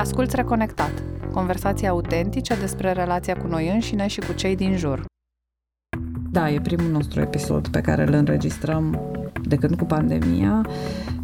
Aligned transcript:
Asculți 0.00 0.36
Reconectat, 0.36 1.02
conversații 1.32 1.88
autentice 1.88 2.54
despre 2.54 2.92
relația 2.92 3.36
cu 3.36 3.46
noi 3.46 3.68
înșine 3.68 4.06
și 4.06 4.20
cu 4.20 4.32
cei 4.32 4.56
din 4.56 4.76
jur. 4.76 5.04
Da, 6.30 6.50
e 6.50 6.60
primul 6.60 6.90
nostru 6.90 7.20
episod 7.20 7.68
pe 7.68 7.80
care 7.80 8.02
îl 8.02 8.12
înregistrăm 8.12 9.00
de 9.42 9.56
când 9.56 9.76
cu 9.76 9.84
pandemia 9.84 10.66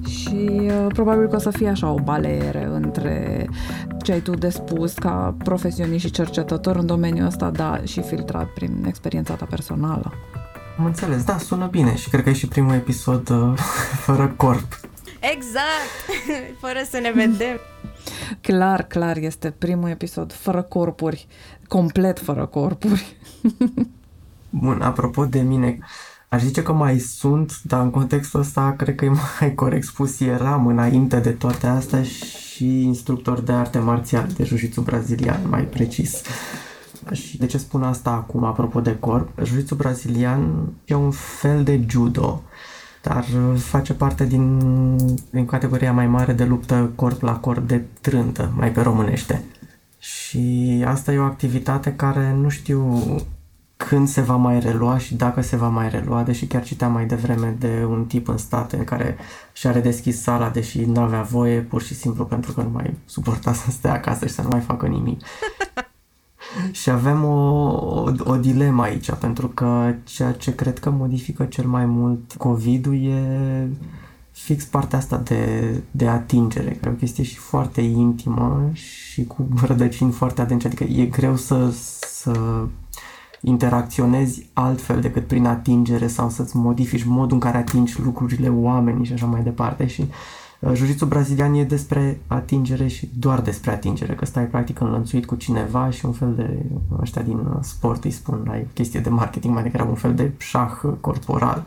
și 0.09 0.49
uh, 0.62 0.87
probabil 0.89 1.29
că 1.29 1.37
o 1.37 1.39
să 1.39 1.51
fie 1.51 1.69
așa 1.69 1.91
o 1.91 1.95
baleere 1.95 2.65
între 2.65 3.47
ce 4.03 4.12
ai 4.12 4.21
tu 4.21 4.35
de 4.35 4.49
spus 4.49 4.95
ca 4.95 5.37
profesionist 5.45 6.04
și 6.04 6.11
cercetător 6.11 6.77
în 6.77 6.87
domeniul 6.87 7.27
ăsta, 7.27 7.51
da, 7.51 7.81
și 7.85 8.03
filtrat 8.03 8.47
prin 8.47 8.85
experiența 8.87 9.35
ta 9.35 9.45
personală. 9.45 10.13
Am 10.79 10.85
înțeles, 10.85 11.24
da, 11.24 11.38
sună 11.38 11.67
bine 11.67 11.97
și 11.97 12.08
cred 12.08 12.22
că 12.22 12.29
e 12.29 12.33
și 12.33 12.49
primul 12.49 12.74
episod 12.74 13.29
uh, 13.31 13.58
fără 14.06 14.35
corp. 14.37 14.81
Exact! 15.21 15.93
fără 16.62 16.80
să 16.91 16.98
ne 16.98 17.11
vedem. 17.15 17.61
Clar, 18.41 18.87
clar, 18.87 19.16
este 19.16 19.51
primul 19.51 19.88
episod 19.88 20.33
fără 20.33 20.62
corpuri, 20.62 21.27
complet 21.69 22.19
fără 22.19 22.47
corpuri. 22.47 23.16
Bun, 24.51 24.80
apropo 24.83 25.24
de 25.24 25.41
mine, 25.41 25.78
aș 26.28 26.42
zice 26.42 26.62
că 26.62 26.73
mai 26.73 26.98
sunt, 26.98 27.62
dar 27.62 27.83
în 27.83 27.91
contextul 27.91 28.41
ăsta 28.41 28.74
cred 28.78 28.95
că 28.95 29.05
e 29.05 29.09
mai 29.41 29.55
corect 29.55 29.87
spus, 29.87 30.20
eram 30.20 30.66
înainte 30.66 31.20
de 31.20 31.30
toate 31.30 31.66
astea 31.66 32.02
și 32.02 32.83
instructor 32.83 33.41
de 33.41 33.52
arte 33.52 33.78
marțiale, 33.78 34.33
de 34.36 34.45
jiu 34.45 34.80
brazilian, 34.83 35.41
mai 35.48 35.62
precis. 35.62 36.23
Și 37.12 37.38
de 37.38 37.47
ce 37.47 37.59
spun 37.59 37.83
asta 37.83 38.11
acum, 38.11 38.45
apropo 38.45 38.80
de 38.80 38.97
corp? 38.98 39.28
jiu 39.45 39.75
brazilian 39.77 40.73
e 40.84 40.95
un 40.95 41.11
fel 41.11 41.62
de 41.62 41.84
judo, 41.88 42.42
dar 43.09 43.24
face 43.56 43.95
parte 43.95 44.24
din, 44.24 44.59
din 45.30 45.47
categoria 45.47 45.92
mai 45.92 46.06
mare 46.06 46.33
de 46.33 46.45
luptă 46.45 46.91
corp 46.95 47.23
la 47.23 47.37
corp 47.37 47.69
de 47.69 47.83
trântă, 48.01 48.52
mai 48.56 48.73
pe 48.73 48.80
românește. 48.80 49.45
Și 49.98 50.84
asta 50.87 51.12
e 51.12 51.19
o 51.19 51.25
activitate 51.25 51.95
care 51.95 52.33
nu 52.33 52.48
știu 52.48 53.03
când 53.77 54.08
se 54.08 54.20
va 54.20 54.36
mai 54.36 54.61
relua 54.61 54.98
și 54.98 55.14
dacă 55.14 55.41
se 55.41 55.56
va 55.56 55.69
mai 55.69 55.89
relua, 55.89 56.22
deși 56.22 56.47
chiar 56.47 56.62
citeam 56.62 56.92
mai 56.92 57.06
devreme 57.06 57.56
de 57.58 57.84
un 57.89 58.05
tip 58.05 58.28
în 58.28 58.36
state 58.36 58.77
în 58.77 58.84
care 58.84 59.17
și-a 59.52 59.70
redeschis 59.70 60.23
sala, 60.23 60.48
deși 60.48 60.84
nu 60.84 61.00
avea 61.00 61.23
voie, 61.23 61.61
pur 61.61 61.83
și 61.83 61.95
simplu 61.95 62.25
pentru 62.25 62.52
că 62.52 62.62
nu 62.62 62.70
mai 62.73 62.95
suporta 63.05 63.52
să 63.52 63.70
stea 63.70 63.92
acasă 63.92 64.27
și 64.27 64.33
să 64.33 64.42
nu 64.42 64.48
mai 64.48 64.61
facă 64.61 64.86
nimic. 64.86 65.23
Și 66.70 66.90
avem 66.90 67.24
o, 67.24 67.28
o, 67.28 68.12
o 68.24 68.36
dilemă 68.36 68.82
aici, 68.82 69.10
pentru 69.10 69.48
că 69.48 69.94
ceea 70.04 70.32
ce 70.32 70.54
cred 70.54 70.78
că 70.78 70.90
modifică 70.90 71.44
cel 71.44 71.66
mai 71.66 71.84
mult 71.86 72.32
COVID-ul 72.32 73.04
e 73.04 73.68
fix 74.30 74.64
partea 74.64 74.98
asta 74.98 75.16
de, 75.16 75.74
de 75.90 76.08
atingere, 76.08 76.70
care 76.70 76.88
e 76.88 76.92
o 76.92 76.98
chestie 76.98 77.24
și 77.24 77.36
foarte 77.36 77.80
intimă 77.80 78.70
și 78.72 79.24
cu 79.24 79.48
rădăcini 79.66 80.12
foarte 80.12 80.40
adânci, 80.40 80.66
adică 80.66 80.84
e 80.84 81.04
greu 81.04 81.36
să, 81.36 81.74
să 82.00 82.64
interacționezi 83.40 84.46
altfel 84.52 85.00
decât 85.00 85.27
prin 85.27 85.46
atingere 85.46 86.06
sau 86.06 86.30
să-ți 86.30 86.56
modifici 86.56 87.04
modul 87.04 87.32
în 87.32 87.40
care 87.40 87.56
atingi 87.56 88.00
lucrurile, 88.00 88.48
oamenii 88.48 89.04
și 89.04 89.12
așa 89.12 89.27
mai 89.27 89.42
departe. 89.42 89.86
Și 89.86 90.00
uh, 90.00 90.08
Jiu-jitsu 90.72 91.06
brazilian 91.06 91.55
e 91.55 91.64
despre 91.64 92.20
atingere 92.27 92.86
și 92.86 93.11
doar 93.19 93.41
despre 93.41 93.70
atingere, 93.70 94.14
că 94.14 94.25
stai 94.25 94.47
practic 94.47 94.81
înlănțuit 94.81 95.27
cu 95.27 95.34
cineva 95.34 95.91
și 95.91 96.06
un 96.06 96.12
fel 96.12 96.34
de, 96.34 96.62
ăștia 97.00 97.23
din 97.23 97.39
uh, 97.39 97.56
sport 97.61 98.05
îi 98.05 98.11
spun, 98.11 98.42
la 98.45 98.61
chestie 98.75 99.00
de 99.00 99.08
marketing 99.08 99.55
mai 99.55 99.62
degrabă, 99.62 99.91
un 99.91 99.97
fel 99.97 100.14
de 100.14 100.33
șah 100.39 100.73
corporal. 101.00 101.64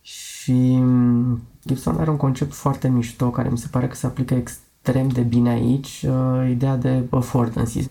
Și 0.00 0.76
mm, 0.80 1.42
Gibson 1.66 1.96
are 1.96 2.10
un 2.10 2.16
concept 2.16 2.52
foarte 2.52 2.88
mișto 2.88 3.30
care 3.30 3.48
mi 3.48 3.58
se 3.58 3.68
pare 3.70 3.88
că 3.88 3.94
se 3.94 4.06
aplică 4.06 4.34
extrem 4.34 5.08
de 5.08 5.20
bine 5.20 5.50
aici, 5.50 6.04
uh, 6.08 6.50
ideea 6.50 6.76
de 6.76 7.02
affordances. 7.10 7.86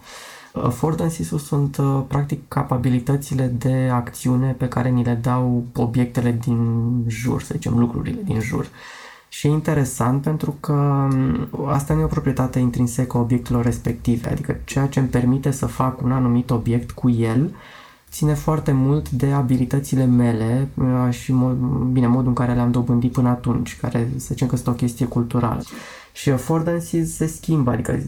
Affordances 0.54 1.28
sunt 1.28 1.78
uh, 1.78 2.02
practic 2.08 2.48
capabilitățile 2.48 3.46
de 3.46 3.90
acțiune 3.92 4.52
pe 4.52 4.68
care 4.68 4.90
ni 4.90 5.04
le 5.04 5.14
dau 5.14 5.64
obiectele 5.76 6.32
din 6.32 6.90
jur, 7.08 7.42
să 7.42 7.54
zicem 7.54 7.78
lucrurile 7.78 8.22
din 8.24 8.40
jur. 8.40 8.68
Și 9.34 9.48
e 9.48 9.50
interesant 9.50 10.22
pentru 10.22 10.58
că 10.60 10.74
um, 10.74 11.50
asta 11.68 11.94
nu 11.94 12.00
e 12.00 12.04
o 12.04 12.08
proprietate 12.08 12.60
intrinsecă 12.60 13.18
a 13.18 13.20
obiectelor 13.20 13.64
respective, 13.64 14.30
adică 14.30 14.60
ceea 14.64 14.88
ce 14.88 15.00
îmi 15.00 15.08
permite 15.08 15.52
să 15.52 15.66
fac 15.66 16.02
un 16.02 16.12
anumit 16.12 16.50
obiect 16.50 16.92
cu 16.92 17.10
el 17.10 17.56
ține 18.10 18.34
foarte 18.34 18.72
mult 18.72 19.10
de 19.10 19.32
abilitățile 19.32 20.06
mele 20.06 20.68
uh, 20.76 21.14
și, 21.14 21.32
mod, 21.32 21.56
bine, 21.92 22.08
modul 22.08 22.28
în 22.28 22.34
care 22.34 22.54
le-am 22.54 22.72
dobândit 22.72 23.12
până 23.12 23.30
atunci, 23.30 23.78
care 23.80 24.10
să 24.16 24.28
zicem 24.30 24.48
că 24.48 24.56
este 24.56 24.70
o 24.70 24.74
chestie 24.74 25.06
culturală. 25.06 25.64
Și 26.12 26.30
affordances 26.30 27.16
se 27.16 27.26
schimbă, 27.26 27.72
adică 27.72 28.00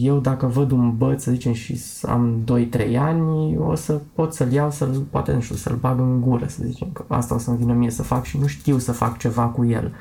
eu 0.00 0.18
dacă 0.18 0.46
văd 0.46 0.70
un 0.70 0.96
băț, 0.96 1.22
să 1.22 1.30
zicem, 1.30 1.52
și 1.52 1.80
am 2.02 2.44
2-3 2.90 2.96
ani, 2.98 3.56
o 3.56 3.74
să 3.74 4.00
pot 4.14 4.34
să-l 4.34 4.52
iau, 4.52 4.70
să-l, 4.70 5.06
poate, 5.10 5.32
nu 5.32 5.40
știu, 5.40 5.56
să-l 5.56 5.76
bag 5.80 5.98
în 5.98 6.20
gură, 6.20 6.46
să 6.48 6.62
zicem, 6.64 6.88
că 6.92 7.04
asta 7.08 7.34
o 7.34 7.38
să-mi 7.38 7.56
vină 7.56 7.72
mie 7.72 7.90
să 7.90 8.02
fac 8.02 8.24
și 8.24 8.38
nu 8.38 8.46
știu 8.46 8.78
să 8.78 8.92
fac 8.92 9.18
ceva 9.18 9.44
cu 9.44 9.64
el. 9.64 9.92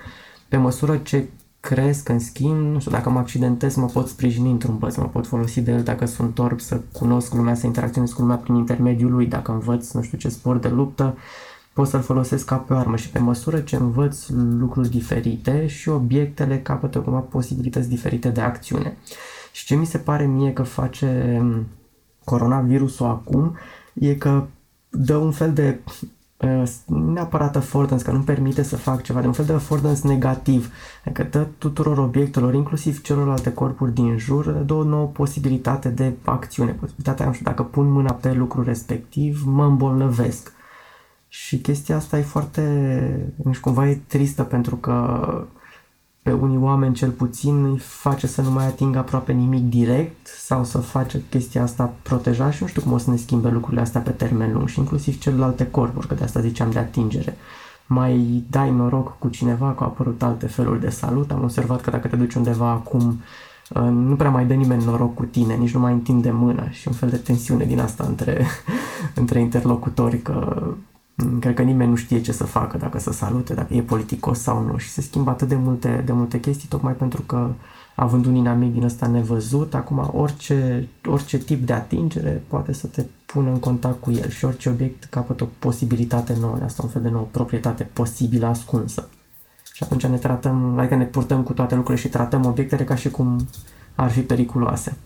Pe 0.50 0.58
măsură 0.58 0.98
ce 0.98 1.28
cresc, 1.60 2.10
în 2.10 2.20
schimb, 2.20 2.74
nu 2.74 2.80
știu, 2.80 2.92
dacă 2.92 3.10
mă 3.10 3.20
accidentez, 3.20 3.76
mă 3.76 3.86
pot 3.86 4.08
sprijini 4.08 4.52
într-un 4.52 4.78
băț, 4.78 4.96
mă 4.96 5.06
pot 5.08 5.28
folosi 5.28 5.62
de 5.62 5.72
el 5.72 5.84
dacă 5.84 6.06
sunt 6.06 6.40
orb, 6.40 6.60
să 6.60 6.82
cunosc 6.92 7.34
lumea, 7.34 7.56
să 7.56 7.66
interacționez 7.66 8.12
cu 8.12 8.22
lumea 8.22 8.36
prin 8.36 8.56
intermediul 8.56 9.12
lui, 9.12 9.26
dacă 9.26 9.52
învăț, 9.52 9.92
nu 9.92 10.02
știu 10.02 10.18
ce 10.18 10.30
sport 10.30 10.62
de 10.62 10.68
luptă, 10.68 11.18
pot 11.74 11.88
să-l 11.88 12.02
folosesc 12.02 12.46
ca 12.46 12.56
pe 12.56 12.74
o 12.74 12.78
armă 12.78 12.96
și 12.96 13.10
pe 13.10 13.20
măsură 13.20 13.60
ce 13.60 13.76
învăț 13.76 14.28
lucruri 14.60 14.90
diferite 14.90 15.68
și 15.68 15.90
obiectele 15.90 16.60
capătă 16.60 17.00
cumva 17.00 17.20
posibilități 17.20 17.90
diferite 17.90 18.30
de 18.30 18.42
acțiune. 18.42 18.98
Și 19.52 19.66
ce 19.66 19.76
mi 19.76 19.86
se 19.86 19.98
pare 19.98 20.26
mie 20.26 20.54
că 20.54 20.64
face 20.64 21.40
mm, 21.42 21.68
coronavirusul 22.24 23.06
acum 23.06 23.58
e 23.94 24.16
că 24.16 24.46
dă 24.90 25.16
un 25.16 25.32
fel 25.32 25.54
de 25.54 25.80
uh, 25.86 26.10
neapărat 26.86 27.56
affordance, 27.56 28.04
că 28.04 28.12
nu 28.12 28.20
permite 28.20 28.64
să 28.64 28.76
fac 28.78 29.02
ceva, 29.02 29.22
de 29.22 29.28
un 29.28 29.34
fel 29.34 29.46
de 29.46 29.54
affordance 29.54 30.08
negativ, 30.08 30.74
adică 31.06 31.28
dă 31.32 31.48
tuturor 31.58 31.98
obiectelor, 31.98 32.54
inclusiv 32.54 33.02
celorlalte 33.02 33.54
corpuri 33.54 33.94
din 33.94 34.18
jur, 34.18 34.46
dă 34.46 34.74
o 34.74 34.84
nouă 34.84 35.06
posibilitate 35.06 35.90
de 35.90 36.14
acțiune, 36.24 36.72
posibilitatea, 36.72 37.26
nu 37.26 37.34
știu, 37.34 37.46
dacă 37.46 37.64
pun 37.64 37.92
mâna 37.92 38.14
pe 38.14 38.32
lucrul 38.34 38.64
respectiv, 38.64 39.42
mă 39.46 39.66
îmbolnăvesc. 39.66 40.54
Și 41.28 41.58
chestia 41.58 41.96
asta 41.96 42.18
e 42.18 42.22
foarte, 42.22 42.62
nu 43.44 43.52
știu, 43.52 43.64
cumva 43.64 43.90
e 43.90 44.02
tristă 44.08 44.44
pentru 44.44 44.76
că 44.76 45.48
pe 46.22 46.32
unii 46.32 46.58
oameni 46.58 46.94
cel 46.94 47.10
puțin 47.10 47.64
îi 47.64 47.78
face 47.78 48.28
să 48.28 48.42
nu 48.42 48.52
mai 48.52 48.66
atingă 48.66 48.98
aproape 48.98 49.32
nimic 49.32 49.64
direct 49.64 50.28
sau 50.28 50.64
să 50.64 50.78
face 50.78 51.24
chestia 51.30 51.64
asta 51.64 51.94
protejat 52.02 52.54
și 52.54 52.62
nu 52.62 52.68
știu 52.68 52.82
cum 52.82 52.92
o 52.92 52.98
să 52.98 53.10
ne 53.10 53.16
schimbe 53.16 53.50
lucrurile 53.50 53.82
astea 53.82 54.02
pe 54.02 54.10
termen 54.10 54.54
lung 54.54 54.68
și 54.68 54.80
inclusiv 54.80 55.20
celelalte 55.20 55.68
corpuri, 55.72 56.08
că 56.08 56.14
de 56.14 56.24
asta 56.24 56.40
ziceam 56.40 56.72
de 56.72 56.80
atingere. 56.80 57.38
Mai 57.86 58.44
dai 58.50 58.72
noroc 58.72 59.20
cu 59.20 59.28
cineva 59.28 59.74
că 59.74 59.84
au 59.84 59.90
apărut 59.90 60.24
alte 60.24 60.48
feluri 60.48 60.80
de 60.80 60.90
salut. 60.90 61.32
Am 61.32 61.44
observat 61.44 61.82
că 61.82 61.90
dacă 61.90 62.08
te 62.08 62.16
duci 62.16 62.34
undeva 62.34 62.70
acum 62.70 63.22
uh, 63.70 63.82
nu 63.82 64.16
prea 64.16 64.30
mai 64.30 64.46
dă 64.46 64.54
nimeni 64.54 64.86
noroc 64.86 65.14
cu 65.14 65.24
tine, 65.26 65.56
nici 65.56 65.74
nu 65.74 65.80
mai 65.80 65.94
întinde 65.94 66.32
mâna 66.32 66.70
și 66.70 66.88
un 66.88 66.94
fel 66.94 67.10
de 67.10 67.18
tensiune 67.18 67.66
din 67.66 67.80
asta 67.80 68.04
între, 68.08 68.46
între 69.22 69.40
interlocutori 69.40 70.22
că 70.22 70.64
Mm, 70.66 70.89
cred 71.40 71.54
că 71.54 71.62
nimeni 71.62 71.90
nu 71.90 71.96
știe 71.96 72.22
ce 72.22 72.32
să 72.32 72.44
facă, 72.44 72.78
dacă 72.78 73.00
să 73.00 73.12
salute, 73.12 73.54
dacă 73.54 73.74
e 73.74 73.82
politicos 73.82 74.40
sau 74.40 74.64
nu 74.64 74.78
și 74.78 74.90
se 74.90 75.02
schimbă 75.02 75.30
atât 75.30 75.48
de 75.48 75.56
multe, 75.56 76.02
de 76.06 76.12
multe 76.12 76.40
chestii, 76.40 76.68
tocmai 76.68 76.94
pentru 76.94 77.22
că 77.22 77.52
având 77.96 78.26
un 78.26 78.36
inamic 78.36 78.74
din 78.74 78.84
ăsta 78.84 79.08
nevăzut, 79.08 79.74
acum 79.74 80.10
orice, 80.14 80.88
orice 81.06 81.38
tip 81.38 81.66
de 81.66 81.74
atingere 81.74 82.44
poate 82.48 82.74
să 82.74 82.88
te 82.88 83.06
pună 83.26 83.50
în 83.50 83.60
contact 83.60 84.02
cu 84.02 84.12
el 84.12 84.30
și 84.30 84.46
orice 84.46 84.70
obiect 84.70 85.04
capătă 85.04 85.44
o 85.44 85.48
posibilitate 85.60 86.38
nouă, 86.40 86.58
asta 86.64 86.82
un 86.84 86.90
fel 86.90 87.02
de 87.02 87.10
nouă 87.10 87.28
proprietate 87.32 87.84
posibilă 87.94 88.46
ascunsă. 88.46 89.10
Și 89.74 89.84
atunci 89.84 90.06
ne 90.06 90.18
tratăm, 90.18 90.78
adică 90.78 90.96
ne 90.96 91.06
purtăm 91.06 91.44
cu 91.44 91.54
toate 91.54 91.76
lucrurile 91.76 92.04
și 92.04 92.10
tratăm 92.10 92.46
obiectele 92.46 92.84
ca 92.84 92.96
și 92.96 93.10
cum 93.10 93.48
ar 93.96 94.12
fi 94.12 94.22
periculoase. 94.22 94.98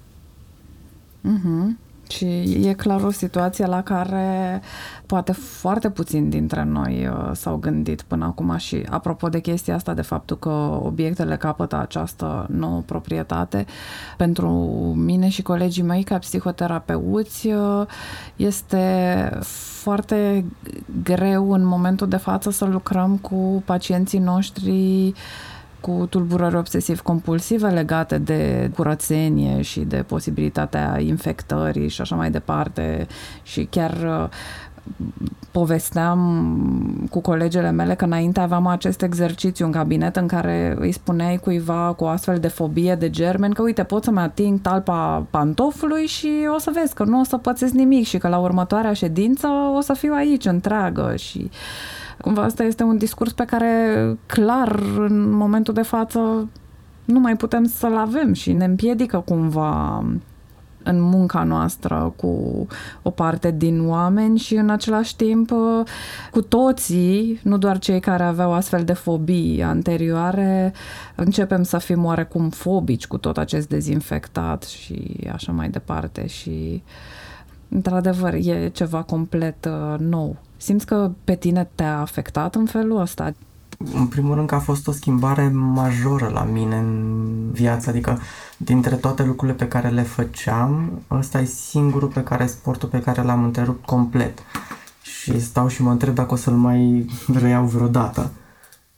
Mm-hmm. 1.24 1.93
Și 2.16 2.26
e 2.68 2.74
clar 2.74 3.04
o 3.04 3.12
situație 3.12 3.66
la 3.66 3.84
care 3.84 4.62
poate 5.06 5.32
foarte 5.32 5.90
puțin 5.90 6.30
dintre 6.30 6.64
noi 6.64 7.08
uh, 7.08 7.30
s-au 7.34 7.56
gândit 7.56 8.02
până 8.02 8.26
acum 8.26 8.58
și 8.58 8.86
apropo 8.90 9.30
de 9.30 9.40
chestia 9.40 9.76
asta, 9.76 9.94
de 9.94 10.02
faptul 10.02 10.38
că 10.38 10.80
obiectele 10.84 11.38
capătă 11.38 11.80
această 11.80 12.46
nouă 12.50 12.82
proprietate, 12.86 13.66
pentru 14.18 14.50
mine 14.96 15.30
și 15.30 15.42
colegii 15.42 15.84
mei 15.84 16.04
ca 16.04 16.18
psihoterapeuți 16.18 17.48
uh, 17.48 17.86
este 18.36 19.30
foarte 19.82 20.46
greu 21.04 21.52
în 21.52 21.66
momentul 21.66 22.08
de 22.08 22.18
față 22.18 22.52
să 22.52 22.66
lucrăm 22.66 23.18
cu 23.18 23.64
pacienții 23.66 24.20
noștri 24.20 25.14
cu 25.84 26.08
tulburări 26.10 26.56
obsesiv-compulsive 26.56 27.68
legate 27.68 28.18
de 28.18 28.72
curățenie 28.76 29.62
și 29.62 29.80
de 29.80 30.04
posibilitatea 30.08 31.00
infectării 31.00 31.88
și 31.88 32.02
așa 32.02 32.16
mai 32.16 32.32
departe. 32.32 33.08
Și 33.44 33.68
chiar 33.70 34.30
povesteam 35.52 36.20
cu 37.10 37.20
colegele 37.20 37.72
mele 37.72 37.96
că 37.96 38.06
înainte 38.06 38.40
aveam 38.40 38.68
acest 38.68 39.02
exercițiu 39.02 39.66
în 39.66 39.72
cabinet 39.72 40.16
în 40.16 40.28
care 40.28 40.76
îi 40.80 40.92
spuneai 40.92 41.38
cuiva 41.38 41.94
cu 41.98 42.04
astfel 42.06 42.38
de 42.38 42.48
fobie 42.48 42.96
de 42.96 43.10
germen 43.10 43.52
că 43.52 43.62
uite 43.62 43.84
pot 43.84 44.04
să-mi 44.04 44.20
ating 44.20 44.62
talpa 44.62 45.26
pantofului 45.30 46.06
și 46.06 46.32
o 46.56 46.60
să 46.60 46.72
vezi 46.74 46.94
că 46.94 47.04
nu 47.04 47.20
o 47.20 47.24
să 47.24 47.38
pățesc 47.38 47.74
nimic 47.74 48.06
și 48.06 48.18
că 48.18 48.28
la 48.28 48.38
următoarea 48.38 48.94
ședință 48.94 49.48
o 49.76 49.82
să 49.82 49.94
fiu 49.94 50.14
aici 50.14 50.46
întreagă. 50.46 51.14
Și 51.18 51.50
cumva 52.22 52.44
asta 52.44 52.64
este 52.64 52.84
un 52.84 52.98
discurs 52.98 53.32
pe 53.32 53.46
care 53.46 54.18
clar 54.26 54.80
în 54.98 55.32
momentul 55.32 55.74
de 55.74 55.82
față 55.82 56.50
nu 57.06 57.20
mai 57.20 57.36
putem 57.36 57.66
să-l 57.66 57.98
avem 57.98 58.34
și 58.34 58.52
ne 58.52 58.66
împiedică 58.66 59.24
cumva 59.26 60.04
în 60.84 61.02
munca 61.02 61.44
noastră 61.44 62.14
cu 62.16 62.68
o 63.02 63.10
parte 63.10 63.52
din 63.52 63.88
oameni 63.88 64.38
și 64.38 64.56
în 64.56 64.70
același 64.70 65.16
timp 65.16 65.52
cu 66.32 66.42
toții, 66.42 67.40
nu 67.44 67.58
doar 67.58 67.80
cei 67.80 68.00
care 68.00 68.24
aveau 68.24 68.54
astfel 68.54 68.84
de 68.84 68.94
fobii 68.94 69.64
anterioare, 69.64 70.74
începem 71.16 71.64
să 71.64 71.78
fim 71.78 72.06
oarecum 72.06 72.50
fobici 72.50 73.08
cu 73.08 73.18
tot 73.18 73.38
acest 73.38 73.70
dezinfectat 73.70 74.64
și 74.64 75.28
așa 75.34 75.52
mai 75.52 75.70
departe 75.70 76.28
și 76.28 76.84
într-adevăr 77.70 78.34
e 78.34 78.70
ceva 78.74 79.02
complet 79.02 79.66
uh, 79.66 80.00
nou. 80.00 80.38
Simți 80.64 80.86
că 80.86 81.12
pe 81.24 81.36
tine 81.36 81.70
te-a 81.76 82.00
afectat 82.00 82.56
în 82.56 82.66
felul 82.66 83.00
ăsta? 83.00 83.34
În 83.94 84.08
primul 84.08 84.36
rând 84.36 84.48
că 84.48 84.56
a 84.56 84.60
fost 84.60 84.88
o 84.88 84.92
schimbare 84.92 85.48
majoră 85.50 86.30
la 86.34 86.44
mine 86.44 86.78
în 86.78 87.50
viață, 87.52 87.90
adică 87.90 88.20
dintre 88.58 88.96
toate 88.96 89.24
lucrurile 89.24 89.58
pe 89.58 89.68
care 89.68 89.88
le 89.88 90.02
făceam, 90.02 91.02
ăsta 91.12 91.40
e 91.40 91.46
singurul 91.46 92.08
pe 92.08 92.24
care 92.24 92.46
sportul 92.46 92.90
pe 92.90 93.02
care 93.02 93.22
l-am 93.22 93.44
întrerupt 93.44 93.86
complet. 93.86 94.40
Și 95.02 95.40
stau 95.40 95.68
și 95.68 95.82
mă 95.82 95.92
întreb 95.92 96.16
dacă 96.16 96.34
o 96.34 96.38
să-l 96.38 96.54
mai 96.54 97.06
reiau 97.34 97.66
vreodată. 97.66 98.32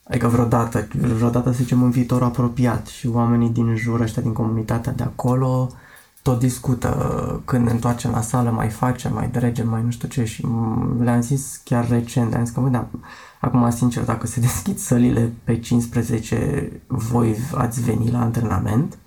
Adică 0.04 0.28
vreodată, 0.28 0.88
vreodată 1.16 1.52
să 1.52 1.58
zicem 1.58 1.84
în 1.84 1.90
viitor 1.90 2.24
apropiat 2.24 2.88
și 2.88 3.08
oamenii 3.08 3.50
din 3.50 3.76
jur 3.76 4.00
ăștia 4.00 4.22
din 4.22 4.34
comunitatea 4.34 4.92
de 4.92 5.04
acolo 5.04 5.70
tot 6.26 6.40
discută 6.40 7.42
când 7.46 7.66
ne 7.66 7.72
întoarcem 7.72 8.12
la 8.12 8.22
sală, 8.22 8.50
mai 8.50 8.70
facem, 8.70 9.14
mai 9.14 9.30
dregem, 9.30 9.70
mai 9.70 9.84
nu 9.84 9.92
știu 9.92 10.08
ce 10.08 10.24
și 10.24 10.46
le-am 11.00 11.22
zis 11.22 11.62
chiar 11.64 11.90
recent, 11.90 12.34
am 12.34 12.46
zis 12.46 12.54
că, 12.54 12.62
da, 12.62 12.88
acum 13.40 13.70
sincer, 13.70 14.04
dacă 14.04 14.28
se 14.28 14.40
deschid 14.48 14.78
sălile 14.78 15.32
pe 15.44 15.60
15, 15.60 16.72
voi 16.88 17.36
ați 17.54 17.82
veni 17.82 18.12
la 18.12 18.22
antrenament? 18.22 18.98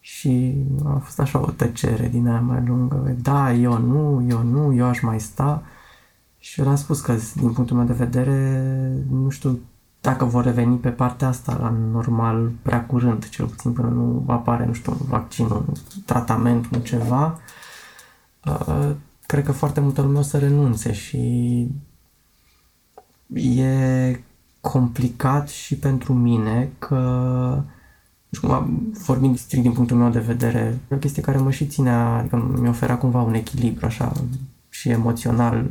Și 0.00 0.54
a 0.84 0.98
fost 0.98 1.20
așa 1.20 1.40
o 1.40 1.50
tăcere 1.50 2.08
din 2.08 2.28
aia 2.28 2.40
mai 2.40 2.62
lungă. 2.66 3.16
Da, 3.22 3.52
eu 3.52 3.78
nu, 3.78 4.26
eu 4.28 4.42
nu, 4.42 4.74
eu 4.74 4.86
aș 4.86 5.00
mai 5.00 5.20
sta. 5.20 5.62
Și 6.38 6.58
eu 6.58 6.64
le-am 6.64 6.76
spus 6.76 7.00
că, 7.00 7.16
din 7.34 7.52
punctul 7.52 7.76
meu 7.76 7.86
de 7.86 7.92
vedere, 7.92 8.62
nu 9.10 9.28
știu 9.28 9.60
dacă 10.00 10.24
vor 10.24 10.44
reveni 10.44 10.76
pe 10.76 10.88
partea 10.88 11.28
asta 11.28 11.56
la 11.60 11.70
normal 11.92 12.50
prea 12.62 12.86
curând, 12.86 13.28
cel 13.28 13.46
puțin 13.46 13.72
până 13.72 13.88
nu 13.88 14.24
apare, 14.26 14.66
nu 14.66 14.72
știu, 14.72 14.92
un 14.92 15.06
vaccin, 15.08 15.44
un 15.44 15.64
tratament, 16.04 16.68
un 16.74 16.80
ceva, 16.80 17.38
uh, 18.44 18.90
cred 19.26 19.44
că 19.44 19.52
foarte 19.52 19.80
multă 19.80 20.02
lume 20.02 20.18
o 20.18 20.22
să 20.22 20.38
renunțe 20.38 20.92
și 20.92 21.68
e 23.34 24.20
complicat 24.60 25.48
și 25.48 25.76
pentru 25.76 26.12
mine 26.12 26.72
că 26.78 27.62
vorbind 29.06 29.38
strict 29.38 29.62
din 29.62 29.72
punctul 29.72 29.96
meu 29.96 30.10
de 30.10 30.18
vedere, 30.18 30.78
e 30.90 30.94
o 30.94 30.98
chestie 30.98 31.22
care 31.22 31.38
mă 31.38 31.50
și 31.50 31.66
ținea, 31.66 32.16
adică 32.16 32.54
mi 32.60 32.68
oferea 32.68 32.98
cumva 32.98 33.22
un 33.22 33.34
echilibru 33.34 33.86
așa 33.86 34.12
și 34.68 34.88
emoțional 34.88 35.66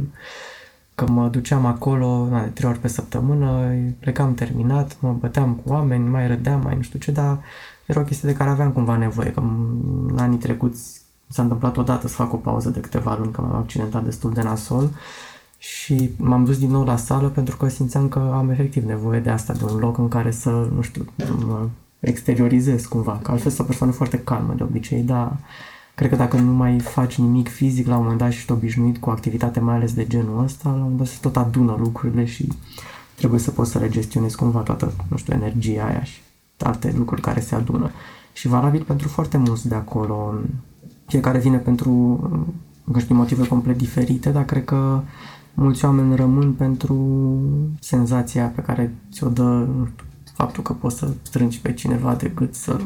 că 0.99 1.11
mă 1.11 1.27
duceam 1.27 1.65
acolo 1.65 2.27
na, 2.29 2.43
de 2.43 2.49
trei 2.49 2.69
ori 2.69 2.79
pe 2.79 2.87
săptămână, 2.87 3.73
plecam 3.99 4.33
terminat, 4.33 4.97
mă 4.99 5.15
băteam 5.19 5.53
cu 5.53 5.71
oameni, 5.71 6.09
mai 6.09 6.27
râdeam, 6.27 6.61
mai 6.61 6.75
nu 6.75 6.81
știu 6.81 6.99
ce, 6.99 7.11
dar 7.11 7.39
era 7.85 7.99
o 7.99 8.03
chestie 8.03 8.29
de 8.29 8.35
care 8.35 8.49
aveam 8.49 8.71
cumva 8.71 8.97
nevoie, 8.97 9.31
că 9.31 9.39
în 10.07 10.17
anii 10.17 10.37
trecuți 10.37 11.01
s-a 11.27 11.41
întâmplat 11.41 11.77
odată 11.77 12.07
să 12.07 12.13
fac 12.13 12.33
o 12.33 12.37
pauză 12.37 12.69
de 12.69 12.79
câteva 12.79 13.17
luni, 13.17 13.31
că 13.31 13.41
m-am 13.41 13.55
accidentat 13.55 14.03
destul 14.03 14.33
de 14.33 14.41
nasol 14.41 14.89
și 15.57 16.11
m-am 16.17 16.45
dus 16.45 16.59
din 16.59 16.69
nou 16.71 16.83
la 16.83 16.95
sală 16.95 17.27
pentru 17.27 17.57
că 17.57 17.67
simțeam 17.67 18.07
că 18.07 18.31
am 18.33 18.49
efectiv 18.49 18.83
nevoie 18.83 19.19
de 19.19 19.29
asta, 19.29 19.53
de 19.53 19.63
un 19.63 19.77
loc 19.77 19.97
în 19.97 20.07
care 20.07 20.31
să, 20.31 20.49
nu 20.75 20.81
știu, 20.81 21.05
mă 21.47 21.67
exteriorizez 21.99 22.85
cumva, 22.85 23.19
că 23.23 23.31
altfel 23.31 23.51
sunt 23.51 23.61
o 23.61 23.69
persoană 23.69 23.91
foarte 23.91 24.19
calmă 24.19 24.53
de 24.57 24.63
obicei, 24.63 25.01
dar 25.01 25.37
Cred 25.99 26.11
că 26.11 26.17
dacă 26.17 26.37
nu 26.37 26.51
mai 26.51 26.79
faci 26.79 27.17
nimic 27.17 27.49
fizic 27.49 27.87
la 27.87 27.95
un 27.95 28.01
moment 28.01 28.19
dat 28.19 28.31
și 28.31 28.37
ești 28.37 28.51
obișnuit 28.51 28.97
cu 28.97 29.09
activitate 29.09 29.59
mai 29.59 29.75
ales 29.75 29.93
de 29.93 30.07
genul 30.07 30.43
ăsta, 30.43 30.69
la 30.69 30.75
un 30.75 30.81
moment 30.81 30.97
dat 30.97 31.07
se 31.07 31.17
tot 31.21 31.37
adună 31.37 31.75
lucrurile 31.79 32.25
și 32.25 32.47
trebuie 33.15 33.39
să 33.39 33.51
poți 33.51 33.71
să 33.71 33.79
le 33.79 33.89
gestionezi 33.89 34.35
cumva 34.35 34.59
toată, 34.59 34.93
nu 35.07 35.17
știu, 35.17 35.33
energia 35.33 35.85
aia 35.85 36.03
și 36.03 36.21
alte 36.57 36.93
lucruri 36.97 37.21
care 37.21 37.39
se 37.39 37.55
adună. 37.55 37.91
Și 38.33 38.47
valabil 38.47 38.83
pentru 38.83 39.07
foarte 39.07 39.37
mulți 39.37 39.67
de 39.67 39.75
acolo. 39.75 40.33
Fiecare 41.05 41.39
vine 41.39 41.57
pentru, 41.57 41.91
nu 42.83 42.99
știu, 42.99 43.15
motive 43.15 43.47
complet 43.47 43.77
diferite, 43.77 44.29
dar 44.29 44.45
cred 44.45 44.65
că 44.65 45.01
mulți 45.53 45.85
oameni 45.85 46.15
rămân 46.15 46.53
pentru 46.53 46.95
senzația 47.79 48.45
pe 48.45 48.61
care 48.61 48.95
ți-o 49.11 49.29
dă 49.29 49.67
nu 49.77 49.85
știu, 49.85 50.05
faptul 50.33 50.63
că 50.63 50.73
poți 50.73 50.97
să 50.97 51.11
strângi 51.21 51.61
pe 51.61 51.73
cineva 51.73 52.15
de 52.15 52.31
gât, 52.35 52.55
să 52.55 52.79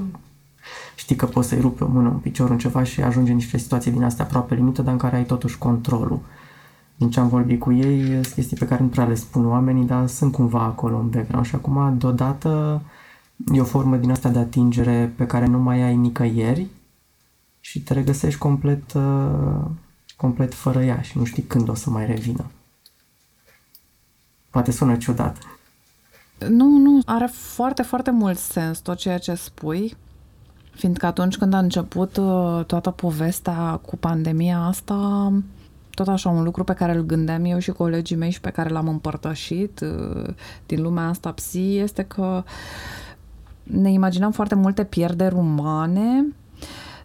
știi 0.96 1.16
că 1.16 1.26
poți 1.26 1.48
să-i 1.48 1.60
rupi 1.60 1.84
o 1.84 1.88
mână, 1.88 2.10
un 2.10 2.18
picior, 2.18 2.50
un 2.50 2.58
ceva 2.58 2.84
și 2.84 3.02
ajunge 3.02 3.32
în 3.32 3.38
niște 3.38 3.58
situații 3.58 3.92
din 3.92 4.04
astea 4.04 4.26
aproape 4.26 4.56
limită, 4.56 4.82
dar 4.82 4.92
în 4.92 5.00
care 5.00 5.16
ai 5.16 5.26
totuși 5.26 5.58
controlul. 5.58 6.20
Din 6.96 7.10
ce 7.10 7.20
am 7.20 7.28
vorbit 7.28 7.60
cu 7.60 7.72
ei, 7.72 8.08
sunt 8.12 8.26
chestii 8.26 8.58
pe 8.58 8.68
care 8.68 8.82
nu 8.82 8.88
prea 8.88 9.06
le 9.06 9.16
spun 9.16 9.48
oamenii, 9.48 9.86
dar 9.86 10.08
sunt 10.08 10.32
cumva 10.32 10.62
acolo 10.62 10.98
în 10.98 11.10
background 11.10 11.46
și 11.46 11.56
acum, 11.56 11.98
deodată, 11.98 12.82
e 13.54 13.62
o 13.62 13.64
formă 13.64 13.98
din 13.98 14.12
asta 14.12 14.30
de 14.30 14.40
atingere 14.40 15.14
pe 15.16 15.26
care 15.26 15.46
nu 15.46 15.60
mai 15.60 15.82
ai 15.82 15.96
nicăieri 15.96 16.68
și 17.60 17.82
te 17.82 17.94
regăsești 17.94 18.40
complet, 18.40 18.94
uh, 18.94 19.66
complet 20.18 20.54
fără 20.54 20.84
ea 20.84 21.02
și 21.02 21.18
nu 21.18 21.24
știi 21.24 21.44
când 21.44 21.70
o 21.70 21.74
să 21.74 21.90
mai 21.90 22.06
revină. 22.06 22.46
Poate 24.50 24.72
sună 24.72 24.96
ciudat. 24.96 25.38
Nu, 26.50 26.78
nu, 26.78 27.02
are 27.06 27.30
foarte, 27.32 27.82
foarte 27.82 28.12
mult 28.12 28.38
sens 28.38 28.80
tot 28.80 28.98
ceea 28.98 29.18
ce 29.18 29.34
spui. 29.34 29.96
Fiindcă 30.76 31.06
atunci 31.06 31.38
când 31.38 31.54
a 31.54 31.58
început 31.58 32.18
uh, 32.18 32.66
toată 32.66 32.90
povestea 32.90 33.80
cu 33.86 33.98
pandemia 33.98 34.60
asta, 34.60 35.32
tot 35.90 36.08
așa 36.08 36.30
un 36.30 36.44
lucru 36.44 36.64
pe 36.64 36.74
care 36.74 36.96
îl 36.96 37.02
gândeam 37.02 37.46
eu 37.46 37.60
și 37.60 37.72
colegii 37.72 38.16
mei 38.16 38.32
și 38.32 38.42
pe 38.42 38.50
care 38.50 38.70
l-am 38.70 38.88
împărtășit 38.88 39.80
uh, 39.80 40.34
din 40.66 40.82
lumea 40.82 41.08
asta 41.08 41.32
psi 41.32 41.76
este 41.78 42.04
că 42.04 42.44
ne 43.64 43.92
imaginăm 43.92 44.32
foarte 44.32 44.56
multe 44.56 44.84
pierderi 44.84 45.36
umane, 45.36 46.26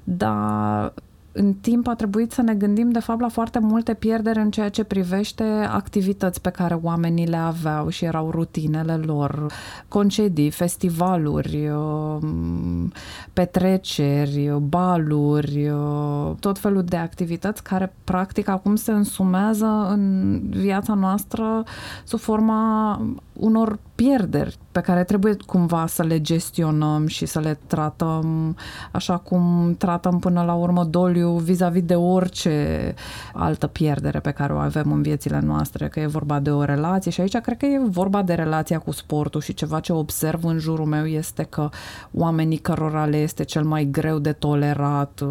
dar 0.04 0.92
în 1.38 1.52
timp 1.52 1.86
a 1.88 1.94
trebuit 1.94 2.32
să 2.32 2.42
ne 2.42 2.54
gândim 2.54 2.90
de 2.90 2.98
fapt 2.98 3.20
la 3.20 3.28
foarte 3.28 3.58
multe 3.58 3.94
pierderi 3.94 4.38
în 4.38 4.50
ceea 4.50 4.68
ce 4.68 4.84
privește 4.84 5.42
activități 5.70 6.40
pe 6.40 6.50
care 6.50 6.78
oamenii 6.82 7.26
le 7.26 7.36
aveau 7.36 7.88
și 7.88 8.04
erau 8.04 8.30
rutinele 8.30 8.96
lor, 8.96 9.52
concedii, 9.88 10.50
festivaluri, 10.50 11.68
um, 11.68 12.92
petreceri, 13.32 14.52
baluri, 14.60 15.68
uh, 15.68 16.34
tot 16.40 16.58
felul 16.58 16.82
de 16.82 16.96
activități 16.96 17.62
care 17.62 17.94
practic 18.04 18.48
acum 18.48 18.76
se 18.76 18.92
însumează 18.92 19.86
în 19.90 20.40
viața 20.50 20.94
noastră 20.94 21.64
sub 22.04 22.18
forma 22.18 23.00
unor 23.32 23.78
pierderi 23.94 24.58
pe 24.72 24.80
care 24.80 25.04
trebuie 25.04 25.36
cumva 25.46 25.86
să 25.86 26.02
le 26.02 26.20
gestionăm 26.20 27.06
și 27.06 27.26
să 27.26 27.40
le 27.40 27.58
tratăm 27.66 28.56
așa 28.92 29.16
cum 29.16 29.74
tratăm 29.78 30.18
până 30.18 30.42
la 30.42 30.54
urmă 30.54 30.84
doliu 30.84 31.27
vis-a-vis 31.36 31.82
de 31.82 31.94
orice 31.94 32.94
altă 33.32 33.66
pierdere 33.66 34.20
pe 34.20 34.30
care 34.30 34.52
o 34.52 34.56
avem 34.56 34.92
în 34.92 35.02
viețile 35.02 35.40
noastre, 35.40 35.88
că 35.88 36.00
e 36.00 36.06
vorba 36.06 36.38
de 36.38 36.50
o 36.50 36.64
relație. 36.64 37.10
Și 37.10 37.20
aici 37.20 37.36
cred 37.36 37.56
că 37.56 37.66
e 37.66 37.80
vorba 37.88 38.22
de 38.22 38.34
relația 38.34 38.78
cu 38.78 38.90
sportul 38.90 39.40
și 39.40 39.54
ceva 39.54 39.80
ce 39.80 39.92
observ 39.92 40.44
în 40.44 40.58
jurul 40.58 40.86
meu 40.86 41.06
este 41.06 41.42
că 41.42 41.68
oamenii 42.12 42.56
cărora 42.56 43.04
le 43.04 43.16
este 43.16 43.44
cel 43.44 43.64
mai 43.64 43.88
greu 43.90 44.18
de 44.18 44.32
tolerat 44.32 45.24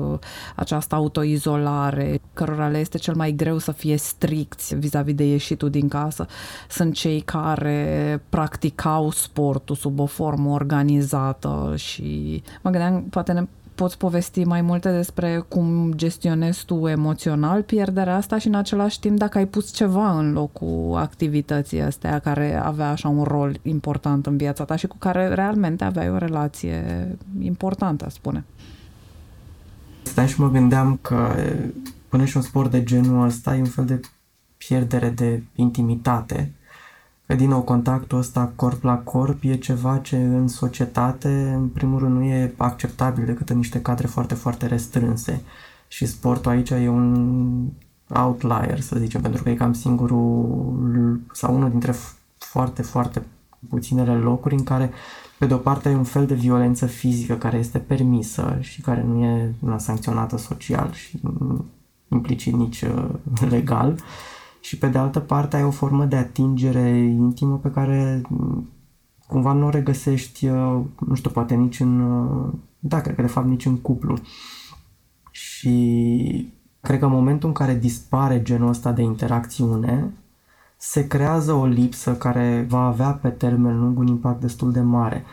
această 0.55 0.95
autoizolare, 0.95 2.21
cărora 2.33 2.67
le 2.67 2.77
este 2.77 2.97
cel 2.97 3.15
mai 3.15 3.31
greu 3.31 3.57
să 3.57 3.71
fie 3.71 3.97
stricți 3.97 4.75
vis-a-vis 4.75 5.15
de 5.15 5.23
ieșitul 5.23 5.69
din 5.69 5.87
casă, 5.87 6.25
sunt 6.69 6.93
cei 6.93 7.19
care 7.19 8.21
practicau 8.29 9.11
sportul 9.11 9.75
sub 9.75 9.99
o 9.99 10.05
formă 10.05 10.49
organizată 10.49 11.73
și 11.75 12.41
mă 12.61 12.69
gândeam, 12.69 13.03
poate 13.03 13.31
ne 13.31 13.47
poți 13.77 13.97
povesti 13.97 14.43
mai 14.43 14.61
multe 14.61 14.91
despre 14.91 15.45
cum 15.47 15.93
gestionezi 15.95 16.65
tu 16.65 16.87
emoțional 16.87 17.61
pierderea 17.61 18.15
asta 18.15 18.37
și 18.37 18.47
în 18.47 18.55
același 18.55 18.99
timp 18.99 19.17
dacă 19.17 19.37
ai 19.37 19.45
pus 19.45 19.71
ceva 19.71 20.19
în 20.19 20.33
locul 20.33 20.95
activității 20.95 21.81
astea 21.81 22.19
care 22.19 22.55
avea 22.55 22.89
așa 22.89 23.09
un 23.09 23.23
rol 23.23 23.59
important 23.61 24.25
în 24.25 24.37
viața 24.37 24.63
ta 24.63 24.75
și 24.75 24.87
cu 24.87 24.97
care 24.97 25.27
realmente 25.27 25.83
aveai 25.83 26.09
o 26.09 26.17
relație 26.17 27.07
importantă, 27.39 28.09
spune. 28.09 28.43
Stai 30.01 30.27
și 30.27 30.41
mă 30.41 30.49
gândeam 30.49 30.99
că 31.01 31.35
până 32.09 32.25
și 32.25 32.37
un 32.37 32.43
sport 32.43 32.71
de 32.71 32.83
genul 32.83 33.25
ăsta 33.25 33.55
e 33.55 33.59
un 33.59 33.65
fel 33.65 33.85
de 33.85 33.99
pierdere 34.57 35.09
de 35.09 35.43
intimitate. 35.55 36.51
Că, 37.27 37.35
din 37.35 37.49
nou, 37.49 37.61
contactul 37.61 38.17
ăsta 38.17 38.51
corp 38.55 38.83
la 38.83 38.97
corp 38.97 39.43
e 39.43 39.55
ceva 39.55 39.97
ce 39.97 40.17
în 40.17 40.47
societate, 40.47 41.53
în 41.55 41.67
primul 41.67 41.99
rând, 41.99 42.15
nu 42.15 42.23
e 42.23 42.53
acceptabil 42.57 43.25
decât 43.25 43.49
în 43.49 43.57
niște 43.57 43.81
cadre 43.81 44.07
foarte, 44.07 44.33
foarte 44.33 44.65
restrânse. 44.65 45.41
Și 45.87 46.05
sportul 46.05 46.51
aici 46.51 46.69
e 46.69 46.87
un 46.89 47.67
outlier, 48.07 48.79
să 48.79 48.95
zicem, 48.99 49.21
pentru 49.21 49.43
că 49.43 49.49
e 49.49 49.55
cam 49.55 49.73
singurul 49.73 51.19
sau 51.31 51.55
unul 51.55 51.69
dintre 51.69 51.95
foarte, 52.37 52.81
foarte 52.81 53.25
puținele 53.69 54.13
locuri 54.13 54.55
în 54.55 54.63
care, 54.63 54.91
pe 55.39 55.45
de 55.45 55.53
o 55.53 55.57
parte, 55.57 55.87
ai 55.87 55.95
un 55.95 56.03
fel 56.03 56.25
de 56.25 56.33
violență 56.33 56.85
fizică 56.85 57.35
care 57.35 57.57
este 57.57 57.77
permisă 57.77 58.57
și 58.59 58.81
care 58.81 59.03
nu 59.03 59.23
e 59.23 59.53
una 59.59 59.77
sancționată 59.77 60.37
social 60.37 60.91
și 60.91 61.19
implicit 62.07 62.53
nici 62.53 62.81
uh, 62.81 63.09
legal 63.49 63.99
și 64.67 64.77
pe 64.77 64.87
de 64.87 64.97
altă 64.97 65.19
parte 65.19 65.55
ai 65.55 65.63
o 65.63 65.71
formă 65.71 66.05
de 66.05 66.15
atingere 66.15 66.89
intimă 66.97 67.57
pe 67.57 67.71
care 67.71 68.21
mm, 68.29 68.69
cumva 69.27 69.53
nu 69.53 69.65
o 69.65 69.69
regăsești, 69.69 70.47
uh, 70.47 70.81
nu 71.07 71.15
știu, 71.15 71.29
poate 71.29 71.55
nici 71.55 71.79
în, 71.79 71.99
uh, 71.99 72.53
da, 72.79 73.01
cred 73.01 73.15
că 73.15 73.21
de 73.21 73.27
fapt 73.27 73.47
nici 73.47 73.65
în 73.65 73.77
cuplu. 73.77 74.17
Și 75.31 76.53
cred 76.81 76.99
că 76.99 77.05
în 77.05 77.11
momentul 77.11 77.47
în 77.47 77.53
care 77.53 77.75
dispare 77.75 78.41
genul 78.41 78.69
ăsta 78.69 78.91
de 78.91 79.01
interacțiune, 79.01 80.13
se 80.77 81.07
creează 81.07 81.53
o 81.53 81.65
lipsă 81.65 82.15
care 82.15 82.65
va 82.69 82.85
avea 82.85 83.11
pe 83.11 83.29
termen 83.29 83.79
lung 83.79 83.97
un 83.97 84.07
impact 84.07 84.41
destul 84.41 84.71
de 84.71 84.81
mare. 84.81 85.23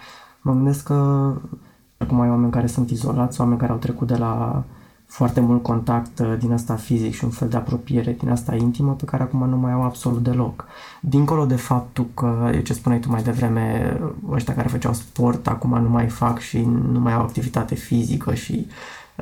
Mă 0.42 0.52
gândesc 0.52 0.84
că 0.84 1.32
acum 1.96 2.20
ai 2.20 2.30
oameni 2.30 2.52
care 2.52 2.66
sunt 2.66 2.90
izolați, 2.90 3.40
oameni 3.40 3.58
care 3.58 3.72
au 3.72 3.78
trecut 3.78 4.06
de 4.06 4.16
la 4.16 4.64
foarte 5.14 5.40
mult 5.40 5.62
contact 5.62 6.18
uh, 6.18 6.34
din 6.38 6.52
asta 6.52 6.74
fizic 6.74 7.14
și 7.14 7.24
un 7.24 7.30
fel 7.30 7.48
de 7.48 7.56
apropiere 7.56 8.16
din 8.18 8.30
asta 8.30 8.54
intimă 8.54 8.92
pe 8.92 9.04
care 9.04 9.22
acum 9.22 9.48
nu 9.48 9.56
mai 9.56 9.72
au 9.72 9.82
absolut 9.82 10.22
deloc. 10.22 10.66
Dincolo 11.00 11.46
de 11.46 11.56
faptul 11.56 12.06
că, 12.14 12.50
ce 12.64 12.72
spuneai 12.72 13.00
tu 13.00 13.10
mai 13.10 13.22
devreme, 13.22 13.98
ăștia 14.30 14.54
care 14.54 14.68
făceau 14.68 14.92
sport 14.92 15.46
acum 15.46 15.82
nu 15.82 15.88
mai 15.88 16.08
fac 16.08 16.38
și 16.38 16.60
nu 16.92 17.00
mai 17.00 17.12
au 17.12 17.20
activitate 17.20 17.74
fizică 17.74 18.34
și 18.34 18.66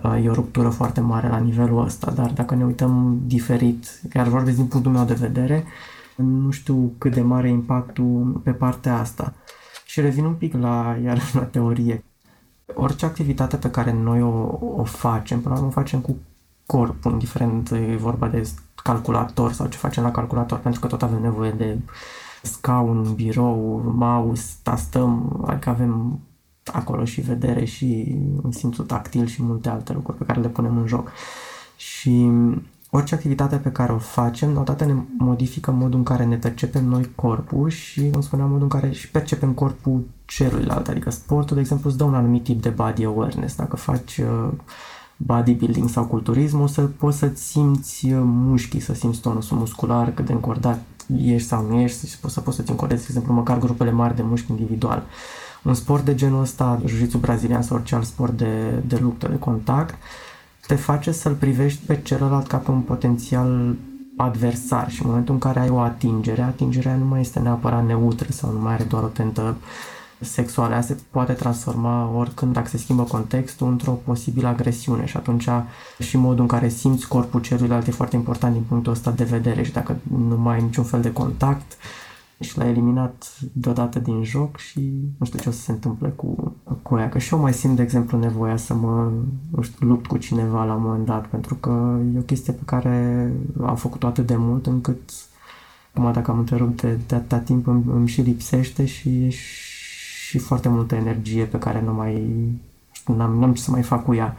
uh, 0.03 0.25
e 0.25 0.29
o 0.29 0.33
ruptură 0.33 0.69
foarte 0.69 1.01
mare 1.01 1.29
la 1.29 1.39
nivelul 1.39 1.85
ăsta, 1.85 2.11
dar 2.11 2.31
dacă 2.31 2.55
ne 2.55 2.65
uităm 2.65 3.21
diferit, 3.27 4.01
chiar 4.11 4.29
vorbesc 4.29 4.57
din 4.57 4.67
punctul 4.67 4.93
meu 4.93 5.05
de 5.05 5.15
vedere, 5.15 5.65
nu 6.17 6.51
știu 6.51 6.93
cât 6.99 7.15
de 7.15 7.23
mare 7.23 7.49
e 7.49 7.51
impactul 7.51 8.41
pe 8.45 8.51
partea 8.51 8.99
asta. 8.99 9.35
Și 9.85 10.01
revin 10.01 10.25
un 10.25 10.35
pic 10.35 10.55
la, 10.55 10.97
iar 11.05 11.19
la 11.33 11.43
teorie 11.43 12.05
orice 12.75 13.05
activitate 13.05 13.57
pe 13.57 13.71
care 13.71 13.93
noi 13.93 14.23
o, 14.23 14.59
o 14.77 14.85
facem, 14.85 15.41
până 15.41 15.55
la 15.55 15.61
urmă 15.61 15.71
o 15.71 15.81
facem 15.81 16.01
cu 16.01 16.17
corpul, 16.67 17.13
indiferent 17.13 17.71
e 17.71 17.97
vorba 17.97 18.29
de 18.29 18.49
calculator 18.83 19.53
sau 19.53 19.67
ce 19.67 19.79
facem 19.79 20.03
la 20.03 20.11
calculator, 20.11 20.59
pentru 20.59 20.81
că 20.81 20.87
tot 20.87 21.03
avem 21.03 21.23
nevoie 21.23 21.51
de 21.51 21.79
scaun, 22.43 23.15
birou, 23.15 23.83
mouse, 23.95 24.53
tastăm, 24.63 25.43
adică 25.47 25.69
avem 25.69 26.21
acolo 26.65 27.05
și 27.05 27.21
vedere 27.21 27.65
și 27.65 28.17
simțul 28.51 28.85
tactil 28.85 29.27
și 29.27 29.43
multe 29.43 29.69
alte 29.69 29.93
lucruri 29.93 30.19
pe 30.19 30.25
care 30.25 30.41
le 30.41 30.49
punem 30.49 30.77
în 30.77 30.87
joc. 30.87 31.11
Și 31.77 32.31
orice 32.95 33.15
activitate 33.15 33.57
pe 33.57 33.73
care 33.73 33.93
o 33.93 33.99
facem, 33.99 34.57
odată 34.57 34.85
ne 34.85 34.95
modifică 35.19 35.71
modul 35.71 35.99
în 35.99 36.05
care 36.05 36.25
ne 36.25 36.37
percepem 36.37 36.85
noi 36.85 37.11
corpul 37.15 37.69
și, 37.69 38.11
cum 38.11 38.21
spuneam, 38.21 38.49
modul 38.49 38.63
în 38.63 38.81
care 38.81 38.91
și 38.91 39.11
percepem 39.11 39.53
corpul 39.53 40.05
celuilalt. 40.25 40.89
Adică 40.89 41.11
sportul, 41.11 41.55
de 41.55 41.61
exemplu, 41.61 41.89
îți 41.89 41.99
dă 41.99 42.05
un 42.05 42.15
anumit 42.15 42.45
tip 42.45 42.63
de 42.63 42.69
body 42.69 43.05
awareness. 43.05 43.57
Dacă 43.57 43.77
faci 43.77 44.19
uh, 44.19 44.49
bodybuilding 45.17 45.89
sau 45.89 46.05
culturism, 46.05 46.61
o 46.61 46.67
să 46.67 46.81
poți 46.83 47.19
să-ți 47.19 47.43
simți 47.43 48.07
uh, 48.07 48.21
mușchii, 48.25 48.81
să 48.81 48.95
simți 48.95 49.21
tonusul 49.21 49.57
muscular, 49.57 50.11
cât 50.11 50.27
de 50.27 50.33
încordat 50.33 50.81
ești 51.17 51.49
sau 51.49 51.67
nu 51.67 51.81
ești, 51.81 52.07
să 52.07 52.17
poți, 52.21 52.35
să 52.35 52.41
poți 52.41 52.57
să-ți 52.57 52.71
încordezi, 52.71 53.01
de 53.01 53.07
exemplu, 53.09 53.35
măcar 53.35 53.59
grupele 53.59 53.91
mari 53.91 54.17
de 54.17 54.23
mușchi 54.23 54.51
individual. 54.51 55.03
Un 55.63 55.75
sport 55.75 56.05
de 56.05 56.15
genul 56.15 56.41
ăsta, 56.41 56.81
jiu 56.85 57.19
brazilian 57.19 57.63
sau 57.63 57.77
orice 57.77 57.95
alt 57.95 58.05
sport 58.05 58.37
de, 58.37 58.83
de 58.87 58.99
luptă, 59.01 59.29
de 59.29 59.39
contact, 59.39 59.95
te 60.67 60.75
face 60.75 61.13
să-l 61.13 61.35
privești 61.35 61.87
pe 61.87 62.01
celălalt 62.03 62.47
ca 62.47 62.57
pe 62.57 62.71
un 62.71 62.81
potențial 62.81 63.75
adversar 64.17 64.91
și 64.91 65.03
în 65.03 65.09
momentul 65.09 65.35
în 65.35 65.41
care 65.41 65.61
ai 65.61 65.69
o 65.69 65.79
atingere, 65.79 66.43
atingerea 66.43 66.97
nu 66.97 67.05
mai 67.05 67.21
este 67.21 67.39
neapărat 67.39 67.87
neutră 67.87 68.27
sau 68.31 68.53
nu 68.53 68.59
mai 68.59 68.73
are 68.73 68.85
doar 68.85 69.03
o 69.03 69.07
tentă 69.07 69.57
sexuală. 70.19 70.75
Ea 70.75 70.81
se 70.81 70.97
poate 71.11 71.33
transforma 71.33 72.11
oricând, 72.17 72.53
dacă 72.53 72.69
se 72.69 72.79
schimbă 72.79 73.03
contextul, 73.03 73.69
într-o 73.69 73.91
posibilă 73.91 74.49
agresiune 74.49 75.07
și 75.07 75.17
atunci 75.17 75.49
și 75.99 76.17
modul 76.17 76.41
în 76.41 76.47
care 76.47 76.69
simți 76.69 77.09
corpul 77.09 77.41
celuilalt 77.41 77.87
e 77.87 77.91
foarte 77.91 78.17
important 78.17 78.53
din 78.53 78.63
punctul 78.69 78.93
ăsta 78.93 79.11
de 79.11 79.25
vedere 79.25 79.63
și 79.63 79.73
dacă 79.73 79.97
nu 80.29 80.37
mai 80.37 80.55
ai 80.55 80.63
niciun 80.63 80.85
fel 80.85 81.01
de 81.01 81.13
contact, 81.13 81.77
și 82.43 82.59
l-a 82.59 82.69
eliminat 82.69 83.39
deodată 83.53 83.99
din 83.99 84.25
joc 84.25 84.57
și 84.57 84.81
nu 85.19 85.27
știu 85.27 85.39
ce 85.39 85.49
o 85.49 85.53
să 85.53 85.61
se 85.61 85.73
întâmple 85.73 86.09
cu, 86.09 86.57
cu 86.83 86.99
ea. 86.99 87.09
Că 87.09 87.19
și 87.19 87.35
eu 87.35 87.41
mai 87.41 87.53
simt, 87.53 87.77
de 87.77 87.83
exemplu, 87.83 88.19
nevoia 88.19 88.57
să 88.57 88.75
mă 88.75 89.11
nu 89.51 89.63
știu, 89.63 89.87
lupt 89.87 90.07
cu 90.07 90.17
cineva 90.17 90.65
la 90.65 90.75
un 90.75 90.83
moment 90.83 91.07
dat, 91.07 91.27
pentru 91.27 91.55
că 91.55 91.99
e 92.15 92.19
o 92.19 92.23
chestie 92.23 92.53
pe 92.53 92.63
care 92.65 93.33
am 93.65 93.77
făcut-o 93.77 94.07
atât 94.07 94.27
de 94.27 94.37
mult 94.37 94.67
încât 94.67 95.11
acum 95.95 96.13
dacă 96.13 96.31
am 96.31 96.39
întrerupt 96.39 96.81
de, 96.81 96.99
de 97.07 97.15
atâta 97.15 97.39
timp 97.39 97.67
îmi, 97.67 97.85
îmi 97.93 98.09
și 98.09 98.21
lipsește 98.21 98.87
și 98.87 99.25
e 99.25 99.29
și 99.29 100.39
foarte 100.39 100.69
multă 100.69 100.95
energie 100.95 101.45
pe 101.45 101.59
care 101.59 101.83
nu 101.83 101.95
mai 101.95 102.33
n-am, 103.07 103.39
n-am 103.39 103.55
ce 103.55 103.63
să 103.63 103.71
mai 103.71 103.83
fac 103.83 104.05
cu 104.05 104.15
ea. 104.15 104.37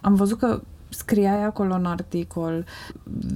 Am 0.00 0.14
văzut 0.14 0.38
că 0.38 0.60
scriai 0.92 1.44
acolo 1.44 1.74
în 1.74 1.84
articol 1.84 2.64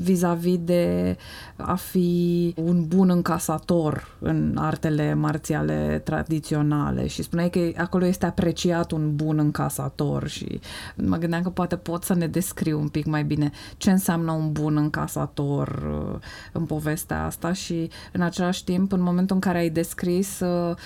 vis-a-vis 0.03 0.59
de 0.59 1.17
a 1.57 1.75
fi 1.75 2.55
un 2.57 2.87
bun 2.87 3.11
încasator 3.11 4.17
în 4.19 4.57
artele 4.59 5.15
marțiale 5.15 6.01
tradiționale 6.05 7.07
și 7.07 7.23
spuneai 7.23 7.51
că 7.51 7.71
acolo 7.77 8.07
este 8.07 8.27
apreciat 8.27 8.91
un 8.91 9.17
bun 9.17 9.39
încasator 9.39 10.29
și 10.29 10.61
mă 10.97 11.17
gândeam 11.17 11.43
că 11.43 11.51
poate 11.51 11.77
pot 11.77 12.05
să 12.05 12.15
ne 12.15 12.27
descriu 12.27 12.81
un 12.81 12.89
pic 12.89 13.07
mai 13.07 13.25
bine 13.25 13.51
ce 13.77 13.91
înseamnă 13.91 14.33
un 14.33 14.53
bun 14.53 14.77
încasator 14.77 15.69
uh, 15.69 16.19
în 16.53 16.65
povestea 16.65 17.25
asta 17.25 17.53
și 17.53 17.91
în 18.13 18.21
același 18.21 18.65
timp, 18.65 18.93
în 18.93 19.01
momentul 19.01 19.35
în 19.35 19.41
care 19.41 19.59
ai 19.59 19.71
descris 19.71 20.41
uh, 20.41 20.77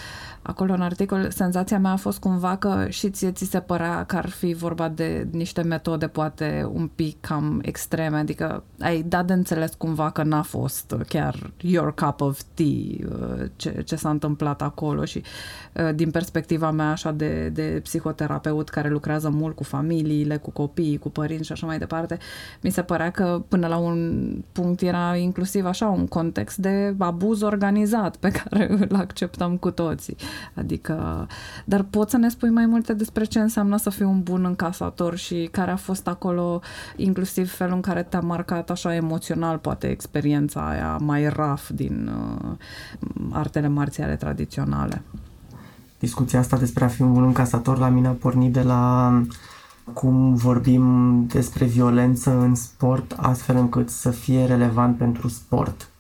acolo 0.42 0.72
în 0.72 0.80
articol, 0.80 1.30
senzația 1.30 1.78
mea 1.78 1.90
a 1.90 1.96
fost 1.96 2.18
cumva 2.18 2.56
că 2.56 2.86
și 2.88 3.10
ție 3.10 3.32
ți 3.32 3.44
se 3.44 3.60
părea 3.60 4.04
că 4.04 4.16
ar 4.16 4.28
fi 4.28 4.52
vorba 4.52 4.88
de 4.88 5.28
niște 5.32 5.62
metode 5.62 6.06
poate 6.06 6.68
un 6.72 6.90
pic 6.94 7.20
cam 7.20 7.60
extreme, 7.64 8.16
adică 8.16 8.64
ai 8.80 9.02
dat 9.02 9.26
de 9.26 9.32
înțeles 9.32 9.74
cumva 9.74 10.10
că 10.10 10.22
n-a 10.22 10.42
fost 10.42 10.94
chiar 11.08 11.50
your 11.60 11.94
cup 11.94 12.20
of 12.20 12.40
tea 12.54 12.66
uh, 12.66 13.44
ce, 13.56 13.82
ce 13.82 13.96
s-a 13.96 14.10
întâmplat 14.10 14.62
acolo 14.62 15.04
și 15.04 15.22
uh, 15.74 15.94
din 15.94 16.10
perspectiva 16.10 16.70
mea 16.70 16.90
așa 16.90 17.12
de, 17.12 17.48
de 17.48 17.80
psihoterapeut 17.82 18.68
care 18.68 18.88
lucrează 18.88 19.28
mult 19.28 19.56
cu 19.56 19.64
familiile, 19.64 20.36
cu 20.36 20.50
copiii, 20.50 20.98
cu 20.98 21.10
părinți 21.10 21.46
și 21.46 21.52
așa 21.52 21.66
mai 21.66 21.78
departe, 21.78 22.18
mi 22.60 22.70
se 22.70 22.82
părea 22.82 23.10
că 23.10 23.42
până 23.48 23.66
la 23.66 23.76
un 23.76 24.32
punct 24.52 24.80
era 24.80 25.16
inclusiv 25.16 25.66
așa 25.66 25.88
un 25.88 26.06
context 26.06 26.56
de 26.56 26.94
abuz 26.98 27.42
organizat 27.42 28.16
pe 28.16 28.30
care 28.40 28.70
îl 28.70 28.96
acceptăm 28.96 29.56
cu 29.56 29.70
toții. 29.70 30.16
Adică, 30.54 31.26
dar 31.64 31.82
poți 31.82 32.10
să 32.10 32.16
ne 32.16 32.28
spui 32.28 32.50
mai 32.50 32.66
multe 32.66 32.92
despre 32.92 33.24
ce 33.24 33.38
înseamnă 33.38 33.76
să 33.76 33.90
fii 33.90 34.04
un 34.04 34.22
bun 34.22 34.44
încasator 34.44 35.16
și 35.16 35.48
care 35.52 35.70
a 35.70 35.76
fost 35.76 36.06
acolo 36.06 36.60
inclusiv 36.96 37.50
felul 37.50 37.74
în 37.74 37.80
care 37.80 38.02
te-a 38.02 38.20
marcat 38.20 38.70
așa 38.70 38.94
emoțional, 38.94 39.58
poate 39.58 39.86
experiența 39.86 40.68
aia 40.68 40.96
mai 40.96 41.28
raf 41.28 41.70
din 41.70 42.10
uh, 42.42 42.56
artele 43.30 43.68
marțiale 43.68 44.16
tradiționale. 44.16 45.02
Discuția 45.98 46.38
asta 46.38 46.56
despre 46.56 46.84
a 46.84 46.88
fi 46.88 47.02
un 47.02 47.12
bun 47.12 47.22
încasator 47.22 47.78
la 47.78 47.88
mine 47.88 48.06
a 48.06 48.10
pornit 48.12 48.52
de 48.52 48.62
la 48.62 49.22
cum 49.92 50.34
vorbim 50.34 51.26
despre 51.26 51.64
violență 51.64 52.30
în 52.30 52.54
sport 52.54 53.14
astfel 53.16 53.56
încât 53.56 53.90
să 53.90 54.10
fie 54.10 54.44
relevant 54.44 54.96
pentru 54.96 55.28
sport. 55.28 55.90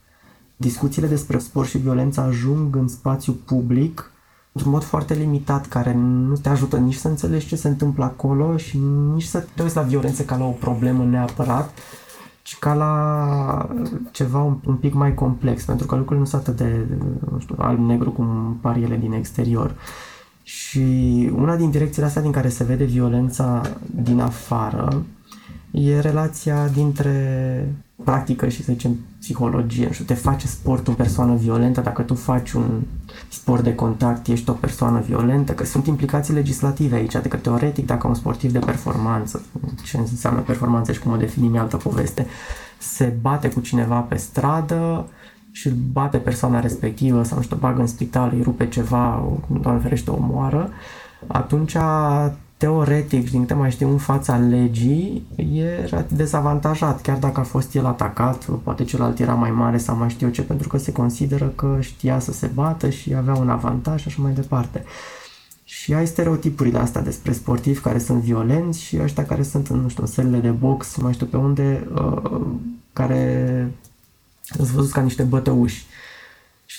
Discuțiile 0.56 1.08
despre 1.08 1.38
sport 1.38 1.68
și 1.68 1.78
violență 1.78 2.20
ajung 2.20 2.76
în 2.76 2.88
spațiu 2.88 3.32
public 3.32 4.09
într-un 4.52 4.72
mod 4.72 4.82
foarte 4.82 5.14
limitat 5.14 5.66
care 5.66 5.94
nu 5.94 6.36
te 6.36 6.48
ajută 6.48 6.76
nici 6.76 6.94
să 6.94 7.08
înțelegi 7.08 7.46
ce 7.46 7.56
se 7.56 7.68
întâmplă 7.68 8.04
acolo 8.04 8.56
și 8.56 8.78
nici 9.12 9.22
să 9.22 9.44
te 9.54 9.62
uiți 9.62 9.76
la 9.76 9.82
violență 9.82 10.22
ca 10.22 10.36
la 10.36 10.44
o 10.44 10.50
problemă 10.50 11.04
neapărat, 11.04 11.70
ci 12.42 12.58
ca 12.58 12.74
la 12.74 13.68
ceva 14.10 14.42
un, 14.42 14.56
un 14.66 14.76
pic 14.76 14.94
mai 14.94 15.14
complex, 15.14 15.64
pentru 15.64 15.86
că 15.86 15.94
lucrurile 15.94 16.20
nu 16.20 16.30
sunt 16.30 16.42
atât 16.42 16.56
de, 16.56 16.86
nu 17.32 17.38
știu, 17.38 17.54
alb-negru 17.58 18.10
cum 18.10 18.58
par 18.60 18.76
ele 18.76 18.96
din 18.96 19.12
exterior. 19.12 19.74
Și 20.42 21.30
una 21.34 21.56
din 21.56 21.70
direcțiile 21.70 22.06
astea 22.06 22.22
din 22.22 22.30
care 22.30 22.48
se 22.48 22.64
vede 22.64 22.84
violența 22.84 23.62
din 24.02 24.20
afară 24.20 25.02
e 25.70 26.00
relația 26.00 26.68
dintre 26.68 27.74
practică 28.04 28.48
și, 28.48 28.64
să 28.64 28.72
zicem, 28.72 28.96
psihologie. 29.18 29.92
Și 29.92 30.02
te 30.02 30.14
face 30.14 30.46
sportul 30.46 30.92
o 30.92 30.96
persoană 30.96 31.34
violentă. 31.34 31.80
Dacă 31.80 32.02
tu 32.02 32.14
faci 32.14 32.52
un 32.52 32.80
sport 33.28 33.62
de 33.62 33.74
contact, 33.74 34.26
ești 34.26 34.50
o 34.50 34.52
persoană 34.52 35.00
violentă, 35.00 35.52
că 35.52 35.64
sunt 35.64 35.86
implicații 35.86 36.34
legislative 36.34 36.96
aici. 36.96 37.14
Adică, 37.14 37.36
teoretic, 37.36 37.86
dacă 37.86 38.06
un 38.06 38.14
sportiv 38.14 38.52
de 38.52 38.58
performanță, 38.58 39.42
ce 39.84 39.96
înseamnă 39.96 40.40
performanță 40.40 40.92
și 40.92 41.00
cum 41.00 41.12
o 41.12 41.16
definim 41.16 41.54
e 41.54 41.58
altă 41.58 41.76
poveste, 41.76 42.26
se 42.78 43.16
bate 43.20 43.48
cu 43.48 43.60
cineva 43.60 43.98
pe 43.98 44.16
stradă 44.16 45.06
și 45.52 45.66
îl 45.66 45.74
bate 45.92 46.16
persoana 46.16 46.60
respectivă 46.60 47.22
sau 47.22 47.36
nu 47.36 47.42
știu, 47.42 47.56
bagă 47.56 47.80
în 47.80 47.86
spital, 47.86 48.30
îi 48.34 48.42
rupe 48.42 48.68
ceva, 48.68 49.28
doamne 49.60 49.80
ferește, 49.80 50.10
o 50.10 50.18
moară, 50.20 50.70
atunci 51.26 51.76
teoretic, 52.60 53.30
din 53.30 53.40
câte 53.40 53.54
mai 53.54 53.70
știu 53.70 53.90
în 53.90 53.98
fața 53.98 54.36
legii, 54.36 55.26
era 55.84 56.04
dezavantajat, 56.08 57.00
chiar 57.00 57.16
dacă 57.16 57.40
a 57.40 57.42
fost 57.42 57.74
el 57.74 57.86
atacat, 57.86 58.44
poate 58.44 58.84
celălalt 58.84 59.18
era 59.18 59.34
mai 59.34 59.50
mare 59.50 59.78
sau 59.78 59.96
mai 59.96 60.10
știu 60.10 60.26
eu 60.26 60.32
ce, 60.32 60.42
pentru 60.42 60.68
că 60.68 60.78
se 60.78 60.92
consideră 60.92 61.52
că 61.54 61.76
știa 61.80 62.18
să 62.18 62.32
se 62.32 62.46
bată 62.46 62.90
și 62.90 63.14
avea 63.14 63.34
un 63.34 63.48
avantaj 63.48 64.00
și 64.00 64.08
așa 64.08 64.22
mai 64.22 64.32
departe. 64.32 64.84
Și 65.64 65.94
ai 65.94 66.06
stereotipurile 66.06 66.78
astea 66.78 67.02
despre 67.02 67.32
sportivi 67.32 67.80
care 67.80 67.98
sunt 67.98 68.22
violenți 68.22 68.82
și 68.82 68.98
ăștia 69.02 69.26
care 69.26 69.42
sunt 69.42 69.68
în, 69.68 69.80
nu 69.80 69.88
știu, 69.88 70.02
în 70.02 70.08
sălile 70.08 70.38
de 70.38 70.50
box, 70.50 70.96
mai 70.96 71.12
știu 71.12 71.26
pe 71.26 71.36
unde, 71.36 71.86
uh, 71.94 72.40
care 72.92 73.70
sunt 74.42 74.68
văzut 74.68 74.92
ca 74.92 75.00
niște 75.00 75.22
bătăuși. 75.22 75.84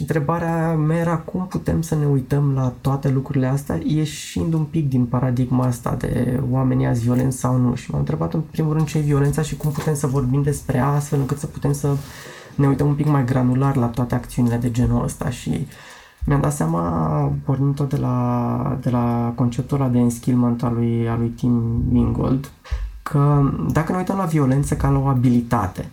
Și 0.01 0.07
întrebarea 0.07 0.73
mea 0.73 0.97
era 0.97 1.17
cum 1.17 1.47
putem 1.47 1.81
să 1.81 1.95
ne 1.95 2.05
uităm 2.05 2.53
la 2.53 2.73
toate 2.81 3.09
lucrurile 3.09 3.47
astea 3.47 3.79
ieșind 3.83 4.53
un 4.53 4.63
pic 4.63 4.89
din 4.89 5.05
paradigma 5.05 5.65
asta 5.65 5.95
de 5.95 6.39
oamenii 6.49 6.85
azi 6.85 7.03
violenți 7.03 7.37
sau 7.37 7.57
nu. 7.57 7.75
Și 7.75 7.91
m-am 7.91 7.99
întrebat 7.99 8.33
în 8.33 8.41
primul 8.41 8.73
rând 8.73 8.87
ce 8.87 8.97
e 8.97 9.01
violența 9.01 9.41
și 9.41 9.57
cum 9.57 9.71
putem 9.71 9.95
să 9.95 10.07
vorbim 10.07 10.41
despre 10.41 10.79
astfel 10.79 11.19
încât 11.19 11.37
să 11.37 11.47
putem 11.47 11.73
să 11.73 11.95
ne 12.55 12.67
uităm 12.67 12.87
un 12.87 12.93
pic 12.93 13.07
mai 13.07 13.25
granular 13.25 13.75
la 13.75 13.85
toate 13.85 14.15
acțiunile 14.15 14.55
de 14.55 14.71
genul 14.71 15.03
ăsta 15.03 15.29
și 15.29 15.67
mi-am 16.25 16.41
dat 16.41 16.53
seama, 16.53 17.33
pornind 17.45 17.75
tot 17.75 17.89
de 17.89 17.97
la, 17.97 18.77
de 18.81 18.89
la 18.89 19.33
conceptul 19.35 19.81
ăla 19.81 19.89
de 19.89 19.97
enskillment 19.97 20.63
al 20.63 20.73
lui, 20.73 21.09
al 21.09 21.19
lui 21.19 21.29
Tim 21.29 21.83
Ingold, 21.93 22.51
că 23.03 23.51
dacă 23.71 23.91
ne 23.91 23.97
uităm 23.97 24.17
la 24.17 24.25
violență 24.25 24.75
ca 24.75 24.89
la 24.89 24.99
o 24.99 25.05
abilitate, 25.05 25.89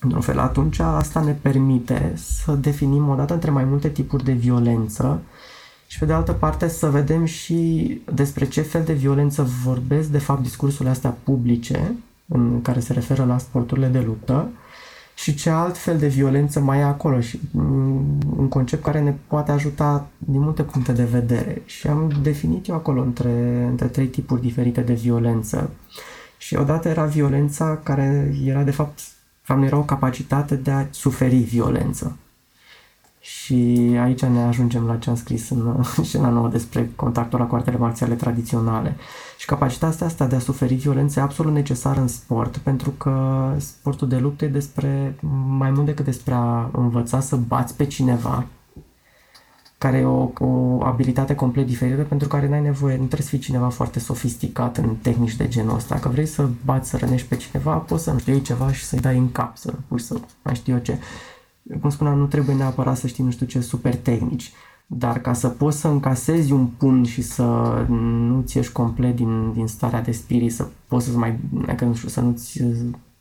într-un 0.00 0.20
fel, 0.20 0.38
atunci 0.38 0.78
asta 0.78 1.20
ne 1.20 1.32
permite 1.32 2.12
să 2.14 2.52
definim 2.52 3.08
odată 3.08 3.34
între 3.34 3.50
mai 3.50 3.64
multe 3.64 3.88
tipuri 3.88 4.24
de 4.24 4.32
violență 4.32 5.20
și 5.86 5.98
pe 5.98 6.04
de 6.04 6.12
altă 6.12 6.32
parte 6.32 6.68
să 6.68 6.90
vedem 6.90 7.24
și 7.24 8.00
despre 8.14 8.48
ce 8.48 8.60
fel 8.60 8.82
de 8.84 8.92
violență 8.92 9.42
vorbesc 9.64 10.08
de 10.08 10.18
fapt 10.18 10.42
discursurile 10.42 10.90
astea 10.90 11.16
publice 11.22 11.94
în 12.28 12.62
care 12.62 12.80
se 12.80 12.92
referă 12.92 13.24
la 13.24 13.38
sporturile 13.38 13.86
de 13.86 14.00
luptă 14.00 14.48
și 15.14 15.34
ce 15.34 15.50
alt 15.50 15.78
fel 15.78 15.98
de 15.98 16.06
violență 16.06 16.60
mai 16.60 16.78
e 16.78 16.82
acolo 16.82 17.20
și 17.20 17.40
un 18.36 18.48
concept 18.48 18.82
care 18.82 19.00
ne 19.00 19.14
poate 19.26 19.52
ajuta 19.52 20.06
din 20.18 20.40
multe 20.40 20.62
puncte 20.62 20.92
de 20.92 21.04
vedere. 21.04 21.62
Și 21.64 21.86
am 21.86 22.12
definit 22.22 22.68
eu 22.68 22.74
acolo 22.74 23.02
între, 23.02 23.66
între 23.68 23.86
trei 23.86 24.06
tipuri 24.06 24.40
diferite 24.40 24.80
de 24.80 24.92
violență. 24.92 25.70
Și 26.38 26.54
odată 26.54 26.88
era 26.88 27.04
violența 27.04 27.80
care 27.82 28.34
era 28.44 28.62
de 28.62 28.70
fapt 28.70 29.00
fapt 29.40 29.62
era 29.62 29.76
o 29.76 29.84
capacitate 29.84 30.54
de 30.54 30.70
a 30.70 30.86
suferi 30.90 31.36
violență. 31.36 32.16
Și 33.20 33.54
aici 34.00 34.22
ne 34.22 34.42
ajungem 34.42 34.86
la 34.86 34.96
ce 34.96 35.10
am 35.10 35.16
scris 35.16 35.50
în 35.50 35.82
scena 36.04 36.28
nouă 36.28 36.48
despre 36.48 36.90
contactul 36.96 37.38
la 37.38 37.46
coartele 37.46 37.76
marțiale 37.76 38.14
tradiționale. 38.14 38.96
Și 39.38 39.46
capacitatea 39.46 40.06
asta 40.06 40.26
de 40.26 40.36
a 40.36 40.38
suferi 40.38 40.74
violență 40.74 41.20
e 41.20 41.22
absolut 41.22 41.52
necesară 41.52 42.00
în 42.00 42.08
sport, 42.08 42.56
pentru 42.56 42.90
că 42.90 43.54
sportul 43.56 44.08
de 44.08 44.18
luptă 44.18 44.44
e 44.44 44.48
despre 44.48 45.16
mai 45.46 45.70
mult 45.70 45.86
decât 45.86 46.04
despre 46.04 46.34
a 46.34 46.70
învăța 46.72 47.20
să 47.20 47.36
bați 47.36 47.76
pe 47.76 47.86
cineva, 47.86 48.46
care 49.80 49.96
e 49.96 50.04
o, 50.04 50.30
o 50.38 50.84
abilitate 50.84 51.34
complet 51.34 51.66
diferită 51.66 52.02
pentru 52.02 52.28
care 52.28 52.48
n-ai 52.48 52.60
nevoie, 52.60 52.92
nu 52.96 53.04
trebuie 53.04 53.22
să 53.22 53.28
fii 53.28 53.38
cineva 53.38 53.68
foarte 53.68 53.98
sofisticat 53.98 54.76
în 54.76 54.96
tehnici 55.02 55.36
de 55.36 55.48
genul 55.48 55.74
ăsta. 55.74 55.94
Dacă 55.94 56.08
vrei 56.08 56.26
să 56.26 56.48
bați, 56.64 56.88
să 56.88 56.96
rănești 56.96 57.28
pe 57.28 57.36
cineva, 57.36 57.74
poți 57.74 58.02
să 58.02 58.12
nu 58.12 58.18
știu, 58.18 58.32
iei 58.32 58.42
ceva 58.42 58.72
și 58.72 58.84
să-i 58.84 59.00
dai 59.00 59.18
în 59.18 59.32
cap, 59.32 59.56
să 59.56 59.74
pui 59.88 60.00
să 60.00 60.20
mai 60.42 60.54
știu 60.54 60.72
eu 60.74 60.78
ce. 60.80 60.98
Cum 61.80 61.90
spuneam, 61.90 62.18
nu 62.18 62.26
trebuie 62.26 62.56
neapărat 62.56 62.96
să 62.96 63.06
știi 63.06 63.24
nu 63.24 63.30
știu 63.30 63.46
ce 63.46 63.60
super 63.60 63.96
tehnici, 63.96 64.52
dar 64.86 65.20
ca 65.20 65.32
să 65.32 65.48
poți 65.48 65.80
să 65.80 65.88
încasezi 65.88 66.52
un 66.52 66.66
pumn 66.66 67.04
și 67.04 67.22
să 67.22 67.44
nu-ți 68.28 68.56
ieși 68.56 68.72
complet 68.72 69.16
din, 69.16 69.52
din 69.52 69.66
starea 69.66 70.02
de 70.02 70.12
spirit, 70.12 70.52
să 70.52 70.68
poți 70.86 71.06
să 71.06 71.18
mai, 71.18 71.38
că 71.76 71.84
nu 71.84 71.94
știu, 71.94 72.08
să 72.08 72.20
nu-ți 72.20 72.62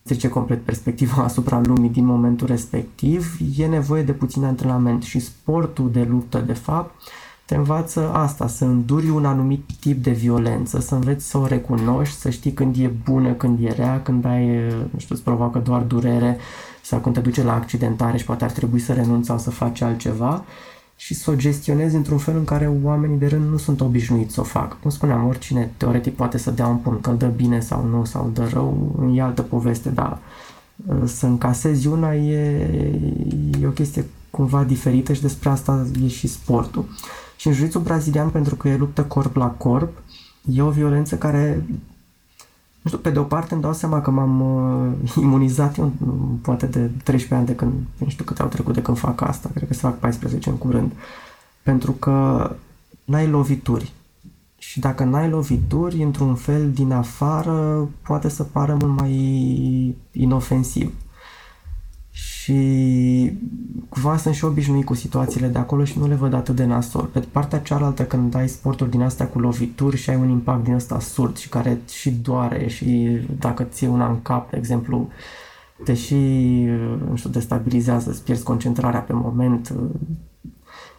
strice 0.09 0.29
complet 0.29 0.61
perspectiva 0.63 1.23
asupra 1.29 1.61
lumii 1.63 1.89
din 1.89 2.05
momentul 2.05 2.47
respectiv, 2.47 3.37
e 3.57 3.65
nevoie 3.65 4.03
de 4.03 4.11
puțin 4.11 4.43
antrenament 4.43 5.03
și 5.03 5.19
sportul 5.19 5.91
de 5.91 6.07
luptă, 6.09 6.43
de 6.45 6.53
fapt, 6.53 7.01
te 7.45 7.55
învață 7.55 8.11
asta, 8.13 8.47
să 8.47 8.65
înduri 8.65 9.09
un 9.09 9.25
anumit 9.25 9.63
tip 9.79 10.03
de 10.03 10.11
violență, 10.11 10.79
să 10.79 10.95
înveți 10.95 11.29
să 11.29 11.37
o 11.37 11.45
recunoști, 11.45 12.15
să 12.15 12.29
știi 12.29 12.51
când 12.51 12.75
e 12.77 12.91
bună, 13.03 13.33
când 13.33 13.63
e 13.63 13.71
rea, 13.71 14.01
când 14.01 14.25
ai, 14.25 14.47
nu 14.91 14.99
știu, 14.99 15.15
îți 15.15 15.23
provoacă 15.23 15.59
doar 15.59 15.81
durere 15.81 16.37
sau 16.81 16.99
când 16.99 17.15
te 17.15 17.21
duce 17.21 17.43
la 17.43 17.55
accidentare 17.55 18.17
și 18.17 18.25
poate 18.25 18.43
ar 18.43 18.51
trebui 18.51 18.79
să 18.79 18.93
renunți 18.93 19.27
sau 19.27 19.37
să 19.37 19.49
faci 19.49 19.81
altceva 19.81 20.43
și 21.01 21.13
să 21.13 21.31
o 21.31 21.35
gestionezi 21.35 21.95
într-un 21.95 22.17
fel 22.17 22.37
în 22.37 22.43
care 22.43 22.71
oamenii 22.83 23.17
de 23.17 23.27
rând 23.27 23.49
nu 23.49 23.57
sunt 23.57 23.81
obișnuiți 23.81 24.33
să 24.33 24.39
o 24.39 24.43
facă. 24.43 24.77
Cum 24.81 24.89
spuneam, 24.89 25.27
oricine 25.27 25.71
teoretic 25.77 26.15
poate 26.15 26.37
să 26.37 26.51
dea 26.51 26.67
un 26.67 26.77
pumn, 26.77 27.01
că 27.01 27.09
îl 27.09 27.17
dă 27.17 27.27
bine 27.27 27.59
sau 27.59 27.85
nu, 27.85 28.05
sau 28.05 28.25
îl 28.25 28.31
dă 28.33 28.47
rău, 28.53 28.95
e 29.15 29.21
altă 29.21 29.41
poveste, 29.41 29.89
dar 29.89 30.17
uh, 30.75 30.95
să 31.05 31.25
încasezi 31.25 31.87
una 31.87 32.15
e, 32.15 32.69
e 33.61 33.67
o 33.67 33.69
chestie 33.69 34.05
cumva 34.29 34.63
diferită 34.63 35.13
și 35.13 35.21
despre 35.21 35.49
asta 35.49 35.85
e 36.03 36.07
și 36.07 36.27
sportul. 36.27 36.85
Și 37.35 37.47
în 37.47 37.53
jiu 37.53 37.79
brazilian, 37.79 38.29
pentru 38.29 38.55
că 38.55 38.67
e 38.67 38.77
luptă 38.77 39.03
corp 39.03 39.35
la 39.35 39.47
corp, 39.47 39.97
e 40.53 40.61
o 40.61 40.69
violență 40.69 41.15
care 41.15 41.65
nu 42.81 42.89
știu, 42.89 42.97
pe 42.97 43.09
de 43.09 43.19
o 43.19 43.23
parte 43.23 43.53
îmi 43.53 43.63
dau 43.63 43.73
seama 43.73 44.01
că 44.01 44.11
m-am 44.11 44.41
uh, 44.41 45.15
imunizat 45.25 45.77
eu, 45.77 45.91
poate 46.41 46.65
de 46.65 46.91
13 47.03 47.33
ani 47.33 47.45
de 47.45 47.55
când, 47.55 47.73
nu 47.97 48.09
știu 48.09 48.23
câte 48.23 48.41
au 48.41 48.47
trecut 48.47 48.73
de 48.73 48.81
când 48.81 48.97
fac 48.97 49.21
asta, 49.21 49.49
cred 49.53 49.67
că 49.67 49.73
se 49.73 49.79
fac 49.79 49.99
14 49.99 50.49
în 50.49 50.55
curând, 50.55 50.91
pentru 51.63 51.91
că 51.91 52.49
n-ai 53.05 53.27
lovituri. 53.27 53.93
Și 54.57 54.79
dacă 54.79 55.03
n-ai 55.03 55.29
lovituri, 55.29 56.03
într-un 56.03 56.35
fel 56.35 56.71
din 56.71 56.91
afară, 56.91 57.87
poate 58.01 58.29
să 58.29 58.43
pară 58.43 58.77
mult 58.79 58.99
mai 58.99 59.95
inofensiv 60.11 60.93
și 62.49 63.31
cumva 63.89 64.17
sunt 64.17 64.35
și 64.35 64.45
obișnuit 64.45 64.85
cu 64.85 64.93
situațiile 64.93 65.47
de 65.47 65.57
acolo 65.57 65.83
și 65.83 65.99
nu 65.99 66.07
le 66.07 66.15
văd 66.15 66.33
atât 66.33 66.55
de 66.55 66.65
nasol. 66.65 67.03
Pe 67.05 67.19
partea 67.19 67.59
cealaltă, 67.59 68.03
când 68.03 68.35
ai 68.35 68.49
sporturi 68.49 68.89
din 68.89 69.01
astea 69.01 69.27
cu 69.27 69.39
lovituri 69.39 69.97
și 69.97 70.09
ai 70.09 70.15
un 70.15 70.29
impact 70.29 70.63
din 70.63 70.73
ăsta 70.73 70.99
surd 70.99 71.37
și 71.37 71.49
care 71.49 71.81
și 71.89 72.11
doare 72.11 72.67
și 72.67 73.19
dacă 73.39 73.63
ți 73.63 73.85
una 73.85 74.09
în 74.09 74.21
cap, 74.21 74.49
de 74.49 74.57
exemplu, 74.57 75.07
te 75.83 75.93
și, 75.93 76.15
nu 77.09 77.15
știu, 77.15 77.29
destabilizează, 77.29 78.09
îți 78.09 78.23
pierzi 78.23 78.43
concentrarea 78.43 78.99
pe 78.99 79.13
moment, 79.13 79.73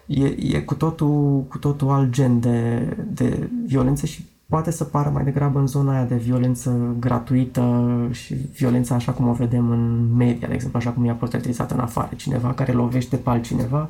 e, 0.06 0.24
e 0.26 0.60
cu 0.60 0.74
totul, 0.74 1.44
cu 1.48 1.58
totul 1.58 1.88
alt 1.88 2.10
gen 2.10 2.40
de, 2.40 2.78
de 3.12 3.50
violență 3.66 4.06
și 4.06 4.24
poate 4.50 4.70
să 4.70 4.84
pară 4.84 5.10
mai 5.10 5.24
degrabă 5.24 5.58
în 5.58 5.66
zona 5.66 5.92
aia 5.92 6.04
de 6.04 6.14
violență 6.14 6.94
gratuită 6.98 7.90
și 8.10 8.34
violența 8.34 8.94
așa 8.94 9.12
cum 9.12 9.28
o 9.28 9.32
vedem 9.32 9.70
în 9.70 10.14
media, 10.16 10.48
de 10.48 10.54
exemplu, 10.54 10.78
așa 10.78 10.90
cum 10.90 11.04
e 11.04 11.12
portretizată 11.12 11.74
în 11.74 11.80
afară. 11.80 12.10
Cineva 12.16 12.52
care 12.52 12.72
lovește 12.72 13.16
pe 13.16 13.30
altcineva, 13.30 13.88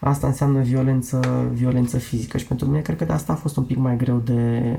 asta 0.00 0.26
înseamnă 0.26 0.60
violență, 0.60 1.48
violență 1.52 1.98
fizică 1.98 2.38
și 2.38 2.46
pentru 2.46 2.66
mine 2.66 2.80
cred 2.80 2.96
că 2.96 3.04
de 3.04 3.12
asta 3.12 3.32
a 3.32 3.36
fost 3.36 3.56
un 3.56 3.64
pic 3.64 3.76
mai 3.76 3.96
greu 3.96 4.16
de, 4.16 4.78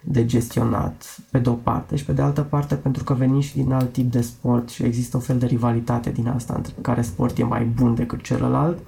de 0.00 0.24
gestionat, 0.24 1.18
pe 1.30 1.38
de 1.38 1.48
o 1.48 1.52
parte, 1.52 1.96
și 1.96 2.04
pe 2.04 2.12
de 2.12 2.22
altă 2.22 2.42
parte 2.42 2.74
pentru 2.74 3.04
că 3.04 3.14
veni 3.14 3.40
și 3.40 3.54
din 3.54 3.72
alt 3.72 3.92
tip 3.92 4.10
de 4.10 4.20
sport 4.20 4.68
și 4.68 4.82
există 4.82 5.16
o 5.16 5.20
fel 5.20 5.38
de 5.38 5.46
rivalitate 5.46 6.10
din 6.10 6.28
asta 6.28 6.54
între 6.56 6.72
care 6.80 7.02
sport 7.02 7.38
e 7.38 7.44
mai 7.44 7.64
bun 7.64 7.94
decât 7.94 8.22
celălalt, 8.22 8.78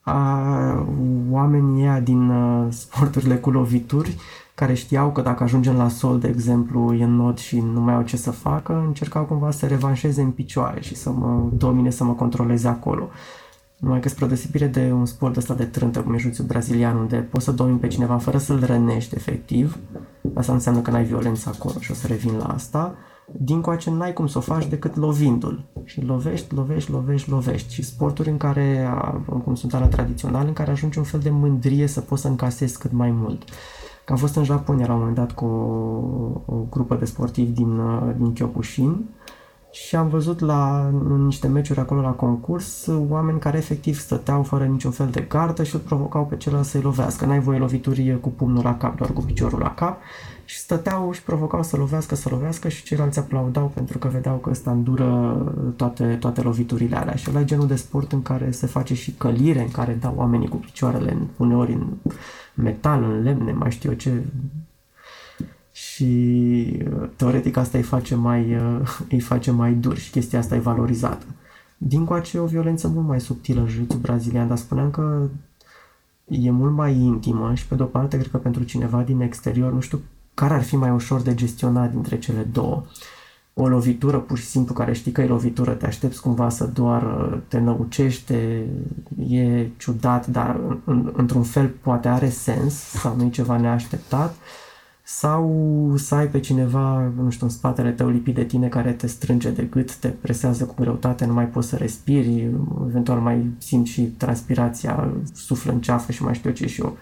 a, 0.00 0.86
oamenii 1.30 1.82
ăia 1.82 2.00
din 2.00 2.28
uh, 2.28 2.66
sporturile 2.68 3.36
cu 3.36 3.50
lovituri 3.50 4.16
care 4.54 4.74
știau 4.74 5.12
că 5.12 5.20
dacă 5.20 5.42
ajungem 5.42 5.76
la 5.76 5.88
sol, 5.88 6.18
de 6.18 6.28
exemplu, 6.28 6.94
e 6.94 7.04
în 7.04 7.16
nod 7.16 7.38
și 7.38 7.60
nu 7.60 7.80
mai 7.80 7.94
au 7.94 8.02
ce 8.02 8.16
să 8.16 8.30
facă, 8.30 8.82
încercau 8.86 9.24
cumva 9.24 9.50
să 9.50 9.66
revanșeze 9.66 10.22
în 10.22 10.30
picioare 10.30 10.80
și 10.80 10.94
să 10.94 11.10
mă 11.10 11.48
domine, 11.56 11.90
să 11.90 12.04
mă 12.04 12.12
controleze 12.12 12.68
acolo. 12.68 13.08
Numai 13.78 14.00
că 14.00 14.08
spre 14.08 14.26
deosebire 14.26 14.66
de 14.66 14.92
un 14.92 15.06
sport 15.06 15.36
ăsta 15.36 15.54
de 15.54 15.64
trântă, 15.64 16.00
cum 16.00 16.14
e 16.14 16.18
juțul 16.18 16.44
brazilian, 16.44 16.96
unde 16.96 17.16
poți 17.16 17.44
să 17.44 17.52
domini 17.52 17.78
pe 17.78 17.86
cineva 17.86 18.18
fără 18.18 18.38
să-l 18.38 18.64
rănești 18.64 19.14
efectiv, 19.14 19.78
asta 20.34 20.52
înseamnă 20.52 20.80
că 20.80 20.90
n-ai 20.90 21.04
violență 21.04 21.50
acolo 21.54 21.74
și 21.78 21.90
o 21.90 21.94
să 21.94 22.06
revin 22.06 22.36
la 22.36 22.44
asta, 22.44 22.94
din 23.32 23.60
coace 23.60 23.90
n-ai 23.90 24.12
cum 24.12 24.26
să 24.26 24.38
o 24.38 24.40
faci 24.40 24.66
decât 24.66 24.96
lovindu-l. 24.96 25.64
Și 25.84 26.02
lovești, 26.02 26.54
lovești, 26.54 26.90
lovești, 26.90 27.30
lovești. 27.30 27.74
Și 27.74 27.82
sporturi 27.82 28.28
în 28.28 28.36
care, 28.36 28.88
cum 29.44 29.54
sunt 29.54 29.74
ala 29.74 29.86
tradiționale, 29.86 30.48
în 30.48 30.52
care 30.52 30.70
ajunge 30.70 30.98
un 30.98 31.04
fel 31.04 31.20
de 31.20 31.30
mândrie 31.30 31.86
să 31.86 32.00
poți 32.00 32.22
să 32.22 32.28
încasezi 32.28 32.78
cât 32.78 32.92
mai 32.92 33.10
mult. 33.10 33.42
Că 34.04 34.12
am 34.12 34.18
fost 34.18 34.36
în 34.36 34.44
Japonia 34.44 34.86
la 34.86 34.92
un 34.92 34.98
moment 34.98 35.16
dat 35.16 35.32
cu 35.32 35.44
o, 35.44 36.54
o 36.54 36.66
grupă 36.70 36.94
de 36.94 37.04
sportivi 37.04 37.50
din, 37.50 37.80
din 38.16 38.32
Kyokushin 38.32 39.04
și 39.74 39.96
am 39.96 40.08
văzut 40.08 40.40
la 40.40 40.90
în 41.08 41.24
niște 41.24 41.46
meciuri 41.46 41.80
acolo 41.80 42.00
la 42.00 42.10
concurs 42.10 42.86
oameni 43.08 43.38
care 43.38 43.56
efectiv 43.56 43.98
stăteau 43.98 44.42
fără 44.42 44.64
niciun 44.64 44.90
fel 44.90 45.08
de 45.10 45.20
gardă 45.20 45.62
și 45.62 45.74
îl 45.74 45.80
provocau 45.80 46.26
pe 46.26 46.36
celălalt 46.36 46.66
să-i 46.66 46.80
lovească. 46.80 47.24
N-ai 47.24 47.40
voie 47.40 47.58
lovituri 47.58 48.18
cu 48.20 48.28
pumnul 48.28 48.62
la 48.62 48.76
cap, 48.76 48.96
doar 48.96 49.10
cu 49.10 49.20
piciorul 49.20 49.58
la 49.58 49.74
cap 49.74 49.98
și 50.44 50.58
stăteau 50.58 51.12
și 51.12 51.22
provocau 51.22 51.62
să 51.62 51.76
lovească, 51.76 52.14
să 52.14 52.28
lovească 52.28 52.68
și 52.68 52.82
ceilalți 52.82 53.18
aplaudau 53.18 53.70
pentru 53.74 53.98
că 53.98 54.08
vedeau 54.08 54.36
că 54.36 54.50
ăsta 54.50 54.70
îndură 54.70 55.36
toate, 55.76 56.16
toate 56.20 56.42
loviturile 56.42 56.96
alea. 56.96 57.14
Și 57.14 57.26
ăla 57.30 57.40
e 57.40 57.44
genul 57.44 57.66
de 57.66 57.76
sport 57.76 58.12
în 58.12 58.22
care 58.22 58.50
se 58.50 58.66
face 58.66 58.94
și 58.94 59.12
călire, 59.12 59.60
în 59.60 59.70
care 59.70 59.98
dau 60.00 60.14
oamenii 60.16 60.48
cu 60.48 60.56
picioarele 60.56 61.16
uneori 61.36 61.72
în 61.72 61.86
metal, 62.54 63.02
în 63.02 63.22
lemne, 63.22 63.52
mai 63.52 63.70
știu 63.70 63.90
eu 63.90 63.96
ce, 63.96 64.22
și 65.72 66.04
uh, 67.00 67.08
teoretic 67.16 67.56
asta 67.56 67.78
îi 67.78 67.84
face 67.84 68.14
mai, 68.14 68.56
uh, 68.56 68.98
îi 69.10 69.20
face 69.20 69.50
mai 69.50 69.72
dur 69.72 69.96
și 69.96 70.10
chestia 70.10 70.38
asta 70.38 70.54
e 70.54 70.58
valorizată. 70.58 71.24
Din 71.78 72.04
coace 72.04 72.36
e 72.36 72.40
o 72.40 72.46
violență 72.46 72.88
mult 72.88 73.06
mai 73.06 73.20
subtilă 73.20 73.60
în 73.60 73.66
jiu 73.66 73.86
brazilian, 74.00 74.48
dar 74.48 74.56
spuneam 74.56 74.90
că 74.90 75.28
e 76.28 76.50
mult 76.50 76.72
mai 76.72 76.94
intimă 76.96 77.54
și 77.54 77.66
pe 77.66 77.74
de-o 77.74 77.86
parte 77.86 78.16
cred 78.16 78.30
că 78.30 78.36
pentru 78.36 78.62
cineva 78.62 79.02
din 79.02 79.20
exterior, 79.20 79.72
nu 79.72 79.80
știu 79.80 80.00
care 80.34 80.54
ar 80.54 80.62
fi 80.62 80.76
mai 80.76 80.90
ușor 80.90 81.20
de 81.20 81.34
gestionat 81.34 81.90
dintre 81.90 82.18
cele 82.18 82.42
două. 82.42 82.84
O 83.54 83.68
lovitură 83.68 84.18
pur 84.18 84.38
și 84.38 84.44
simplu 84.44 84.74
care 84.74 84.92
știi 84.92 85.12
că 85.12 85.20
e 85.20 85.26
lovitură, 85.26 85.72
te 85.72 85.86
aștepți 85.86 86.20
cumva 86.20 86.48
să 86.48 86.64
doar 86.64 87.02
te 87.48 87.58
năucește, 87.58 88.66
e 89.28 89.66
ciudat, 89.76 90.26
dar 90.26 90.60
în, 90.84 91.12
într-un 91.16 91.42
fel 91.42 91.68
poate 91.68 92.08
are 92.08 92.28
sens 92.28 92.74
sau 92.74 93.16
nu 93.16 93.24
e 93.24 93.28
ceva 93.28 93.56
neașteptat 93.56 94.34
sau 95.06 95.92
să 95.96 96.14
ai 96.14 96.28
pe 96.28 96.40
cineva, 96.40 97.12
nu 97.16 97.30
știu, 97.30 97.46
în 97.46 97.52
spatele 97.52 97.90
tău 97.90 98.08
lipit 98.08 98.34
de 98.34 98.44
tine 98.44 98.68
care 98.68 98.92
te 98.92 99.06
strânge 99.06 99.50
de 99.50 99.62
gât, 99.62 99.96
te 99.96 100.08
presează 100.08 100.64
cu 100.64 100.74
greutate, 100.80 101.24
nu 101.24 101.32
mai 101.32 101.46
poți 101.46 101.68
să 101.68 101.76
respiri, 101.76 102.50
eventual 102.88 103.18
mai 103.18 103.54
simți 103.58 103.90
și 103.90 104.02
transpirația, 104.02 105.12
suflă 105.32 105.72
în 105.72 105.80
ceafă 105.80 106.12
și 106.12 106.22
mai 106.22 106.34
știu 106.34 106.50
ce 106.50 106.66
și 106.66 106.80
eu. 106.80 106.96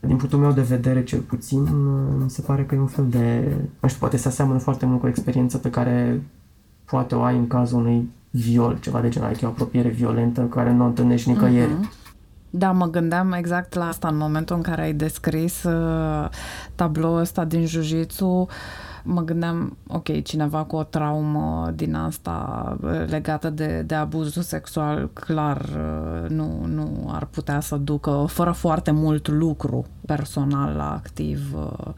Din 0.00 0.16
punctul 0.16 0.38
meu 0.38 0.52
de 0.52 0.60
vedere, 0.60 1.04
cel 1.04 1.20
puțin, 1.20 1.66
mi 2.22 2.30
se 2.30 2.42
pare 2.42 2.64
că 2.64 2.74
e 2.74 2.78
un 2.78 2.86
fel 2.86 3.06
de, 3.08 3.56
nu 3.80 3.88
știu, 3.88 4.00
poate 4.00 4.16
se 4.16 4.28
aseamănă 4.28 4.58
foarte 4.58 4.86
mult 4.86 5.00
cu 5.00 5.06
o 5.06 5.08
experiență 5.08 5.58
pe 5.58 5.70
care 5.70 6.22
poate 6.84 7.14
o 7.14 7.22
ai 7.22 7.36
în 7.36 7.46
cazul 7.46 7.78
unui 7.78 8.10
viol, 8.30 8.78
ceva 8.80 9.00
de 9.00 9.08
genul, 9.08 9.28
adică 9.28 9.46
o 9.46 9.48
apropiere 9.48 9.88
violentă 9.88 10.40
care 10.40 10.72
nu 10.72 10.84
o 10.84 10.86
întâlnești 10.86 11.28
nicăieri. 11.28 11.70
Uh-huh. 11.70 12.04
Da, 12.50 12.72
mă 12.72 12.86
gândeam 12.86 13.32
exact 13.32 13.74
la 13.74 13.88
asta 13.88 14.08
în 14.08 14.16
momentul 14.16 14.56
în 14.56 14.62
care 14.62 14.82
ai 14.82 14.92
descris 14.92 15.62
uh, 15.62 16.28
tabloul 16.74 17.18
ăsta 17.18 17.44
din 17.44 17.66
jiu 17.66 18.46
mă 19.06 19.22
gândeam, 19.22 19.76
ok, 19.86 20.22
cineva 20.22 20.64
cu 20.64 20.76
o 20.76 20.82
traumă 20.82 21.72
din 21.74 21.94
asta 21.94 22.76
uh, 22.82 23.04
legată 23.06 23.50
de, 23.50 23.82
de 23.86 23.94
abuzul 23.94 24.42
sexual, 24.42 25.10
clar 25.12 25.60
uh, 25.60 26.30
nu, 26.30 26.64
nu 26.66 27.08
ar 27.12 27.24
putea 27.24 27.60
să 27.60 27.76
ducă 27.76 28.24
fără 28.28 28.50
foarte 28.50 28.90
mult 28.90 29.28
lucru 29.28 29.86
personal 30.06 30.80
activ 30.80 31.54
uh, 31.54 31.92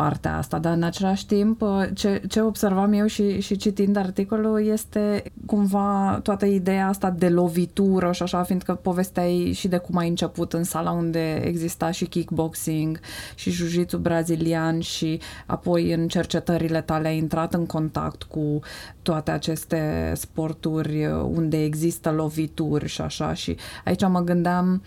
partea 0.00 0.36
asta, 0.36 0.58
dar 0.58 0.72
în 0.76 0.82
același 0.82 1.26
timp 1.26 1.62
uh, 1.62 1.88
ce, 1.94 2.22
ce 2.28 2.40
observam 2.40 2.92
eu 2.92 3.06
și, 3.06 3.40
și 3.40 3.56
citind 3.56 3.96
articolul 3.96 4.66
este 4.66 5.22
cumva 5.46 6.20
toată 6.22 6.46
ideea 6.46 6.88
asta 6.88 7.10
de 7.10 7.28
lovitură 7.28 8.12
și 8.12 8.22
așa, 8.22 8.42
fiindcă 8.42 8.74
povesteai 8.74 9.52
și 9.54 9.68
de 9.68 9.76
cum 9.76 9.96
ai 9.96 10.08
început 10.08 10.52
în 10.52 10.64
sala 10.64 10.90
unde 10.90 11.42
exista 11.44 11.90
și 11.90 12.06
kickboxing 12.06 13.00
și 13.34 13.50
jiu 13.50 13.84
brazilian 14.00 14.80
și 14.80 15.20
apoi 15.46 15.92
în 15.92 16.08
cercetările 16.08 16.80
tale 16.80 17.08
ai 17.08 17.16
intrat 17.16 17.54
în 17.54 17.66
contact 17.66 18.22
cu 18.22 18.60
toate 19.02 19.30
aceste 19.30 20.12
sporturi 20.16 21.06
uh, 21.06 21.12
unde 21.34 21.64
există 21.64 22.10
lovituri 22.10 22.88
și 22.88 23.00
așa. 23.00 23.34
Și 23.34 23.56
aici 23.84 24.06
mă 24.06 24.20
gândeam 24.20 24.82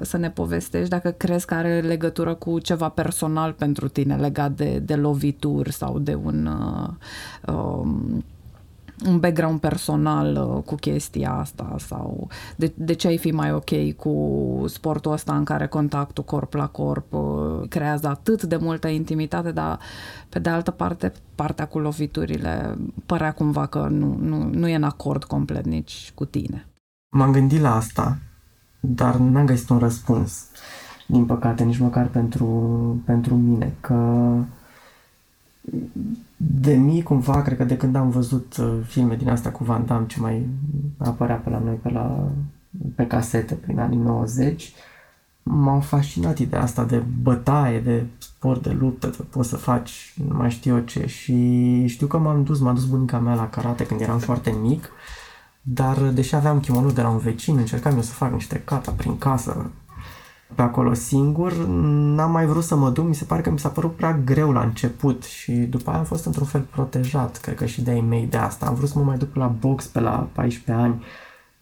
să 0.00 0.16
ne 0.16 0.30
povestești 0.30 0.88
dacă 0.88 1.10
crezi 1.10 1.46
că 1.46 1.54
are 1.54 1.80
legătură 1.80 2.34
cu 2.34 2.58
ceva 2.58 2.88
personal 2.88 3.52
pentru 3.52 3.88
tine 3.88 4.16
legat 4.16 4.54
de, 4.56 4.78
de 4.78 4.94
lovituri 4.94 5.72
sau 5.72 5.98
de 5.98 6.14
un 6.14 6.46
uh, 6.46 7.54
um, 7.54 8.24
un 9.04 9.18
background 9.18 9.60
personal 9.60 10.54
uh, 10.56 10.62
cu 10.62 10.74
chestia 10.74 11.32
asta 11.32 11.76
sau 11.78 12.28
de, 12.56 12.72
de 12.76 12.92
ce 12.92 13.06
ai 13.06 13.18
fi 13.18 13.30
mai 13.30 13.52
ok 13.52 13.92
cu 13.96 14.64
sportul 14.68 15.12
ăsta 15.12 15.36
în 15.36 15.44
care 15.44 15.66
contactul 15.66 16.24
corp 16.24 16.54
la 16.54 16.66
corp 16.66 17.12
uh, 17.12 17.68
creează 17.68 18.08
atât 18.08 18.42
de 18.42 18.56
multă 18.56 18.88
intimitate, 18.88 19.52
dar 19.52 19.78
pe 20.28 20.38
de 20.38 20.50
altă 20.50 20.70
parte 20.70 21.12
partea 21.34 21.66
cu 21.66 21.78
loviturile 21.78 22.78
părea 23.06 23.32
cumva 23.32 23.66
că 23.66 23.86
nu, 23.90 24.16
nu, 24.20 24.48
nu 24.52 24.68
e 24.68 24.74
în 24.74 24.82
acord 24.82 25.24
complet 25.24 25.64
nici 25.64 26.12
cu 26.14 26.24
tine. 26.24 26.66
M-am 27.16 27.32
gândit 27.32 27.60
la 27.60 27.76
asta, 27.76 28.18
dar 28.80 29.16
n-am 29.16 29.46
găsit 29.46 29.68
un 29.68 29.78
răspuns, 29.78 30.46
din 31.06 31.24
păcate, 31.24 31.64
nici 31.64 31.78
măcar 31.78 32.06
pentru, 32.06 32.46
pentru 33.04 33.34
mine, 33.34 33.72
că 33.80 34.28
de 36.36 36.74
mic 36.74 37.04
cumva, 37.04 37.42
cred 37.42 37.56
că 37.56 37.64
de 37.64 37.76
când 37.76 37.94
am 37.94 38.10
văzut 38.10 38.56
uh, 38.56 38.78
filme 38.86 39.16
din 39.16 39.28
asta 39.28 39.50
cu 39.50 39.64
Van 39.64 39.86
Damme 39.86 40.06
ce 40.06 40.20
mai 40.20 40.46
apărea 40.98 41.36
pe 41.36 41.50
la 41.50 41.58
noi 41.58 41.74
pe, 41.74 41.90
la, 41.90 42.28
pe 42.94 43.06
casete 43.06 43.54
prin 43.54 43.78
anii 43.78 43.98
90, 43.98 44.72
m-am 45.42 45.80
fascinat 45.80 46.38
ideea 46.38 46.62
asta 46.62 46.84
de 46.84 47.02
bătaie, 47.22 47.80
de 47.80 48.06
sport, 48.18 48.62
de 48.62 48.70
luptă, 48.70 49.06
de 49.06 49.22
poți 49.30 49.48
să 49.48 49.56
faci 49.56 50.14
nu 50.28 50.36
mai 50.36 50.50
știu 50.50 50.76
eu 50.76 50.82
ce. 50.82 51.06
Și 51.06 51.86
știu 51.86 52.06
că 52.06 52.18
m-am 52.18 52.42
dus, 52.42 52.60
m-a 52.60 52.72
dus 52.72 52.84
bunica 52.84 53.18
mea 53.18 53.34
la 53.34 53.48
karate 53.48 53.86
când 53.86 54.00
eram 54.00 54.18
foarte 54.18 54.50
mic, 54.62 54.90
dar 55.62 55.98
deși 55.98 56.34
aveam 56.34 56.60
kimono 56.60 56.90
de 56.90 57.02
la 57.02 57.08
un 57.08 57.18
vecin, 57.18 57.56
încercam 57.56 57.94
eu 57.94 58.02
să 58.02 58.12
fac 58.12 58.32
niște 58.32 58.62
kata 58.64 58.90
prin 58.90 59.18
casă, 59.18 59.70
pe 60.54 60.62
acolo 60.62 60.94
singur, 60.94 61.52
n-am 61.66 62.30
mai 62.30 62.46
vrut 62.46 62.64
să 62.64 62.76
mă 62.76 62.90
duc, 62.90 63.06
mi 63.06 63.14
se 63.14 63.24
pare 63.24 63.42
că 63.42 63.50
mi 63.50 63.58
s-a 63.58 63.68
părut 63.68 63.94
prea 63.94 64.18
greu 64.24 64.52
la 64.52 64.62
început 64.62 65.24
și 65.24 65.52
după 65.52 65.90
aia 65.90 65.98
am 65.98 66.04
fost 66.04 66.24
într-un 66.24 66.46
fel 66.46 66.60
protejat, 66.60 67.36
cred 67.36 67.54
că 67.54 67.66
și 67.66 67.82
de-ai 67.82 68.00
mei 68.00 68.26
de 68.26 68.36
asta. 68.36 68.66
Am 68.66 68.74
vrut 68.74 68.88
să 68.88 68.98
mă 68.98 69.04
mai 69.04 69.16
duc 69.16 69.34
la 69.34 69.46
box 69.46 69.86
pe 69.86 70.00
la 70.00 70.28
14 70.32 70.84
ani, 70.84 71.04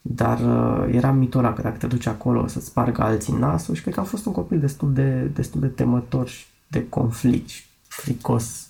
dar 0.01 0.39
uh, 0.39 0.93
era 0.93 1.11
mitul 1.11 1.39
ăla 1.39 1.53
că 1.53 1.61
dacă 1.61 1.77
te 1.77 1.87
duci 1.87 2.05
acolo 2.05 2.47
să-ți 2.47 2.65
spargă 2.65 3.01
alții 3.01 3.33
nasul 3.33 3.75
și 3.75 3.81
cred 3.81 3.93
că 3.93 3.99
am 3.99 4.05
fost 4.05 4.25
un 4.25 4.31
copil 4.31 4.59
destul 4.59 4.93
de, 4.93 5.31
destul 5.33 5.61
de 5.61 5.67
temător 5.67 6.27
și 6.27 6.45
de 6.67 6.89
conflict 6.89 7.49
și 7.49 7.63
fricos 7.87 8.67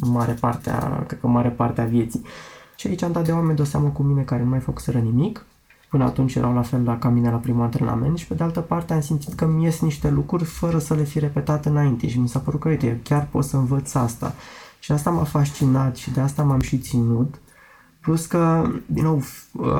mare 0.00 0.32
parte 0.32 0.70
a, 0.70 1.04
cred 1.06 1.20
că 1.20 1.26
mare 1.26 1.48
parte 1.48 1.80
a 1.80 1.84
vieții. 1.84 2.22
Și 2.76 2.86
aici 2.86 3.02
am 3.02 3.12
dat 3.12 3.24
de 3.24 3.32
oameni 3.32 3.56
de 3.56 3.62
o 3.62 3.64
seamă 3.64 3.88
cu 3.88 4.02
mine 4.02 4.22
care 4.22 4.42
nu 4.42 4.48
mai 4.48 4.60
făcuseră 4.60 4.98
nimic 4.98 5.44
Până 5.90 6.04
atunci 6.04 6.34
erau 6.34 6.54
la 6.54 6.62
fel 6.62 6.82
la 6.84 6.98
ca 6.98 7.08
mine 7.08 7.30
la 7.30 7.36
primul 7.36 7.62
antrenament 7.62 8.18
și 8.18 8.26
pe 8.26 8.34
de 8.34 8.42
altă 8.42 8.60
parte 8.60 8.92
am 8.92 9.00
simțit 9.00 9.34
că 9.34 9.46
mi 9.46 9.62
ies 9.62 9.80
niște 9.80 10.10
lucruri 10.10 10.44
fără 10.44 10.78
să 10.78 10.94
le 10.94 11.02
fi 11.02 11.18
repetat 11.18 11.66
înainte 11.66 12.08
și 12.08 12.18
mi 12.18 12.28
s-a 12.28 12.38
părut 12.38 12.60
că, 12.60 12.68
uite, 12.68 13.00
chiar 13.02 13.26
pot 13.30 13.44
să 13.44 13.56
învăț 13.56 13.94
asta. 13.94 14.34
Și 14.78 14.92
asta 14.92 15.10
m-a 15.10 15.24
fascinat 15.24 15.96
și 15.96 16.10
de 16.10 16.20
asta 16.20 16.42
m-am 16.42 16.60
și 16.60 16.78
ținut. 16.78 17.34
Plus 18.00 18.26
că, 18.26 18.70
din 18.86 19.02
nou, 19.02 19.22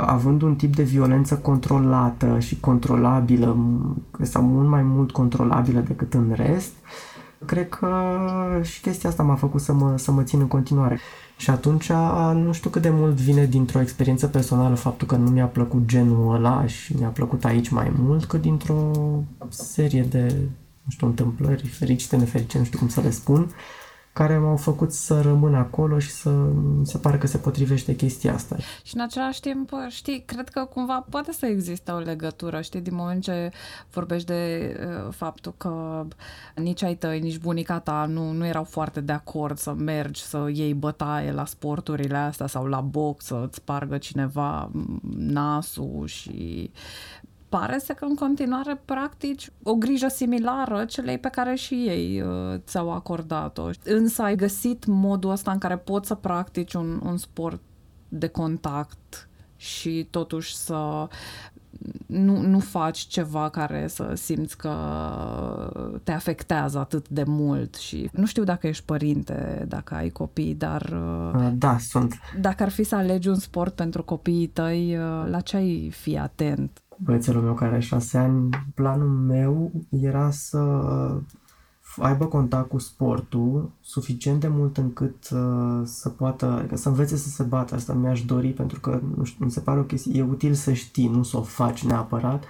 având 0.01 0.43
un 0.43 0.55
tip 0.55 0.75
de 0.77 0.83
violență 0.83 1.37
controlată 1.37 2.39
și 2.39 2.61
controlabilă, 2.61 3.57
sau 4.21 4.43
mult 4.43 4.69
mai 4.69 4.83
mult 4.83 5.11
controlabilă 5.11 5.81
decât 5.81 6.15
în 6.15 6.33
rest, 6.35 6.73
cred 7.47 7.69
că 7.69 7.89
și 8.63 8.81
chestia 8.81 9.09
asta 9.09 9.23
m-a 9.23 9.35
făcut 9.35 9.61
să 9.61 9.73
mă, 9.73 9.97
să 9.97 10.11
mă 10.11 10.23
țin 10.23 10.41
în 10.41 10.49
continuare. 10.49 11.01
Și 11.37 11.51
atunci 11.51 11.93
nu 12.35 12.53
știu 12.53 12.71
cât 12.71 12.83
de 12.83 12.91
mult 12.91 13.15
vine 13.15 13.47
dintr-o 13.47 13.81
experiență 13.81 14.27
personală 14.27 14.75
faptul 14.75 15.07
că 15.07 15.17
nu 15.17 15.31
mi-a 15.31 15.47
plăcut 15.47 15.87
genul 15.87 16.35
ăla 16.35 16.67
și 16.67 16.97
mi-a 16.97 17.09
plăcut 17.09 17.45
aici 17.45 17.69
mai 17.69 17.93
mult, 17.99 18.25
cât 18.25 18.41
dintr-o 18.41 18.91
serie 19.49 20.03
de, 20.03 20.35
nu 20.83 20.91
știu, 20.91 21.07
întâmplări 21.07 21.67
fericite, 21.67 22.17
nefericite, 22.17 22.59
nu 22.59 22.65
știu 22.65 22.79
cum 22.79 22.89
să 22.89 23.01
le 23.01 23.11
spun, 23.11 23.51
care 24.13 24.39
m-au 24.39 24.57
făcut 24.57 24.93
să 24.93 25.21
rămân 25.21 25.55
acolo 25.55 25.99
și 25.99 26.11
să 26.11 26.31
mi 26.79 26.87
se 26.87 26.99
pare 26.99 27.19
că 27.19 27.27
se 27.27 27.39
potrivește 27.39 27.95
chestia 27.95 28.35
asta. 28.35 28.57
Și 28.83 28.95
în 28.95 29.01
același 29.01 29.41
timp, 29.41 29.71
știi, 29.89 30.23
cred 30.27 30.49
că 30.49 30.65
cumva 30.65 31.07
poate 31.11 31.33
să 31.33 31.47
existe 31.47 31.91
o 31.91 31.99
legătură, 31.99 32.61
știi, 32.61 32.81
din 32.81 32.95
moment 32.95 33.23
ce 33.23 33.51
vorbești 33.91 34.27
de 34.27 34.75
uh, 34.81 35.13
faptul 35.13 35.55
că 35.57 36.05
nici 36.55 36.83
ai 36.83 36.95
tăi, 36.95 37.21
nici 37.21 37.39
bunica 37.39 37.79
ta 37.79 38.07
nu, 38.09 38.31
nu 38.31 38.47
erau 38.47 38.65
foarte 38.65 39.01
de 39.01 39.13
acord 39.13 39.59
să 39.59 39.73
mergi, 39.73 40.23
să 40.23 40.49
iei 40.53 40.75
bătaie 40.75 41.33
la 41.33 41.45
sporturile 41.45 42.17
astea 42.17 42.47
sau 42.47 42.67
la 42.67 42.81
box, 42.81 43.25
să-ți 43.25 43.57
spargă 43.57 43.99
cineva 43.99 44.71
nasul 45.17 46.07
și 46.07 46.71
pare 47.51 47.79
să 47.79 47.93
că 47.93 48.05
în 48.05 48.15
continuare 48.15 48.83
practici 48.85 49.51
o 49.63 49.75
grijă 49.75 50.09
similară 50.09 50.85
celei 50.85 51.19
pe 51.19 51.29
care 51.29 51.55
și 51.55 51.75
ei 51.75 52.21
uh, 52.21 52.59
ți-au 52.59 52.93
acordat-o. 52.93 53.71
Însă 53.85 54.23
ai 54.23 54.37
găsit 54.37 54.85
modul 54.87 55.31
ăsta 55.31 55.51
în 55.51 55.59
care 55.59 55.77
poți 55.77 56.07
să 56.07 56.15
practici 56.15 56.75
un, 56.75 57.01
un 57.05 57.17
sport 57.17 57.61
de 58.09 58.27
contact 58.27 59.29
și 59.57 60.07
totuși 60.11 60.57
să 60.57 61.09
nu, 62.07 62.41
nu 62.41 62.59
faci 62.59 62.99
ceva 62.99 63.49
care 63.49 63.87
să 63.87 64.13
simți 64.15 64.57
că 64.57 64.75
te 66.03 66.13
afectează 66.13 66.79
atât 66.79 67.09
de 67.09 67.23
mult 67.27 67.75
și 67.75 68.09
nu 68.13 68.27
știu 68.27 68.45
dacă 68.45 68.67
ești 68.67 68.85
părinte, 68.85 69.65
dacă 69.69 69.95
ai 69.95 70.09
copii, 70.09 70.55
dar... 70.55 70.83
Da, 71.53 71.79
sunt. 71.79 72.15
Dacă 72.41 72.63
ar 72.63 72.69
fi 72.69 72.83
să 72.83 72.95
alegi 72.95 73.29
un 73.29 73.39
sport 73.39 73.75
pentru 73.75 74.05
copiii 74.05 74.47
tăi, 74.47 74.97
la 75.27 75.41
ce 75.41 75.57
ai 75.57 75.91
fi 75.91 76.19
atent? 76.19 76.83
Băiețelul 77.05 77.43
meu 77.43 77.55
care 77.55 77.71
are 77.71 77.81
șase 77.81 78.19
ani, 78.19 78.49
planul 78.75 79.09
meu 79.09 79.73
era 79.91 80.31
să 80.31 80.59
aibă 81.99 82.27
contact 82.27 82.69
cu 82.69 82.79
sportul 82.79 83.71
suficient 83.81 84.41
de 84.41 84.49
mult 84.49 84.77
încât 84.77 85.31
uh, 85.31 85.81
să 85.85 86.09
poată, 86.09 86.47
adică 86.47 86.77
să 86.77 86.89
învețe 86.89 87.17
să 87.17 87.29
se 87.29 87.43
bată. 87.43 87.75
Asta 87.75 87.93
mi-aș 87.93 88.25
dori 88.25 88.49
pentru 88.49 88.81
că, 88.81 89.01
nu 89.17 89.25
știu, 89.25 89.45
mi 89.45 89.51
se 89.51 89.61
pare 89.61 89.81
o 89.81 89.83
chestie, 89.83 90.19
e 90.21 90.23
util 90.23 90.55
să 90.55 90.73
știi, 90.73 91.09
nu 91.09 91.23
să 91.23 91.37
o 91.37 91.43
faci 91.43 91.85
neapărat, 91.85 92.45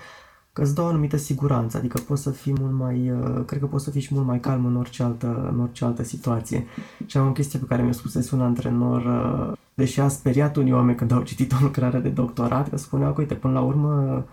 că 0.61 0.67
îți 0.67 0.75
dă 0.75 0.83
o 0.83 0.87
anumită 0.87 1.17
siguranță, 1.17 1.77
adică 1.77 1.99
poți 1.99 2.23
să 2.23 2.31
fii 2.31 2.55
mult 2.61 2.73
mai, 2.73 3.11
uh, 3.11 3.45
cred 3.47 3.61
că 3.61 3.67
poți 3.67 3.85
să 3.85 3.91
fii 3.91 4.01
și 4.01 4.15
mult 4.15 4.27
mai 4.27 4.41
calm 4.41 4.65
în 4.65 4.77
orice 4.77 5.03
altă, 5.03 5.51
în 5.53 5.61
orice 5.61 5.85
altă 5.85 6.03
situație. 6.03 6.67
Și 7.07 7.17
am 7.17 7.29
o 7.29 7.33
chestie 7.33 7.59
pe 7.59 7.65
care 7.65 7.83
mi-a 7.83 7.93
spus 7.93 8.31
un 8.31 8.41
antrenor, 8.41 9.05
uh, 9.05 9.57
deși 9.75 10.01
a 10.01 10.09
speriat 10.09 10.57
unii 10.57 10.73
oameni 10.73 10.97
când 10.97 11.13
au 11.13 11.23
citit 11.23 11.53
o 11.53 11.57
lucrare 11.61 11.99
de 11.99 12.09
doctorat, 12.09 12.69
că 12.69 12.77
spunea 12.77 13.13
că, 13.13 13.21
uite, 13.21 13.35
până 13.35 13.53
la 13.53 13.61
urmă, 13.61 14.25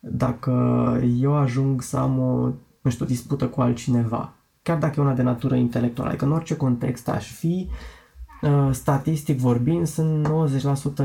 dacă 0.00 0.52
eu 1.20 1.36
ajung 1.36 1.82
să 1.82 1.96
am 1.96 2.18
o, 2.18 2.50
nu 2.80 2.90
știu, 2.90 3.04
o 3.04 3.08
dispută 3.08 3.46
cu 3.46 3.60
altcineva, 3.60 4.32
chiar 4.62 4.78
dacă 4.78 5.00
e 5.00 5.02
una 5.02 5.14
de 5.14 5.22
natură 5.22 5.54
intelectuală. 5.54 6.10
Adică 6.10 6.24
în 6.24 6.32
orice 6.32 6.56
context 6.56 7.08
aș 7.08 7.32
fi, 7.32 7.68
uh, 7.70 7.74
statistic 8.72 9.38
vorbind, 9.38 9.86
sunt 9.86 10.28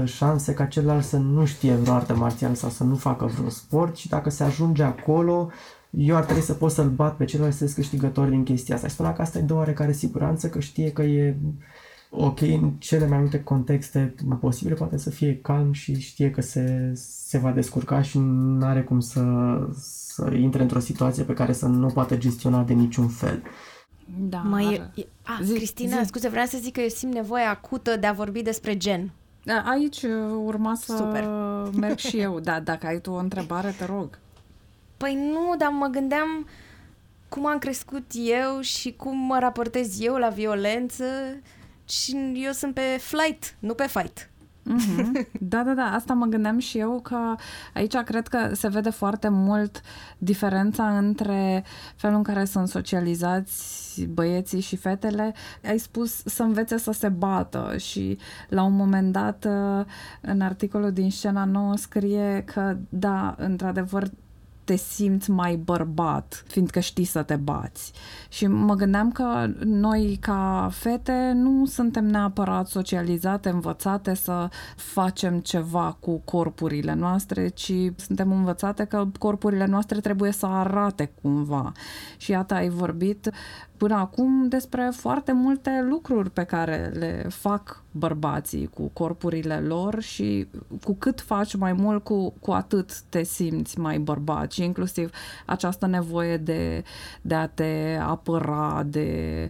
90% 0.01 0.03
șanse 0.05 0.53
ca 0.53 0.65
celălalt 0.65 1.03
să 1.03 1.17
nu 1.17 1.45
știe 1.45 1.73
vreo 1.73 1.93
artă 1.93 2.15
marțială 2.15 2.53
sau 2.53 2.69
să 2.69 2.83
nu 2.83 2.95
facă 2.95 3.25
vreun 3.25 3.49
sport 3.49 3.95
și 3.95 4.09
dacă 4.09 4.29
se 4.29 4.43
ajunge 4.43 4.83
acolo, 4.83 5.49
eu 5.89 6.15
ar 6.15 6.23
trebui 6.23 6.41
să 6.41 6.53
pot 6.53 6.71
să-l 6.71 6.89
bat 6.89 7.15
pe 7.15 7.25
celălalt 7.25 7.55
să 7.55 7.71
câștigător 7.75 8.27
din 8.27 8.43
chestia 8.43 8.75
asta. 8.75 8.87
Și 8.87 8.93
spunea 8.93 9.13
că 9.13 9.21
asta 9.21 9.37
e 9.37 9.41
de 9.41 9.53
oarecare 9.53 9.91
siguranță, 9.91 10.49
că 10.49 10.59
știe 10.59 10.91
că 10.91 11.01
e 11.01 11.37
ok 12.09 12.41
în 12.41 12.71
cele 12.77 13.07
mai 13.07 13.17
multe 13.17 13.43
contexte 13.43 14.15
posibile, 14.39 14.75
poate 14.75 14.97
să 14.97 15.09
fie 15.09 15.39
calm 15.41 15.71
și 15.71 15.99
știe 15.99 16.31
că 16.31 16.41
se, 16.41 16.91
se 16.95 17.37
va 17.37 17.51
descurca 17.51 18.01
și 18.01 18.17
nu 18.19 18.65
are 18.65 18.81
cum 18.81 18.99
să, 18.99 19.23
să 19.73 20.31
intre 20.33 20.61
într-o 20.61 20.79
situație 20.79 21.23
pe 21.23 21.33
care 21.33 21.53
să 21.53 21.65
nu 21.65 21.87
o 21.87 21.91
poată 21.91 22.17
gestiona 22.17 22.63
de 22.63 22.73
niciun 22.73 23.07
fel. 23.07 23.41
Da. 24.17 24.37
Mai 24.37 24.89
e, 24.95 25.07
a, 25.23 25.39
zi, 25.43 25.53
Cristina, 25.53 26.01
zi. 26.01 26.07
scuze, 26.07 26.27
vreau 26.29 26.45
să 26.45 26.57
zic 26.57 26.73
că 26.73 26.81
eu 26.81 26.87
simt 26.87 27.13
nevoie 27.13 27.43
acută 27.43 27.95
de 27.95 28.07
a 28.07 28.11
vorbi 28.11 28.41
despre 28.41 28.77
gen. 28.77 29.11
Da, 29.43 29.63
aici 29.65 30.01
uh, 30.01 30.11
urma 30.43 30.75
să 30.75 30.95
Super. 30.95 31.27
merg 31.81 31.97
și 31.97 32.19
eu, 32.19 32.39
da, 32.39 32.59
dacă 32.59 32.87
ai 32.87 32.99
tu 32.99 33.11
o 33.11 33.17
întrebare, 33.17 33.75
te 33.77 33.85
rog. 33.85 34.19
Păi 34.97 35.15
nu, 35.31 35.55
dar 35.57 35.69
mă 35.69 35.87
gândeam 35.87 36.47
cum 37.29 37.45
am 37.45 37.57
crescut 37.57 38.11
eu 38.13 38.61
și 38.61 38.93
cum 38.93 39.17
mă 39.17 39.39
raportez 39.39 40.01
eu 40.01 40.15
la 40.15 40.29
violență 40.29 41.05
și 41.89 42.17
eu 42.35 42.51
sunt 42.51 42.73
pe 42.73 42.97
flight, 42.99 43.55
nu 43.59 43.73
pe 43.73 43.87
fight. 43.87 44.29
Mm-hmm. 44.65 45.27
Da, 45.39 45.63
da, 45.63 45.73
da, 45.73 45.83
asta 45.83 46.13
mă 46.13 46.25
gândeam 46.25 46.59
și 46.59 46.77
eu 46.77 46.99
că 47.03 47.35
aici 47.73 47.95
cred 47.95 48.27
că 48.27 48.49
se 48.53 48.67
vede 48.67 48.89
foarte 48.89 49.29
mult 49.29 49.81
diferența 50.17 50.97
între 50.97 51.63
felul 51.95 52.17
în 52.17 52.23
care 52.23 52.45
sunt 52.45 52.67
socializați 52.67 54.05
băieții 54.05 54.59
și 54.59 54.75
fetele. 54.75 55.33
Ai 55.65 55.77
spus 55.77 56.21
să 56.25 56.43
învețe 56.43 56.77
să 56.77 56.91
se 56.91 57.09
bată 57.09 57.73
și 57.77 58.17
la 58.49 58.63
un 58.63 58.75
moment 58.75 59.11
dat 59.11 59.47
în 60.21 60.41
articolul 60.41 60.91
din 60.91 61.11
scena 61.11 61.45
nouă 61.45 61.75
scrie 61.75 62.43
că 62.45 62.77
da, 62.89 63.35
într-adevăr 63.37 64.09
te 64.69 64.75
simți 64.75 65.31
mai 65.31 65.55
bărbat, 65.55 66.43
fiindcă 66.47 66.79
știi 66.79 67.05
să 67.05 67.23
te 67.23 67.35
bați. 67.35 67.91
Și 68.27 68.47
mă 68.47 68.75
gândeam 68.75 69.11
că 69.11 69.49
noi, 69.63 70.17
ca 70.21 70.69
fete, 70.71 71.31
nu 71.35 71.65
suntem 71.65 72.05
neapărat 72.05 72.67
socializate, 72.67 73.49
învățate 73.49 74.13
să 74.13 74.49
facem 74.75 75.39
ceva 75.39 75.97
cu 75.99 76.21
corpurile 76.25 76.93
noastre, 76.93 77.47
ci 77.47 77.73
suntem 77.95 78.31
învățate 78.31 78.83
că 78.85 79.07
corpurile 79.19 79.65
noastre 79.65 79.99
trebuie 79.99 80.31
să 80.31 80.45
arate 80.45 81.11
cumva. 81.21 81.71
Și 82.17 82.31
iată, 82.31 82.53
ai 82.53 82.69
vorbit 82.69 83.31
până 83.77 83.95
acum 83.95 84.47
despre 84.47 84.91
foarte 84.93 85.31
multe 85.31 85.85
lucruri 85.89 86.29
pe 86.29 86.43
care 86.43 86.91
le 86.93 87.25
fac 87.29 87.83
bărbații 87.91 88.65
cu 88.65 88.89
corpurile 88.93 89.59
lor 89.59 90.01
și 90.01 90.47
cu 90.83 90.93
cât 90.93 91.21
faci 91.21 91.55
mai 91.55 91.73
mult, 91.73 92.03
cu, 92.03 92.33
cu 92.39 92.51
atât 92.51 93.01
te 93.01 93.23
simți 93.23 93.79
mai 93.79 93.99
bărbat 93.99 94.51
și 94.51 94.63
inclusiv 94.63 95.11
această 95.45 95.85
nevoie 95.85 96.37
de, 96.37 96.83
de 97.21 97.35
a 97.35 97.47
te 97.47 97.97
apăra, 98.01 98.83
de 98.85 99.49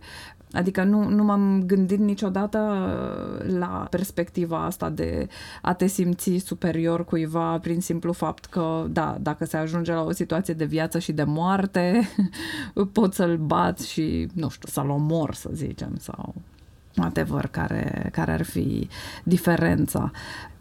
Adică 0.51 0.83
nu, 0.83 1.09
nu 1.09 1.23
m-am 1.23 1.63
gândit 1.65 1.99
niciodată 1.99 2.57
la 3.57 3.87
perspectiva 3.89 4.65
asta 4.65 4.89
de 4.89 5.27
a 5.61 5.73
te 5.73 5.87
simți 5.87 6.37
superior 6.37 7.05
cuiva 7.05 7.59
prin 7.59 7.81
simplu 7.81 8.11
fapt 8.11 8.45
că, 8.45 8.85
da, 8.89 9.17
dacă 9.21 9.45
se 9.45 9.57
ajunge 9.57 9.93
la 9.93 10.03
o 10.03 10.11
situație 10.11 10.53
de 10.53 10.65
viață 10.65 10.99
și 10.99 11.11
de 11.11 11.23
moarte, 11.23 12.09
pot 12.93 13.13
să-l 13.13 13.37
bat 13.37 13.79
și, 13.79 14.27
nu 14.33 14.49
știu, 14.49 14.69
să-l 14.71 14.89
omor, 14.89 15.33
să 15.33 15.49
zicem, 15.53 15.95
sau 15.99 16.35
whatever 16.99 17.47
care, 17.47 18.09
care 18.11 18.31
ar 18.31 18.41
fi 18.41 18.87
diferența. 19.23 20.11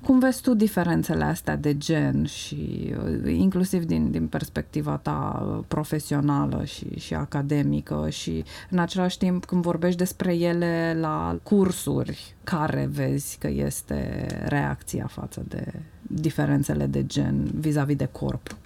Cum 0.02 0.18
vezi 0.18 0.42
tu 0.42 0.54
diferențele 0.54 1.24
astea 1.24 1.56
de 1.56 1.76
gen 1.76 2.24
și 2.24 2.94
uh, 3.04 3.32
inclusiv 3.32 3.84
din, 3.84 4.10
din 4.10 4.26
perspectiva 4.26 4.96
ta 4.96 5.46
uh, 5.46 5.64
profesională 5.68 6.64
și, 6.64 6.98
și 6.98 7.14
academică 7.14 8.06
și 8.10 8.44
în 8.70 8.78
același 8.78 9.18
timp 9.18 9.44
când 9.44 9.62
vorbești 9.62 9.98
despre 9.98 10.34
ele 10.34 10.96
la 11.00 11.38
cursuri, 11.42 12.34
care 12.44 12.88
vezi 12.92 13.38
că 13.38 13.48
este 13.48 14.26
reacția 14.44 15.06
față 15.06 15.42
de 15.48 15.72
diferențele 16.00 16.86
de 16.86 17.06
gen 17.06 17.50
vis-a-vis 17.54 17.96
de 17.96 18.08
corp? 18.12 18.56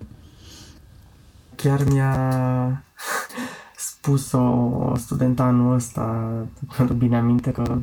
Chiar 1.55 1.85
mi-a 1.85 2.85
spus 4.03 4.33
o 4.33 4.95
studentă 4.97 5.43
anul 5.43 5.75
ăsta, 5.75 6.33
pentru 6.77 6.95
bine 6.95 7.17
aminte 7.17 7.51
că 7.51 7.79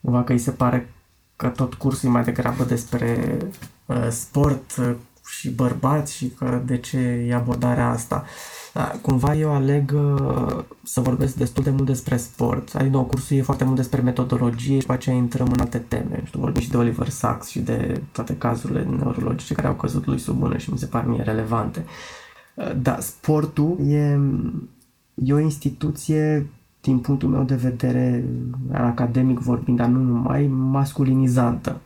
cumva 0.00 0.22
că 0.22 0.32
îi 0.32 0.38
se 0.38 0.50
pare 0.50 0.92
că 1.36 1.48
tot 1.48 1.74
cursul 1.74 2.08
e 2.08 2.12
mai 2.12 2.24
degrabă 2.24 2.64
despre 2.64 3.38
uh, 3.86 4.08
sport 4.10 4.76
uh, 4.78 4.94
și 5.26 5.50
bărbați 5.50 6.16
și 6.16 6.28
că 6.28 6.62
de 6.64 6.78
ce 6.78 6.98
e 6.98 7.34
abordarea 7.34 7.88
asta. 7.88 8.24
Da, 8.74 8.98
cumva 9.02 9.34
eu 9.34 9.52
aleg 9.52 9.92
uh, 9.94 10.64
să 10.82 11.00
vorbesc 11.00 11.34
destul 11.34 11.62
de 11.62 11.70
mult 11.70 11.86
despre 11.86 12.16
sport. 12.16 12.74
Adică, 12.74 12.90
nou, 12.90 13.04
cursul 13.04 13.36
e 13.36 13.42
foarte 13.42 13.64
mult 13.64 13.76
despre 13.76 14.00
metodologie 14.00 14.74
și 14.74 14.80
după 14.80 14.92
aceea 14.92 15.16
intrăm 15.16 15.48
în 15.52 15.60
alte 15.60 15.78
teme. 15.78 16.22
Știu, 16.24 16.40
vorbim 16.40 16.62
și 16.62 16.70
de 16.70 16.76
Oliver 16.76 17.08
Sacks 17.08 17.48
și 17.48 17.60
de 17.60 18.02
toate 18.12 18.36
cazurile 18.36 18.82
neurologice 18.82 19.54
care 19.54 19.66
au 19.66 19.74
căzut 19.74 20.06
lui 20.06 20.18
sub 20.18 20.38
mână 20.40 20.56
și 20.56 20.70
mi 20.70 20.78
se 20.78 20.86
par 20.86 21.06
mie 21.06 21.22
relevante. 21.22 21.84
Uh, 22.54 22.72
da, 22.82 23.00
sportul 23.00 23.76
e, 23.88 24.20
e 25.14 25.32
o 25.32 25.38
instituție 25.38 26.50
din 26.80 26.98
punctul 26.98 27.28
meu 27.28 27.42
de 27.42 27.54
vedere 27.54 28.24
academic 28.72 29.38
vorbind, 29.38 29.76
dar 29.76 29.88
nu 29.88 30.00
numai, 30.00 30.46
masculinizantă. 30.46 31.80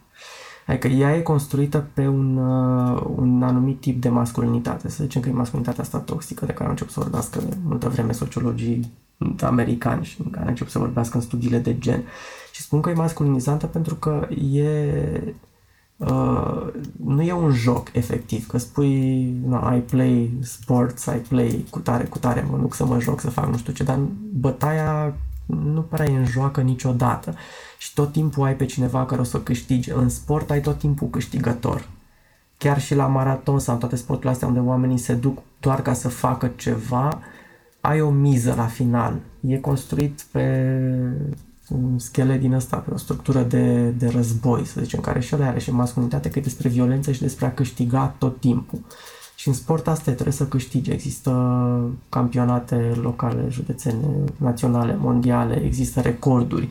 Adică 0.66 0.86
ea 0.86 1.16
e 1.16 1.20
construită 1.20 1.86
pe 1.94 2.06
un, 2.06 2.36
uh, 2.36 3.02
un 3.16 3.42
anumit 3.42 3.80
tip 3.80 4.00
de 4.00 4.08
masculinitate. 4.08 4.88
Să 4.88 5.02
zicem 5.02 5.20
că 5.20 5.28
e 5.28 5.32
masculinitatea 5.32 5.82
asta 5.82 5.98
toxică 5.98 6.46
de 6.46 6.52
care 6.52 6.64
au 6.64 6.70
început 6.70 6.92
să 6.92 7.00
vorbească 7.00 7.40
multă 7.64 7.88
vreme 7.88 8.12
sociologii 8.12 8.92
americani 9.40 10.04
și 10.04 10.22
care 10.30 10.44
au 10.44 10.48
început 10.48 10.72
să 10.72 10.78
vorbească 10.78 11.16
în 11.16 11.22
studiile 11.22 11.58
de 11.58 11.78
gen. 11.78 12.02
Și 12.52 12.62
spun 12.62 12.80
că 12.80 12.90
e 12.90 12.94
masculinizantă 12.94 13.66
pentru 13.66 13.94
că 13.94 14.28
e 14.52 15.34
Uh, 15.96 16.66
nu 17.04 17.22
e 17.22 17.32
un 17.32 17.52
joc 17.52 17.88
efectiv, 17.92 18.46
că 18.46 18.58
spui 18.58 19.30
no, 19.46 19.74
I 19.74 19.78
play 19.78 20.30
sports, 20.42 21.04
I 21.04 21.22
play 21.28 21.66
cu 21.70 21.78
tare, 21.78 22.04
cu 22.04 22.18
tare, 22.18 22.46
mă 22.50 22.58
duc 22.58 22.74
să 22.74 22.86
mă 22.86 23.00
joc, 23.00 23.20
să 23.20 23.30
fac 23.30 23.50
nu 23.50 23.56
știu 23.56 23.72
ce, 23.72 23.82
dar 23.82 23.98
bătaia 24.32 25.14
nu 25.46 25.82
prea 25.82 26.04
e 26.04 26.16
în 26.16 26.24
joacă 26.24 26.60
niciodată 26.60 27.34
și 27.78 27.94
tot 27.94 28.12
timpul 28.12 28.44
ai 28.44 28.56
pe 28.56 28.64
cineva 28.64 29.06
care 29.06 29.20
o 29.20 29.24
să 29.24 29.40
câștige. 29.40 29.92
În 29.92 30.08
sport 30.08 30.50
ai 30.50 30.60
tot 30.60 30.78
timpul 30.78 31.08
câștigător. 31.08 31.88
Chiar 32.58 32.80
și 32.80 32.94
la 32.94 33.06
maraton 33.06 33.58
sau 33.58 33.74
în 33.74 33.80
toate 33.80 33.96
sporturile 33.96 34.32
astea 34.32 34.48
unde 34.48 34.60
oamenii 34.60 34.98
se 34.98 35.14
duc 35.14 35.38
doar 35.60 35.82
ca 35.82 35.92
să 35.92 36.08
facă 36.08 36.52
ceva, 36.56 37.20
ai 37.80 38.00
o 38.00 38.10
miză 38.10 38.54
la 38.56 38.66
final. 38.66 39.20
E 39.40 39.58
construit 39.58 40.22
pe 40.30 40.70
un 41.68 41.98
schelet 41.98 42.40
din 42.40 42.52
ăsta, 42.52 42.76
pe 42.76 42.90
o 42.94 42.96
structură 42.96 43.42
de, 43.42 43.88
de 43.88 44.08
război, 44.08 44.64
să 44.64 44.80
zicem, 44.80 45.00
care 45.00 45.20
și 45.20 45.34
ăla 45.34 45.46
are 45.46 45.58
și 45.58 45.72
masculinitate, 45.72 46.30
că 46.30 46.38
e 46.38 46.42
despre 46.42 46.68
violență 46.68 47.12
și 47.12 47.20
despre 47.20 47.46
a 47.46 47.54
câștiga 47.54 48.14
tot 48.18 48.40
timpul. 48.40 48.78
Și 49.36 49.48
în 49.48 49.54
sport 49.54 49.88
asta 49.88 50.12
trebuie 50.12 50.34
să 50.34 50.46
câștige. 50.46 50.92
Există 50.92 51.30
campionate 52.08 52.92
locale, 53.00 53.46
județene, 53.48 54.06
naționale, 54.36 54.96
mondiale, 54.96 55.62
există 55.64 56.00
recorduri. 56.00 56.68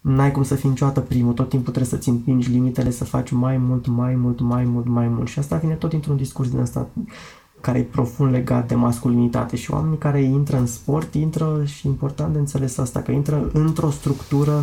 n-ai 0.00 0.32
cum 0.32 0.42
să 0.42 0.54
fii 0.54 0.68
niciodată 0.68 1.00
primul, 1.00 1.32
tot 1.32 1.48
timpul 1.48 1.72
trebuie 1.72 1.92
să-ți 1.92 2.08
împingi 2.08 2.50
limitele, 2.50 2.90
să 2.90 3.04
faci 3.04 3.30
mai 3.30 3.56
mult, 3.56 3.86
mai 3.86 4.14
mult, 4.14 4.40
mai 4.40 4.64
mult, 4.64 4.86
mai 4.86 5.08
mult. 5.08 5.28
Și 5.28 5.38
asta 5.38 5.56
vine 5.56 5.74
tot 5.74 5.90
dintr-un 5.90 6.16
discurs 6.16 6.50
din 6.50 6.58
ăsta 6.58 6.88
care 7.62 7.78
e 7.78 7.82
profund 7.82 8.32
legat 8.32 8.68
de 8.68 8.74
masculinitate 8.74 9.56
și 9.56 9.70
oamenii 9.70 9.98
care 9.98 10.22
intră 10.22 10.56
în 10.56 10.66
sport 10.66 11.14
intră 11.14 11.62
și 11.64 11.86
important 11.86 12.32
de 12.32 12.38
înțeles 12.38 12.78
asta, 12.78 13.00
că 13.00 13.10
intră 13.10 13.50
într-o 13.52 13.90
structură 13.90 14.62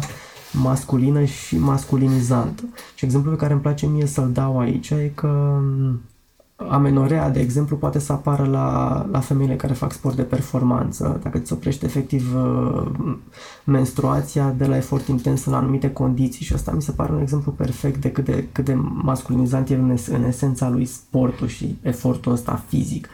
masculină 0.53 1.23
și 1.23 1.57
masculinizantă. 1.57 2.63
Și 2.95 3.05
exemplul 3.05 3.33
pe 3.33 3.39
care 3.39 3.53
îmi 3.53 3.61
place 3.61 3.87
mie 3.87 4.05
să-l 4.05 4.31
dau 4.31 4.59
aici 4.59 4.89
e 4.89 5.11
că 5.15 5.61
amenorea, 6.69 7.29
de 7.29 7.39
exemplu, 7.39 7.75
poate 7.77 7.99
să 7.99 8.11
apară 8.13 8.43
la, 8.45 9.05
la 9.11 9.19
femeile 9.19 9.55
care 9.55 9.73
fac 9.73 9.91
sport 9.91 10.15
de 10.15 10.23
performanță, 10.23 11.19
dacă 11.23 11.37
îți 11.37 11.53
oprește 11.53 11.85
efectiv 11.85 12.35
uh, 12.35 12.91
menstruația 13.65 14.51
de 14.57 14.65
la 14.65 14.75
efort 14.75 15.07
intens 15.07 15.45
în 15.45 15.53
anumite 15.53 15.91
condiții 15.91 16.45
și 16.45 16.53
asta 16.53 16.71
mi 16.71 16.81
se 16.81 16.91
pare 16.91 17.11
un 17.13 17.21
exemplu 17.21 17.51
perfect 17.51 18.01
de 18.01 18.11
cât 18.11 18.25
de, 18.25 18.47
cât 18.51 18.65
de 18.65 18.73
masculinizant 19.03 19.69
e 19.69 19.75
în, 19.75 19.89
es- 19.89 20.07
în 20.07 20.23
esența 20.23 20.69
lui 20.69 20.85
sportul 20.85 21.47
și 21.47 21.77
efortul 21.81 22.31
ăsta 22.31 22.63
fizic. 22.67 23.09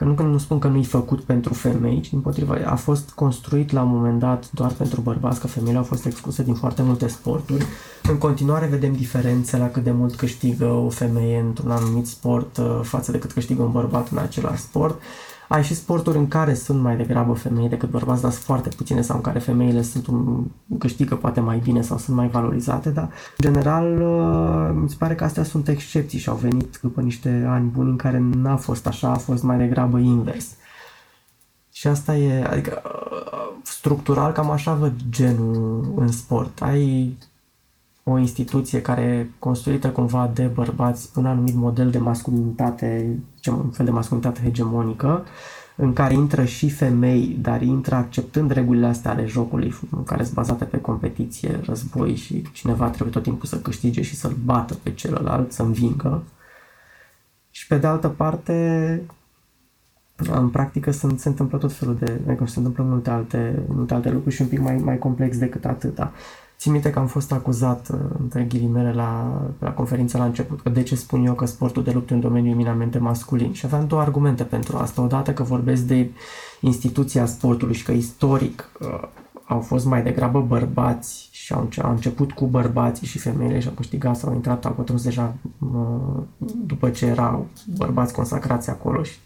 Că 0.00 0.06
nu, 0.06 0.26
nu 0.26 0.38
spun 0.38 0.58
că 0.58 0.68
nu-i 0.68 0.84
făcut 0.84 1.20
pentru 1.20 1.54
femei, 1.54 2.00
ci 2.00 2.10
din 2.10 2.20
potriva 2.20 2.58
a 2.64 2.74
fost 2.74 3.10
construit 3.10 3.72
la 3.72 3.82
un 3.82 3.88
moment 3.88 4.18
dat 4.18 4.50
doar 4.50 4.72
pentru 4.72 5.00
bărbați, 5.00 5.40
că 5.40 5.46
femeile 5.46 5.78
au 5.78 5.84
fost 5.84 6.06
excluse 6.06 6.42
din 6.42 6.54
foarte 6.54 6.82
multe 6.82 7.08
sporturi. 7.08 7.64
În 8.02 8.18
continuare 8.18 8.66
vedem 8.66 8.92
diferențe 8.92 9.56
la 9.56 9.68
cât 9.68 9.84
de 9.84 9.90
mult 9.90 10.14
câștigă 10.14 10.64
o 10.64 10.88
femeie 10.88 11.38
într-un 11.38 11.70
anumit 11.70 12.06
sport 12.06 12.56
uh, 12.56 12.80
față 12.82 13.10
de 13.10 13.18
cât 13.18 13.32
câștigă 13.32 13.62
un 13.62 13.72
bărbat 13.72 14.08
în 14.10 14.18
același 14.18 14.60
sport. 14.60 15.00
Ai 15.50 15.62
și 15.62 15.74
sporturi 15.74 16.18
în 16.18 16.28
care 16.28 16.54
sunt 16.54 16.80
mai 16.80 16.96
degrabă 16.96 17.32
femei 17.32 17.68
decât 17.68 17.90
bărbați, 17.90 18.22
dar 18.22 18.30
sunt 18.30 18.44
foarte 18.44 18.68
puține 18.76 19.02
sau 19.02 19.16
în 19.16 19.22
care 19.22 19.38
femeile 19.38 19.82
sunt 19.82 20.06
un, 20.06 20.44
câștigă 20.78 21.16
poate 21.16 21.40
mai 21.40 21.58
bine 21.58 21.82
sau 21.82 21.98
sunt 21.98 22.16
mai 22.16 22.28
valorizate, 22.28 22.90
dar 22.90 23.04
în 23.04 23.52
general 23.52 24.00
uh, 24.00 24.80
mi 24.82 24.88
se 24.88 24.94
pare 24.98 25.14
că 25.14 25.24
astea 25.24 25.44
sunt 25.44 25.68
excepții 25.68 26.18
și 26.18 26.28
au 26.28 26.36
venit 26.36 26.78
după 26.82 27.00
niște 27.00 27.44
ani 27.48 27.68
buni 27.68 27.90
în 27.90 27.96
care 27.96 28.18
n-a 28.18 28.56
fost 28.56 28.86
așa, 28.86 29.10
a 29.10 29.16
fost 29.16 29.42
mai 29.42 29.58
degrabă 29.58 29.98
invers. 29.98 30.54
Și 31.72 31.86
asta 31.86 32.16
e, 32.16 32.44
adică 32.44 32.82
uh, 32.84 33.60
structural 33.62 34.32
cam 34.32 34.50
așa 34.50 34.74
văd 34.74 34.92
genul 35.08 35.92
în 35.96 36.08
sport. 36.08 36.62
Ai 36.62 37.16
o 38.04 38.18
instituție 38.18 38.82
care 38.82 39.00
e 39.02 39.26
construită 39.38 39.90
cumva 39.90 40.30
de 40.34 40.46
bărbați 40.46 41.10
un 41.16 41.26
anumit 41.26 41.54
model 41.54 41.90
de 41.90 41.98
masculinitate, 41.98 43.18
un 43.46 43.70
fel 43.70 43.84
de 43.84 43.90
masculinitate 43.90 44.40
hegemonică, 44.42 45.24
în 45.76 45.92
care 45.92 46.14
intră 46.14 46.44
și 46.44 46.70
femei, 46.70 47.38
dar 47.40 47.62
intră 47.62 47.94
acceptând 47.94 48.50
regulile 48.50 48.86
astea 48.86 49.10
ale 49.10 49.26
jocului, 49.26 49.74
care 50.04 50.22
sunt 50.22 50.34
bazate 50.34 50.64
pe 50.64 50.80
competiție, 50.80 51.60
război 51.64 52.14
și 52.14 52.42
cineva 52.52 52.88
trebuie 52.88 53.12
tot 53.12 53.22
timpul 53.22 53.46
să 53.46 53.60
câștige 53.60 54.02
și 54.02 54.16
să-l 54.16 54.36
bată 54.44 54.74
pe 54.74 54.92
celălalt, 54.92 55.52
să 55.52 55.62
învingă. 55.62 56.22
Și 57.50 57.66
pe 57.66 57.78
de 57.78 57.86
altă 57.86 58.08
parte, 58.08 59.02
în 60.16 60.48
practică 60.48 60.90
sunt, 60.90 61.20
se 61.20 61.28
întâmplă 61.28 61.58
tot 61.58 61.72
felul 61.72 61.96
de, 61.96 62.20
adică 62.26 62.46
se 62.46 62.58
întâmplă 62.58 62.84
multe 62.84 63.10
alte, 63.10 63.62
multe 63.68 63.94
alte 63.94 64.10
lucruri 64.10 64.34
și 64.34 64.42
un 64.42 64.48
pic 64.48 64.60
mai, 64.60 64.76
mai 64.76 64.98
complex 64.98 65.38
decât 65.38 65.64
atâta. 65.64 66.12
Țin 66.60 66.72
minte 66.72 66.90
că 66.90 66.98
am 66.98 67.06
fost 67.06 67.32
acuzat, 67.32 67.88
uh, 67.88 67.98
între 68.18 68.42
ghilimele, 68.42 68.92
la, 68.92 69.40
la 69.58 69.70
conferința 69.70 70.18
la 70.18 70.24
început, 70.24 70.60
că 70.60 70.68
de 70.68 70.82
ce 70.82 70.96
spun 70.96 71.26
eu 71.26 71.34
că 71.34 71.46
sportul 71.46 71.82
de 71.82 71.90
luptă 71.90 72.12
e 72.12 72.16
un 72.16 72.22
domeniu 72.22 72.50
eminamente 72.50 72.98
masculin. 72.98 73.52
Și 73.52 73.66
aveam 73.66 73.86
două 73.86 74.00
argumente 74.00 74.44
pentru 74.44 74.76
asta. 74.76 75.02
Odată 75.02 75.32
că 75.32 75.42
vorbesc 75.42 75.82
de 75.82 76.10
instituția 76.60 77.26
sportului 77.26 77.74
și 77.74 77.84
că 77.84 77.92
istoric 77.92 78.70
uh, 78.80 79.08
au 79.44 79.60
fost 79.60 79.84
mai 79.84 80.02
degrabă 80.02 80.40
bărbați 80.40 81.28
și 81.30 81.52
au, 81.52 81.68
au 81.82 81.90
început 81.90 82.32
cu 82.32 82.46
bărbații 82.46 83.06
și 83.06 83.18
femeile 83.18 83.60
și 83.60 83.68
au 83.68 83.74
câștigat 83.74 84.16
sau 84.16 84.28
au 84.28 84.34
intrat, 84.34 84.64
au 84.64 84.72
pătruns 84.72 85.02
deja 85.02 85.34
uh, 85.58 86.22
după 86.66 86.90
ce 86.90 87.06
erau 87.06 87.46
bărbați 87.76 88.12
consacrați 88.12 88.70
acolo 88.70 89.02
și 89.02 89.18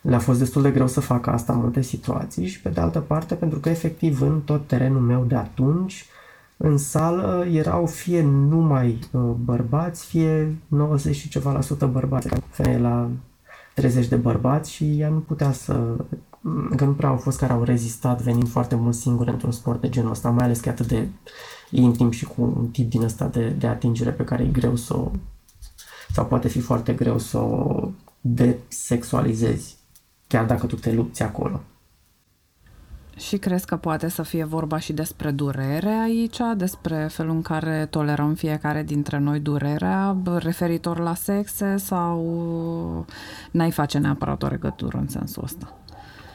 le-a 0.00 0.18
fost 0.18 0.38
destul 0.38 0.62
de 0.62 0.70
greu 0.70 0.86
să 0.86 1.00
facă 1.00 1.30
asta 1.30 1.52
în 1.52 1.58
multe 1.58 1.82
situații 1.82 2.46
și 2.46 2.60
pe 2.60 2.68
de 2.68 2.80
altă 2.80 2.98
parte 2.98 3.34
pentru 3.34 3.58
că 3.58 3.68
efectiv 3.68 4.20
în 4.20 4.40
tot 4.40 4.66
terenul 4.66 5.00
meu 5.00 5.24
de 5.24 5.34
atunci 5.34 6.06
în 6.64 6.78
sală 6.78 7.46
erau 7.52 7.86
fie 7.86 8.22
numai 8.22 8.98
uh, 9.12 9.20
bărbați, 9.44 10.06
fie 10.06 10.56
90 10.68 11.16
și 11.16 11.28
ceva 11.28 11.52
la 11.52 11.60
sută 11.60 11.86
bărbați, 11.86 12.28
femeie 12.50 12.78
la 12.78 13.08
30 13.74 14.08
de 14.08 14.16
bărbați 14.16 14.72
și 14.72 15.00
ea 15.00 15.08
nu 15.08 15.18
putea 15.18 15.52
să 15.52 15.96
că 16.76 16.84
nu 16.84 16.92
prea 16.92 17.08
au 17.08 17.16
fost 17.16 17.38
care 17.38 17.52
au 17.52 17.62
rezistat 17.62 18.22
venind 18.22 18.48
foarte 18.48 18.74
mult 18.74 18.94
singuri 18.94 19.30
într-un 19.30 19.50
sport 19.52 19.80
de 19.80 19.88
genul 19.88 20.10
ăsta, 20.10 20.30
mai 20.30 20.44
ales 20.44 20.60
că 20.60 20.68
atât 20.68 20.86
de 20.86 21.08
intim 21.70 22.10
și 22.10 22.24
cu 22.24 22.42
un 22.42 22.68
tip 22.68 22.90
din 22.90 23.02
ăsta 23.02 23.26
de, 23.26 23.48
de 23.48 23.66
atingere 23.66 24.10
pe 24.10 24.24
care 24.24 24.42
e 24.42 24.46
greu 24.46 24.76
să 24.76 24.96
o, 24.96 25.10
sau 26.12 26.26
poate 26.26 26.48
fi 26.48 26.60
foarte 26.60 26.92
greu 26.92 27.18
să 27.18 27.38
o 27.38 27.88
desexualizezi, 28.20 29.76
chiar 30.26 30.44
dacă 30.44 30.66
tu 30.66 30.76
te 30.76 30.92
lupți 30.92 31.22
acolo. 31.22 31.60
Și 33.16 33.36
crezi 33.36 33.66
că 33.66 33.76
poate 33.76 34.08
să 34.08 34.22
fie 34.22 34.44
vorba 34.44 34.78
și 34.78 34.92
despre 34.92 35.30
durere 35.30 35.98
aici, 36.02 36.38
despre 36.56 37.08
felul 37.10 37.34
în 37.34 37.42
care 37.42 37.86
tolerăm 37.90 38.34
fiecare 38.34 38.82
dintre 38.82 39.18
noi 39.18 39.40
durerea 39.40 40.16
referitor 40.38 40.98
la 40.98 41.14
sexe 41.14 41.76
sau 41.76 43.06
n-ai 43.50 43.70
face 43.70 43.98
neapărat 43.98 44.42
o 44.42 44.46
legătură 44.46 44.98
în 44.98 45.08
sensul 45.08 45.42
ăsta? 45.44 45.76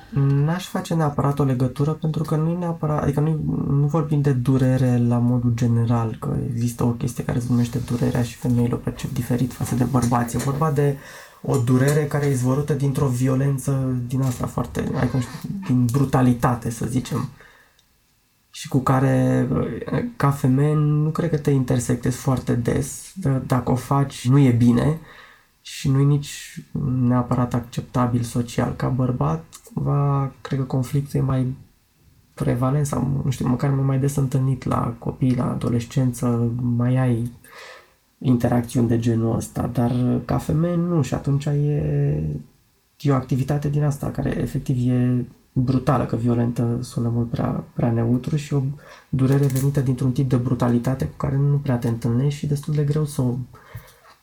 N-aș 0.09 0.67
face 0.67 0.93
neapărat 0.93 1.39
o 1.39 1.43
legătură 1.43 1.91
pentru 1.91 2.23
că 2.23 2.35
nu 2.35 2.57
neapărat, 2.57 3.01
adică 3.03 3.19
nu, 3.19 3.39
nu 3.69 3.85
vorbim 3.85 4.21
de 4.21 4.31
durere 4.31 5.01
la 5.07 5.17
modul 5.17 5.51
general, 5.55 6.17
că 6.19 6.35
există 6.49 6.83
o 6.83 6.89
chestie 6.89 7.23
care 7.23 7.39
se 7.39 7.45
numește 7.49 7.79
durerea 7.89 8.23
și 8.23 8.35
femeile 8.35 8.73
o 8.73 8.77
percep 8.77 9.13
diferit 9.13 9.53
față 9.53 9.75
de 9.75 9.83
bărbați. 9.83 10.35
E 10.35 10.39
vorba 10.39 10.71
de 10.71 10.97
o 11.41 11.57
durere 11.57 12.05
care 12.05 12.25
e 12.25 12.31
izvorâtă 12.31 12.73
dintr-o 12.73 13.07
violență 13.07 13.95
din 14.07 14.21
asta 14.21 14.47
foarte, 14.47 14.91
adică 14.95 15.17
din 15.67 15.85
brutalitate, 15.85 16.69
să 16.69 16.85
zicem. 16.85 17.29
Și 18.51 18.67
cu 18.67 18.79
care, 18.79 19.47
ca 20.15 20.31
femeie, 20.31 20.73
nu 20.73 21.09
cred 21.09 21.29
că 21.29 21.37
te 21.37 21.51
intersectezi 21.51 22.17
foarte 22.17 22.53
des. 22.55 23.13
Dacă 23.45 23.71
o 23.71 23.75
faci, 23.75 24.27
nu 24.27 24.39
e 24.39 24.51
bine 24.51 24.99
și 25.61 25.89
nu 25.89 25.99
e 25.99 26.03
nici 26.03 26.61
neapărat 27.01 27.53
acceptabil 27.53 28.21
social. 28.21 28.73
Ca 28.75 28.87
bărbat, 28.87 29.45
va, 29.73 30.31
cred 30.41 30.59
că 30.59 30.65
conflictul 30.65 31.19
e 31.19 31.23
mai 31.23 31.55
prevalent 32.33 32.85
sau, 32.85 33.21
nu 33.23 33.31
știu, 33.31 33.47
măcar 33.47 33.69
mai 33.69 33.99
des 33.99 34.15
întâlnit 34.15 34.63
la 34.63 34.95
copii, 34.99 35.35
la 35.35 35.49
adolescență, 35.49 36.51
mai 36.61 36.97
ai 36.97 37.31
interacțiuni 38.19 38.87
de 38.87 38.99
genul 38.99 39.35
ăsta, 39.35 39.69
dar 39.73 40.21
ca 40.25 40.37
femeie 40.37 40.75
nu 40.75 41.01
și 41.01 41.13
atunci 41.13 41.45
e, 41.45 42.23
e 42.99 43.11
o 43.11 43.15
activitate 43.15 43.69
din 43.69 43.83
asta 43.83 44.11
care 44.11 44.37
efectiv 44.37 44.89
e 44.89 45.25
brutală, 45.51 46.05
că 46.05 46.15
violentă 46.15 46.77
sună 46.81 47.09
mult 47.09 47.29
prea, 47.29 47.63
prea 47.73 47.91
neutru 47.91 48.35
și 48.35 48.53
o 48.53 48.61
durere 49.09 49.45
venită 49.45 49.79
dintr-un 49.79 50.11
tip 50.11 50.29
de 50.29 50.35
brutalitate 50.35 51.05
cu 51.05 51.15
care 51.17 51.35
nu 51.35 51.57
prea 51.57 51.77
te 51.77 51.87
întâlnești 51.87 52.39
și 52.39 52.47
destul 52.47 52.73
de 52.73 52.83
greu 52.83 53.05
să 53.05 53.21
o, 53.21 53.35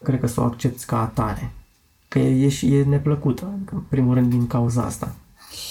cred 0.03 0.21
că 0.21 0.27
să 0.27 0.41
o 0.41 0.45
accepti 0.45 0.85
ca 0.85 1.01
atare. 1.01 1.53
Că 2.09 2.19
e, 2.19 2.45
e 2.45 2.49
și 2.49 2.75
e 2.75 2.85
neplăcută, 2.85 3.59
în 3.73 3.83
primul 3.89 4.15
rând 4.15 4.31
din 4.31 4.47
cauza 4.47 4.83
asta. 4.83 5.15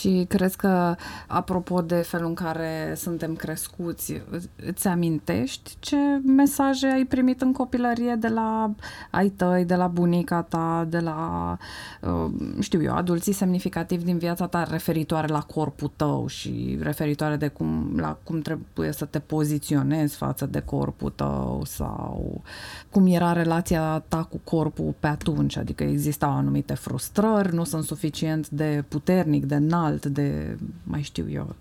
Și 0.03 0.25
crezi 0.27 0.57
că, 0.57 0.95
apropo 1.27 1.81
de 1.81 1.95
felul 1.95 2.27
în 2.27 2.33
care 2.33 2.93
suntem 2.95 3.35
crescuți, 3.35 4.21
îți 4.65 4.87
amintești 4.87 5.75
ce 5.79 5.95
mesaje 6.25 6.87
ai 6.87 7.05
primit 7.05 7.41
în 7.41 7.51
copilărie 7.51 8.15
de 8.19 8.27
la 8.27 8.71
ai 9.11 9.29
tăi, 9.29 9.65
de 9.65 9.75
la 9.75 9.87
bunica 9.87 10.41
ta, 10.41 10.85
de 10.89 10.99
la, 10.99 11.57
uh, 12.01 12.31
știu 12.59 12.81
eu, 12.81 12.95
adulții 12.95 13.33
semnificativi 13.33 14.03
din 14.03 14.17
viața 14.17 14.47
ta 14.47 14.63
referitoare 14.63 15.27
la 15.27 15.41
corpul 15.41 15.91
tău 15.95 16.27
și 16.27 16.77
referitoare 16.81 17.35
de 17.35 17.47
cum, 17.47 17.93
la 17.97 18.17
cum 18.23 18.41
trebuie 18.41 18.91
să 18.91 19.05
te 19.05 19.19
poziționezi 19.19 20.15
față 20.15 20.45
de 20.45 20.59
corpul 20.59 21.09
tău 21.09 21.61
sau 21.65 22.41
cum 22.89 23.07
era 23.07 23.33
relația 23.33 24.03
ta 24.07 24.23
cu 24.23 24.39
corpul 24.43 24.93
pe 24.99 25.07
atunci, 25.07 25.57
adică 25.57 25.83
existau 25.83 26.31
anumite 26.31 26.73
frustrări, 26.73 27.53
nu 27.53 27.63
sunt 27.63 27.83
suficient 27.83 28.49
de 28.49 28.83
puternic, 28.87 29.45
de 29.45 29.55
înalt, 29.55 29.92
de 29.95 30.57
mai 30.83 31.01
știu 31.01 31.29
eu 31.29 31.55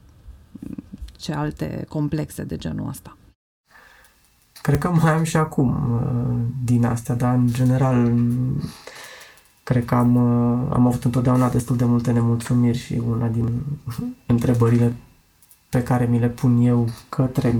ce 1.16 1.32
alte 1.32 1.84
complexe 1.88 2.44
de 2.44 2.56
genul 2.56 2.88
ăsta. 2.88 3.16
Cred 4.62 4.78
că 4.78 4.88
mai 4.88 5.12
am 5.12 5.22
și 5.22 5.36
acum 5.36 5.68
uh, 5.68 6.36
din 6.64 6.84
astea, 6.84 7.14
dar 7.14 7.34
în 7.34 7.46
general 7.46 8.12
cred 9.62 9.84
că 9.84 9.94
am, 9.94 10.14
uh, 10.14 10.68
am 10.72 10.86
avut 10.86 11.04
întotdeauna 11.04 11.48
destul 11.48 11.76
de 11.76 11.84
multe 11.84 12.12
nemulțumiri 12.12 12.78
și 12.78 13.02
una 13.08 13.26
din 13.26 13.48
întrebările 14.26 14.92
pe 15.68 15.82
care 15.82 16.04
mi 16.04 16.18
le 16.18 16.28
pun 16.28 16.60
eu 16.60 16.88
către 17.08 17.56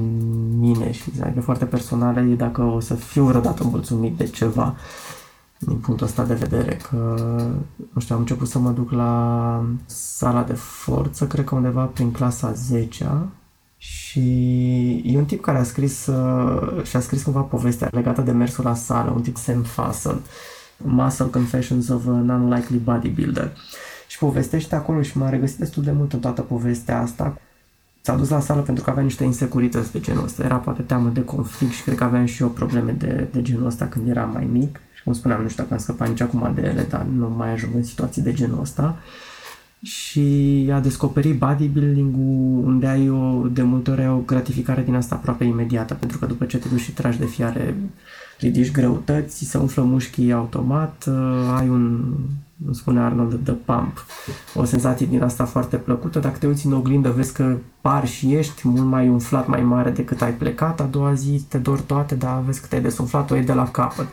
mine 0.59 0.93
și 0.93 1.11
adică 1.23 1.41
foarte 1.41 1.65
personale 1.65 2.21
e 2.21 2.35
dacă 2.35 2.63
o 2.63 2.81
să 2.81 2.95
fiu 2.95 3.25
vreodată 3.25 3.65
mulțumit 3.65 4.17
de 4.17 4.27
ceva 4.27 4.77
din 5.67 5.77
punctul 5.77 6.07
ăsta 6.07 6.25
de 6.25 6.35
vedere, 6.35 6.77
că, 6.91 6.97
nu 7.93 8.01
știu, 8.01 8.15
am 8.15 8.21
început 8.21 8.49
să 8.49 8.59
mă 8.59 8.71
duc 8.71 8.91
la 8.91 9.65
sala 9.87 10.43
de 10.43 10.53
forță, 10.53 11.27
cred 11.27 11.45
că 11.45 11.55
undeva 11.55 11.85
prin 11.85 12.13
clasa 12.13 12.53
10 12.53 13.05
-a, 13.05 13.27
Și 13.77 15.03
e 15.05 15.19
un 15.19 15.25
tip 15.25 15.43
care 15.43 15.59
a 15.59 15.63
scris 15.63 16.07
uh, 16.07 16.83
și 16.85 16.97
a 16.97 17.01
scris 17.01 17.23
cumva 17.23 17.41
povestea 17.41 17.89
legată 17.93 18.21
de 18.21 18.31
mersul 18.31 18.65
la 18.65 18.75
sală, 18.75 19.11
un 19.11 19.23
tip 19.23 19.37
Sam 19.37 19.63
Fussell, 19.63 20.21
Muscle 20.77 21.27
Confessions 21.27 21.89
of 21.89 22.07
an 22.07 22.29
Unlikely 22.29 22.79
Bodybuilder. 22.79 23.53
Și 24.09 24.19
povestește 24.19 24.75
acolo 24.75 25.03
și 25.03 25.19
m-a 25.19 25.29
regăsit 25.29 25.59
destul 25.59 25.83
de 25.83 25.91
mult 25.91 26.13
în 26.13 26.21
toată 26.21 26.43
povestea 26.43 27.01
asta. 27.01 27.41
S-a 28.01 28.15
dus 28.15 28.29
la 28.29 28.41
sală 28.41 28.61
pentru 28.61 28.85
că 28.85 28.91
avea 28.91 29.03
niște 29.03 29.25
insecurități 29.25 29.93
de 29.93 30.01
genul 30.01 30.25
ăsta. 30.25 30.45
Era 30.45 30.57
poate 30.57 30.83
teamă 30.83 31.09
de 31.09 31.25
conflict 31.25 31.73
și 31.73 31.83
cred 31.83 31.97
că 31.97 32.05
aveam 32.05 32.25
și 32.25 32.43
eu 32.43 32.49
probleme 32.49 32.93
de, 32.93 33.29
de 33.33 33.43
genul 33.43 33.67
ăsta 33.67 33.87
când 33.87 34.09
eram 34.09 34.31
mai 34.31 34.49
mic. 34.53 34.81
Și 35.03 35.09
cum 35.09 35.17
spuneam, 35.17 35.43
nu 35.43 35.49
știu 35.49 35.63
dacă 35.63 35.75
am 35.75 35.81
scăpat 35.81 36.09
nici 36.09 36.21
acum 36.21 36.53
de 36.55 36.61
ele, 36.61 36.87
dar 36.91 37.07
nu 37.17 37.35
mai 37.37 37.53
ajung 37.53 37.75
în 37.75 37.83
situații 37.83 38.23
de 38.23 38.33
genul 38.33 38.61
ăsta. 38.61 38.97
Și 39.83 40.69
a 40.73 40.81
descoperit 40.81 41.39
bodybuilding-ul 41.39 42.65
unde 42.67 42.87
ai 42.87 43.11
o, 43.11 43.47
de 43.49 43.63
multe 43.63 43.91
ori 43.91 44.09
o 44.09 44.17
gratificare 44.17 44.83
din 44.83 44.95
asta 44.95 45.15
aproape 45.15 45.45
imediată, 45.45 45.95
pentru 45.95 46.19
că 46.19 46.27
după 46.27 46.45
ce 46.45 46.59
te 46.59 46.69
duci 46.69 46.81
și 46.81 46.93
tragi 46.93 47.19
de 47.19 47.27
fiare, 47.27 47.77
ridici 48.39 48.73
greutăți, 48.73 49.45
se 49.45 49.59
umflă 49.59 49.83
mușchii 49.83 50.33
automat, 50.33 51.05
uh, 51.09 51.55
ai 51.59 51.69
un, 51.69 52.15
cum 52.65 52.73
spune 52.73 53.01
Arnold, 53.01 53.45
the 53.45 53.53
pump, 53.53 54.05
o 54.55 54.65
senzație 54.65 55.07
din 55.07 55.23
asta 55.23 55.45
foarte 55.45 55.77
plăcută. 55.77 56.19
Dacă 56.19 56.39
te 56.39 56.47
uiți 56.47 56.67
în 56.67 56.73
oglindă, 56.73 57.11
vezi 57.11 57.33
că 57.33 57.57
par 57.81 58.07
și 58.07 58.35
ești 58.35 58.69
mult 58.69 58.87
mai 58.87 59.09
umflat, 59.09 59.47
mai 59.47 59.63
mare 59.63 59.91
decât 59.91 60.23
ai 60.23 60.33
plecat. 60.33 60.81
A 60.81 60.85
doua 60.85 61.15
zi 61.15 61.45
te 61.49 61.59
dor 61.59 61.81
toate, 61.81 62.15
dar 62.15 62.43
vezi 62.47 62.61
că 62.61 62.67
te-ai 62.67 62.83
desumflat, 62.83 63.31
o 63.31 63.35
iei 63.35 63.45
de 63.45 63.53
la 63.53 63.71
capăt. 63.71 64.07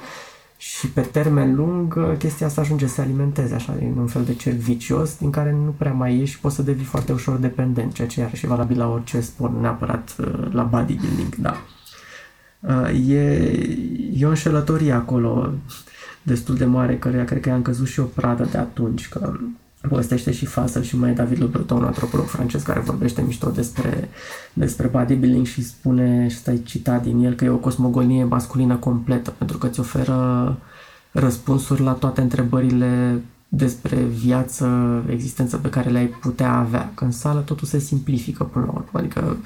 Și 0.62 0.88
pe 0.88 1.02
termen 1.02 1.56
lung, 1.56 2.18
chestia 2.18 2.46
asta 2.46 2.62
ajunge 2.62 2.88
să 2.88 2.94
se 2.94 3.02
alimenteze 3.02 3.56
așa, 3.56 3.76
în 3.80 3.98
un 3.98 4.08
fel 4.08 4.24
de 4.24 4.34
cerc 4.34 4.56
vicios, 4.56 5.18
din 5.18 5.30
care 5.30 5.52
nu 5.52 5.76
prea 5.78 5.94
mai 5.94 6.18
ieși 6.18 6.32
și 6.32 6.40
poți 6.40 6.56
să 6.56 6.62
devii 6.62 6.86
foarte 6.86 7.12
ușor 7.12 7.38
dependent, 7.38 7.94
ceea 7.94 8.08
ce 8.08 8.30
și 8.34 8.46
valabil 8.46 8.78
la 8.78 8.88
orice 8.92 9.20
sport, 9.20 9.62
neapărat 9.62 10.16
uh, 10.20 10.52
la 10.52 10.64
bodybuilding, 10.64 11.36
da. 11.36 11.62
Uh, 12.60 13.10
e, 13.10 13.22
e 14.14 14.26
o 14.26 14.30
înșelătorie 14.30 14.92
acolo 14.92 15.54
destul 16.24 16.56
de 16.56 16.66
mare, 16.66 16.98
căreia 16.98 17.26
cred 17.26 17.42
că 17.42 17.50
i-am 17.50 17.62
căzut 17.62 17.88
și 17.88 18.00
o 18.00 18.04
pradă 18.04 18.48
de 18.52 18.58
atunci, 18.58 19.10
că 19.10 19.40
povestește 19.88 20.32
și 20.32 20.46
Fasel 20.46 20.84
și 20.84 20.98
mai 20.98 21.14
David 21.14 21.40
Le 21.40 21.46
Breton, 21.46 21.78
un 21.78 21.84
antropolog 21.84 22.26
francez 22.26 22.62
care 22.64 22.80
vorbește 22.80 23.22
mișto 23.22 23.50
despre, 23.50 24.10
despre 24.54 24.88
bodybuilding 24.88 25.46
și 25.46 25.64
spune, 25.64 26.28
și 26.28 26.38
stai 26.38 26.62
citat 26.64 27.04
din 27.04 27.24
el, 27.26 27.34
că 27.34 27.46
e 27.46 27.50
o 27.50 27.56
cosmogonie 27.56 28.24
masculină 28.24 28.76
completă, 28.76 29.34
pentru 29.38 29.58
că 29.58 29.68
îți 29.68 29.80
oferă 29.80 30.58
răspunsuri 31.12 31.82
la 31.82 31.92
toate 31.92 32.22
întrebările 32.22 33.22
despre 33.48 33.96
viață, 33.96 34.68
existență 35.10 35.58
pe 35.58 35.70
care 35.70 35.90
le-ai 35.90 36.08
putea 36.08 36.54
avea. 36.54 36.92
Că 36.96 37.04
în 37.04 37.12
sală 37.12 37.40
totul 37.40 37.68
se 37.68 37.80
simplifică 37.80 38.44
până 38.44 38.66
la 38.66 38.72
urmă. 38.72 39.00
Adică 39.00 39.38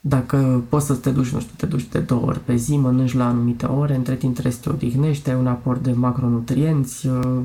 dacă 0.00 0.62
poți 0.68 0.86
să 0.86 0.94
te 0.94 1.10
duci, 1.10 1.28
nu 1.28 1.40
știu, 1.40 1.54
te 1.56 1.66
duci 1.66 1.88
de 1.88 1.98
două 1.98 2.26
ori 2.26 2.40
pe 2.40 2.56
zi, 2.56 2.76
mănânci 2.76 3.14
la 3.14 3.26
anumite 3.26 3.66
ore, 3.66 3.94
între 3.94 4.14
timp 4.14 4.32
trebuie 4.32 4.52
să 4.52 4.60
te 4.62 4.68
odihnești, 4.68 5.30
ai 5.30 5.36
un 5.36 5.46
aport 5.46 5.82
de 5.82 5.92
macronutrienți, 5.92 7.06
uh, 7.06 7.40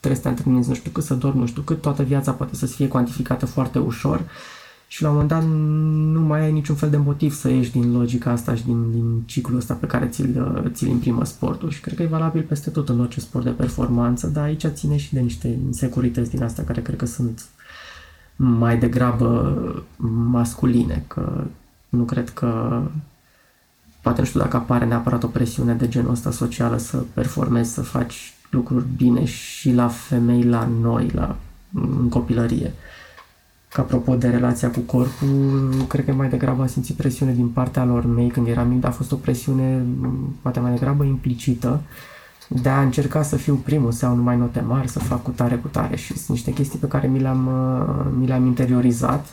trebuie 0.00 0.20
să 0.20 0.22
te 0.22 0.28
antrenezi 0.28 0.68
nu 0.68 0.74
știu 0.74 0.90
cât, 0.90 1.04
să 1.04 1.14
dormi 1.14 1.40
nu 1.40 1.46
știu 1.46 1.62
cât, 1.62 1.80
toată 1.80 2.02
viața 2.02 2.32
poate 2.32 2.54
să 2.54 2.66
fie 2.66 2.88
cuantificată 2.88 3.46
foarte 3.46 3.78
ușor 3.78 4.22
și 4.90 5.02
la 5.02 5.08
un 5.08 5.14
moment 5.14 5.32
dat 5.32 5.44
nu 6.12 6.20
mai 6.20 6.40
ai 6.40 6.52
niciun 6.52 6.74
fel 6.74 6.90
de 6.90 6.96
motiv 6.96 7.34
să 7.34 7.48
ieși 7.48 7.70
din 7.70 7.92
logica 7.92 8.30
asta 8.30 8.54
și 8.54 8.64
din, 8.64 8.90
din 8.90 9.22
ciclul 9.26 9.58
ăsta 9.58 9.74
pe 9.74 9.86
care 9.86 10.06
ți-l, 10.06 10.70
ți-l 10.72 10.88
imprimă 10.88 11.24
sportul 11.24 11.70
și 11.70 11.80
cred 11.80 11.96
că 11.96 12.02
e 12.02 12.06
valabil 12.06 12.42
peste 12.42 12.70
tot 12.70 12.88
în 12.88 13.00
orice 13.00 13.20
sport 13.20 13.44
de 13.44 13.50
performanță, 13.50 14.26
dar 14.26 14.44
aici 14.44 14.66
ține 14.66 14.96
și 14.96 15.14
de 15.14 15.20
niște 15.20 15.48
insecurități 15.48 16.30
din 16.30 16.42
asta 16.42 16.62
care 16.62 16.80
cred 16.80 16.96
că 16.96 17.06
sunt 17.06 17.44
mai 18.36 18.78
degrabă 18.78 19.56
masculine, 20.30 21.04
că 21.06 21.44
nu 21.88 22.04
cred 22.04 22.30
că 22.30 22.82
poate 24.00 24.20
nu 24.20 24.26
știu 24.26 24.40
dacă 24.40 24.56
apare 24.56 24.84
neapărat 24.84 25.22
o 25.22 25.26
presiune 25.26 25.74
de 25.74 25.88
genul 25.88 26.10
ăsta 26.10 26.30
socială 26.30 26.76
să 26.76 26.96
performezi, 27.14 27.72
să 27.72 27.82
faci 27.82 28.34
lucruri 28.50 28.84
bine 28.96 29.24
și 29.24 29.72
la 29.72 29.88
femei, 29.88 30.42
la 30.42 30.68
noi, 30.80 31.10
la, 31.14 31.36
în 31.74 32.08
copilărie. 32.08 32.72
Că 33.68 33.80
apropo 33.80 34.14
de 34.14 34.28
relația 34.28 34.70
cu 34.70 34.80
corpul, 34.80 35.84
cred 35.88 36.04
că 36.04 36.12
mai 36.12 36.28
degrabă 36.28 36.60
am 36.62 36.68
simțit 36.68 36.96
presiune 36.96 37.32
din 37.32 37.48
partea 37.48 37.84
lor 37.84 38.06
mei 38.06 38.28
când 38.28 38.46
eram 38.46 38.68
mic, 38.68 38.80
dar 38.80 38.90
a 38.90 38.94
fost 38.94 39.12
o 39.12 39.16
presiune 39.16 39.84
poate 40.42 40.60
mai 40.60 40.72
degrabă 40.72 41.04
implicită 41.04 41.80
de 42.48 42.68
a 42.68 42.80
încerca 42.80 43.22
să 43.22 43.36
fiu 43.36 43.54
primul, 43.54 43.92
să 43.92 44.04
iau 44.04 44.14
numai 44.14 44.36
note 44.36 44.60
mari, 44.60 44.88
să 44.88 44.98
fac 44.98 45.22
cu 45.22 45.30
tare, 45.30 45.54
cu 45.54 45.68
tare 45.68 45.96
și 45.96 46.12
sunt 46.12 46.28
niște 46.28 46.52
chestii 46.52 46.78
pe 46.78 46.88
care 46.88 47.06
mi 47.06 47.20
le-am, 47.20 47.50
mi 48.18 48.26
le-am 48.26 48.46
interiorizat 48.46 49.26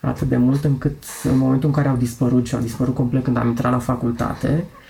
atât 0.00 0.28
de 0.28 0.36
mult 0.36 0.64
încât 0.64 1.04
în 1.22 1.38
momentul 1.38 1.68
în 1.68 1.74
care 1.74 1.88
au 1.88 1.96
dispărut 1.96 2.46
și 2.46 2.54
au 2.54 2.60
dispărut 2.60 2.94
complet 2.94 3.24
când 3.24 3.36
am 3.36 3.48
intrat 3.48 3.72
la 3.72 3.78
facultate, 3.78 4.64
uh, 4.64 4.83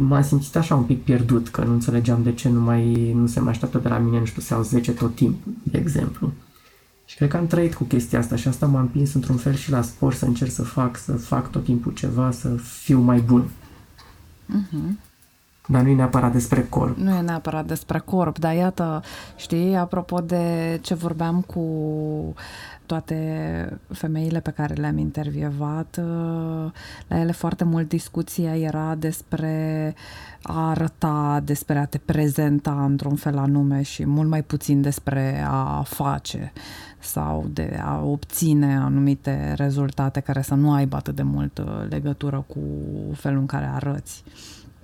m-am 0.00 0.22
simțit 0.22 0.56
așa 0.56 0.74
un 0.74 0.82
pic 0.82 1.02
pierdut, 1.02 1.48
că 1.48 1.64
nu 1.64 1.72
înțelegeam 1.72 2.22
de 2.22 2.32
ce 2.32 2.48
nu, 2.48 2.60
mai, 2.60 3.12
nu 3.12 3.26
se 3.26 3.40
mai 3.40 3.50
așteaptă 3.50 3.78
de 3.78 3.88
la 3.88 3.98
mine, 3.98 4.18
nu 4.18 4.24
știu, 4.24 4.42
să 4.42 4.54
iau 4.54 4.62
10 4.62 4.92
tot 4.92 5.14
timpul, 5.14 5.52
de 5.62 5.78
exemplu. 5.78 6.32
Și 7.04 7.16
cred 7.16 7.28
că 7.28 7.36
am 7.36 7.46
trăit 7.46 7.74
cu 7.74 7.84
chestia 7.84 8.18
asta 8.18 8.36
și 8.36 8.48
asta 8.48 8.66
m-a 8.66 8.80
împins 8.80 9.14
într-un 9.14 9.36
fel 9.36 9.54
și 9.54 9.70
la 9.70 9.82
sport 9.82 10.16
să 10.16 10.24
încerc 10.24 10.50
să 10.50 10.62
fac, 10.62 10.96
să 10.96 11.12
fac 11.12 11.50
tot 11.50 11.64
timpul 11.64 11.92
ceva, 11.92 12.30
să 12.30 12.48
fiu 12.56 13.00
mai 13.00 13.20
bun. 13.20 13.50
Uh-huh. 14.48 15.09
Dar 15.70 15.82
nu 15.82 15.88
e 15.88 15.94
neapărat 15.94 16.32
despre 16.32 16.66
corp. 16.68 16.96
Nu 16.96 17.14
e 17.14 17.20
neapărat 17.20 17.66
despre 17.66 17.98
corp, 17.98 18.38
dar 18.38 18.54
iată, 18.54 19.02
știi, 19.36 19.76
apropo 19.76 20.20
de 20.20 20.78
ce 20.82 20.94
vorbeam 20.94 21.40
cu 21.40 21.64
toate 22.86 23.78
femeile 23.88 24.40
pe 24.40 24.50
care 24.50 24.74
le-am 24.74 24.98
intervievat, 24.98 26.00
uh, 26.00 26.70
la 27.08 27.20
ele 27.20 27.32
foarte 27.32 27.64
mult 27.64 27.88
discuția 27.88 28.56
era 28.56 28.94
despre 28.94 29.94
a 30.42 30.68
arăta, 30.68 31.40
despre 31.44 31.78
a 31.78 31.84
te 31.84 31.98
prezenta 31.98 32.84
într-un 32.84 33.14
fel 33.14 33.38
anume 33.38 33.82
și 33.82 34.06
mult 34.06 34.28
mai 34.28 34.42
puțin 34.42 34.82
despre 34.82 35.44
a 35.48 35.82
face 35.86 36.52
sau 36.98 37.46
de 37.52 37.80
a 37.82 38.02
obține 38.04 38.76
anumite 38.76 39.54
rezultate 39.56 40.20
care 40.20 40.42
să 40.42 40.54
nu 40.54 40.72
aibă 40.72 40.96
atât 40.96 41.14
de 41.14 41.22
mult 41.22 41.58
uh, 41.58 41.66
legătură 41.88 42.44
cu 42.46 42.58
felul 43.14 43.38
în 43.38 43.46
care 43.46 43.70
arăți 43.74 44.24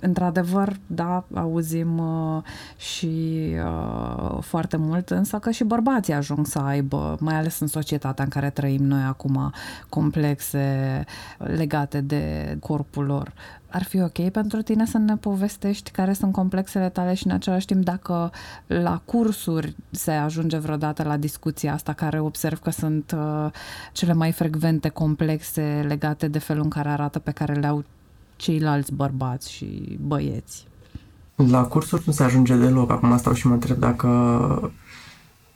într-adevăr, 0.01 0.77
da, 0.87 1.25
auzim 1.35 1.99
uh, 1.99 2.43
și 2.77 3.55
uh, 3.65 4.39
foarte 4.41 4.77
mult, 4.77 5.11
însă 5.11 5.39
că 5.39 5.51
și 5.51 5.65
bărbații 5.65 6.13
ajung 6.13 6.47
să 6.47 6.59
aibă, 6.59 7.17
mai 7.21 7.35
ales 7.35 7.61
în 7.61 7.67
societatea 7.67 8.25
în 8.25 8.31
care 8.31 8.51
trăim 8.51 8.83
noi 8.83 9.03
acum, 9.03 9.53
complexe 9.89 11.05
legate 11.39 12.01
de 12.01 12.57
corpul 12.61 13.05
lor. 13.05 13.33
Ar 13.69 13.83
fi 13.83 14.01
ok 14.01 14.31
pentru 14.31 14.63
tine 14.63 14.87
să 14.87 14.99
ne 14.99 15.17
povestești 15.17 15.91
care 15.91 16.13
sunt 16.13 16.33
complexele 16.33 16.89
tale 16.89 17.15
și 17.15 17.27
în 17.27 17.33
același 17.33 17.67
timp 17.67 17.85
dacă 17.85 18.31
la 18.67 19.03
cursuri 19.05 19.77
se 19.91 20.11
ajunge 20.11 20.59
vreodată 20.59 21.03
la 21.03 21.17
discuția 21.17 21.73
asta 21.73 21.93
care 21.93 22.21
observ 22.21 22.59
că 22.59 22.71
sunt 22.71 23.15
uh, 23.17 23.51
cele 23.93 24.13
mai 24.13 24.33
frecvente 24.33 24.89
complexe 24.89 25.85
legate 25.89 26.29
de 26.29 26.39
felul 26.39 26.63
în 26.63 26.69
care 26.69 26.89
arată 26.89 27.19
pe 27.19 27.31
care 27.31 27.55
le 27.55 27.67
au 27.67 27.85
ceilalți 28.37 28.93
bărbați 28.93 29.53
și 29.53 29.99
băieți? 30.01 30.67
La 31.35 31.63
cursuri 31.63 32.03
nu 32.07 32.13
se 32.13 32.23
ajunge 32.23 32.57
deloc. 32.57 32.91
Acum 32.91 33.19
stau 33.19 33.33
și 33.33 33.47
mă 33.47 33.53
întreb 33.53 33.79
dacă 33.79 34.09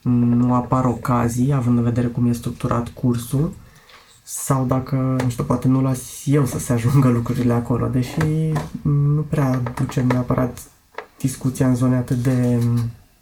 nu 0.02 0.54
apar 0.54 0.84
ocazii, 0.84 1.52
având 1.52 1.78
în 1.78 1.84
vedere 1.84 2.06
cum 2.06 2.26
e 2.26 2.32
structurat 2.32 2.88
cursul, 2.88 3.52
sau 4.22 4.64
dacă, 4.64 5.16
nu 5.22 5.28
știu, 5.28 5.44
poate 5.44 5.68
nu 5.68 5.80
las 5.80 6.22
eu 6.24 6.46
să 6.46 6.58
se 6.58 6.72
ajungă 6.72 7.08
lucrurile 7.08 7.52
acolo, 7.52 7.86
deși 7.86 8.52
nu 8.82 9.20
prea 9.20 9.62
ducem 9.74 10.06
neapărat 10.06 10.62
discuția 11.18 11.68
în 11.68 11.74
zone 11.74 11.96
atât 11.96 12.16
de, 12.16 12.58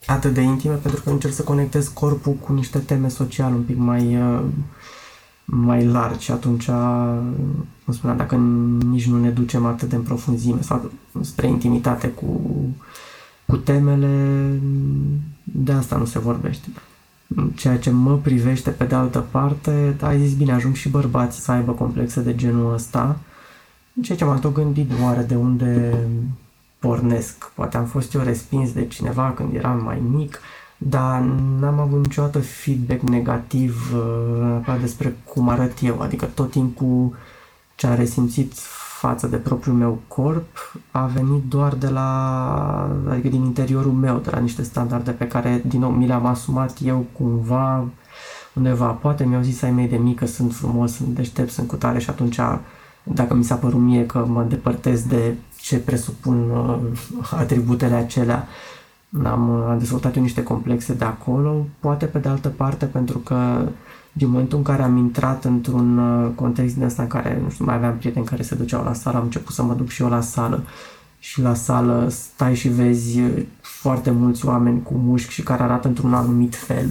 atât 0.07 0.35
de 0.35 0.41
intime, 0.41 0.75
pentru 0.75 1.03
că 1.03 1.11
încerc 1.11 1.35
să 1.35 1.43
conectez 1.43 1.89
corpul 1.89 2.33
cu 2.33 2.53
niște 2.53 2.79
teme 2.79 3.09
sociale 3.09 3.55
un 3.55 3.63
pic 3.63 3.77
mai, 3.77 4.19
mai 5.51 5.87
largi 5.87 6.25
și 6.25 6.31
atunci, 6.31 6.67
cum 7.85 7.93
spuneam, 7.93 8.19
dacă 8.19 8.37
nici 8.91 9.09
nu 9.09 9.21
ne 9.21 9.31
ducem 9.31 9.67
atât 9.67 9.89
de 9.89 9.97
în 9.97 10.03
profunzime 10.03 10.63
sau 10.63 10.91
spre 11.21 11.47
intimitate 11.47 12.09
cu, 12.09 12.41
cu 13.47 13.57
temele, 13.57 14.53
de 15.43 15.73
asta 15.73 15.97
nu 15.97 16.05
se 16.05 16.19
vorbește. 16.19 16.69
Ceea 17.55 17.79
ce 17.79 17.91
mă 17.91 18.17
privește 18.17 18.71
pe 18.71 18.85
de 18.85 18.95
altă 18.95 19.27
parte, 19.31 19.97
ai 20.01 20.21
zis 20.21 20.37
bine, 20.37 20.53
ajung 20.53 20.75
și 20.75 20.89
bărbații 20.89 21.43
să 21.43 21.53
aibă 21.53 21.73
complexe 21.73 22.21
de 22.21 22.35
genul 22.35 22.73
ăsta, 22.73 23.19
ceea 24.03 24.19
ce 24.19 24.25
m-am 24.25 24.39
tot 24.39 24.55
gândit 24.55 24.91
oare 25.03 25.23
de 25.23 25.35
unde 25.35 25.97
pornesc. 26.79 27.51
Poate 27.55 27.77
am 27.77 27.85
fost 27.85 28.15
eu 28.15 28.23
respins 28.23 28.73
de 28.73 28.87
cineva 28.87 29.33
când 29.37 29.55
eram 29.55 29.83
mai 29.85 30.03
mic, 30.11 30.41
dar 30.79 31.21
n-am 31.61 31.79
avut 31.79 32.03
niciodată 32.03 32.39
feedback 32.39 33.01
negativ 33.01 33.95
uh, 33.95 34.77
despre 34.81 35.17
cum 35.25 35.49
arăt 35.49 35.79
eu, 35.83 36.01
adică 36.01 36.25
tot 36.25 36.51
timpul 36.51 37.17
ce 37.75 37.87
am 37.87 37.95
resimțit 37.95 38.53
față 39.01 39.27
de 39.27 39.37
propriul 39.37 39.77
meu 39.77 39.99
corp 40.09 40.77
a 40.91 41.07
venit 41.07 41.43
doar 41.49 41.75
de 41.75 41.89
la, 41.89 42.09
adică 43.11 43.29
din 43.29 43.45
interiorul 43.45 43.93
meu, 43.93 44.19
de 44.19 44.31
la 44.31 44.39
niște 44.39 44.63
standarde 44.63 45.11
pe 45.11 45.27
care, 45.27 45.63
din 45.67 45.81
nou, 45.81 45.91
mi 45.91 46.07
le-am 46.07 46.27
asumat 46.27 46.79
eu 46.85 47.07
cumva 47.13 47.85
undeva. 48.53 48.87
Poate 48.87 49.25
mi-au 49.25 49.43
zis 49.43 49.63
ai 49.63 49.71
mei 49.71 49.89
de 49.89 49.97
mică, 49.97 50.27
sunt 50.27 50.55
frumos, 50.55 50.93
sunt 50.93 51.09
deștept, 51.09 51.51
sunt 51.51 51.69
cu 51.69 51.77
tare 51.77 51.99
și 51.99 52.11
atunci 52.11 52.41
dacă 53.03 53.35
mi 53.35 53.45
s-a 53.45 53.55
părut 53.55 53.81
mie 53.81 54.07
că 54.07 54.25
mă 54.27 54.41
îndepărtez 54.41 55.03
de 55.03 55.35
ce 55.61 55.79
presupun 55.79 56.51
uh, 56.51 56.79
atributele 57.41 57.95
acelea, 57.95 58.37
am, 58.37 58.47
am 59.25 59.77
dezvoltat 59.79 60.17
eu 60.17 60.23
niște 60.23 60.43
complexe 60.43 60.95
de 60.95 61.05
acolo, 61.05 61.67
poate 61.81 62.07
pe 62.07 62.19
de 62.19 62.29
altă 62.29 62.49
parte 62.49 62.85
pentru 62.85 63.19
că 63.19 63.69
din 64.13 64.29
momentul 64.31 64.59
în 64.59 64.65
care 64.65 64.83
am 64.83 64.97
intrat 64.97 65.45
într-un 65.45 65.99
uh, 65.99 66.31
context 66.35 66.75
din 66.75 66.85
ăsta 66.85 67.03
în 67.03 67.09
care, 67.09 67.41
nu 67.43 67.51
știu, 67.51 67.65
mai 67.65 67.75
aveam 67.75 67.97
prieteni 67.97 68.25
care 68.25 68.43
se 68.43 68.55
duceau 68.55 68.85
la 68.85 68.93
sală, 68.93 69.17
am 69.17 69.25
început 69.25 69.55
să 69.55 69.63
mă 69.63 69.75
duc 69.75 69.89
și 69.89 70.03
eu 70.03 70.09
la 70.09 70.21
sală 70.21 70.63
și 71.19 71.41
la 71.41 71.55
sală 71.55 72.09
stai 72.11 72.55
și 72.55 72.69
vezi 72.69 73.21
foarte 73.61 74.11
mulți 74.11 74.47
oameni 74.47 74.83
cu 74.83 74.95
mușchi 74.95 75.33
și 75.33 75.43
care 75.43 75.63
arată 75.63 75.89
într-un 75.89 76.15
anumit 76.15 76.55
fel. 76.55 76.91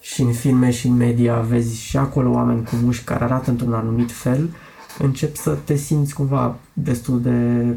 Și 0.00 0.22
în 0.22 0.32
filme 0.32 0.70
și 0.70 0.86
în 0.86 0.96
media 0.96 1.40
vezi 1.40 1.80
și 1.80 1.96
acolo 1.96 2.30
oameni 2.30 2.64
cu 2.64 2.76
mușchi 2.82 3.04
care 3.04 3.24
arată 3.24 3.50
într-un 3.50 3.72
anumit 3.72 4.12
fel 4.12 4.48
începi 4.98 5.38
să 5.38 5.58
te 5.64 5.76
simți 5.76 6.14
cumva 6.14 6.56
destul 6.72 7.20
de, 7.20 7.30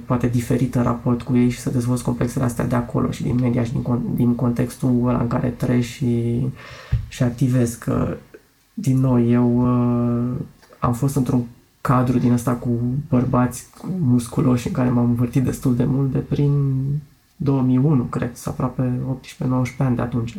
poate, 0.06 0.28
diferit 0.28 0.76
în 0.76 0.84
raport 0.84 1.22
cu 1.22 1.36
ei 1.38 1.50
și 1.50 1.60
să 1.60 1.70
dezvolți 1.70 2.04
complexele 2.04 2.46
astea 2.46 2.66
de 2.66 2.76
acolo 2.76 3.12
și 3.12 3.24
din 3.24 3.36
media 3.36 3.64
și 3.64 3.72
din, 3.72 3.84
din 4.16 4.36
contextul 4.36 5.02
ăla 5.06 5.20
în 5.20 5.28
care 5.28 5.48
treci 5.50 5.84
și, 5.84 6.46
și 7.08 7.24
activezi. 7.24 7.80
Că, 7.80 8.18
din 8.74 9.00
nou, 9.00 9.26
eu 9.26 9.62
uh, 9.62 10.36
am 10.80 10.94
fost 10.94 11.16
într-un 11.16 11.46
cadru 11.82 12.18
din 12.18 12.32
ăsta 12.32 12.52
cu 12.54 12.70
bărbați 13.10 13.68
musculoși 14.00 14.68
în 14.68 14.74
care 14.74 14.90
m-am 14.90 15.06
învârtit 15.06 15.44
destul 15.44 15.76
de 15.76 15.84
mult 15.86 16.12
de 16.12 16.18
prin 16.18 16.74
2001, 17.36 18.04
cred, 18.04 18.36
sau 18.36 18.52
aproape 18.58 19.00
18-19 19.74 19.78
ani 19.78 19.96
de 19.96 20.02
atunci 20.02 20.38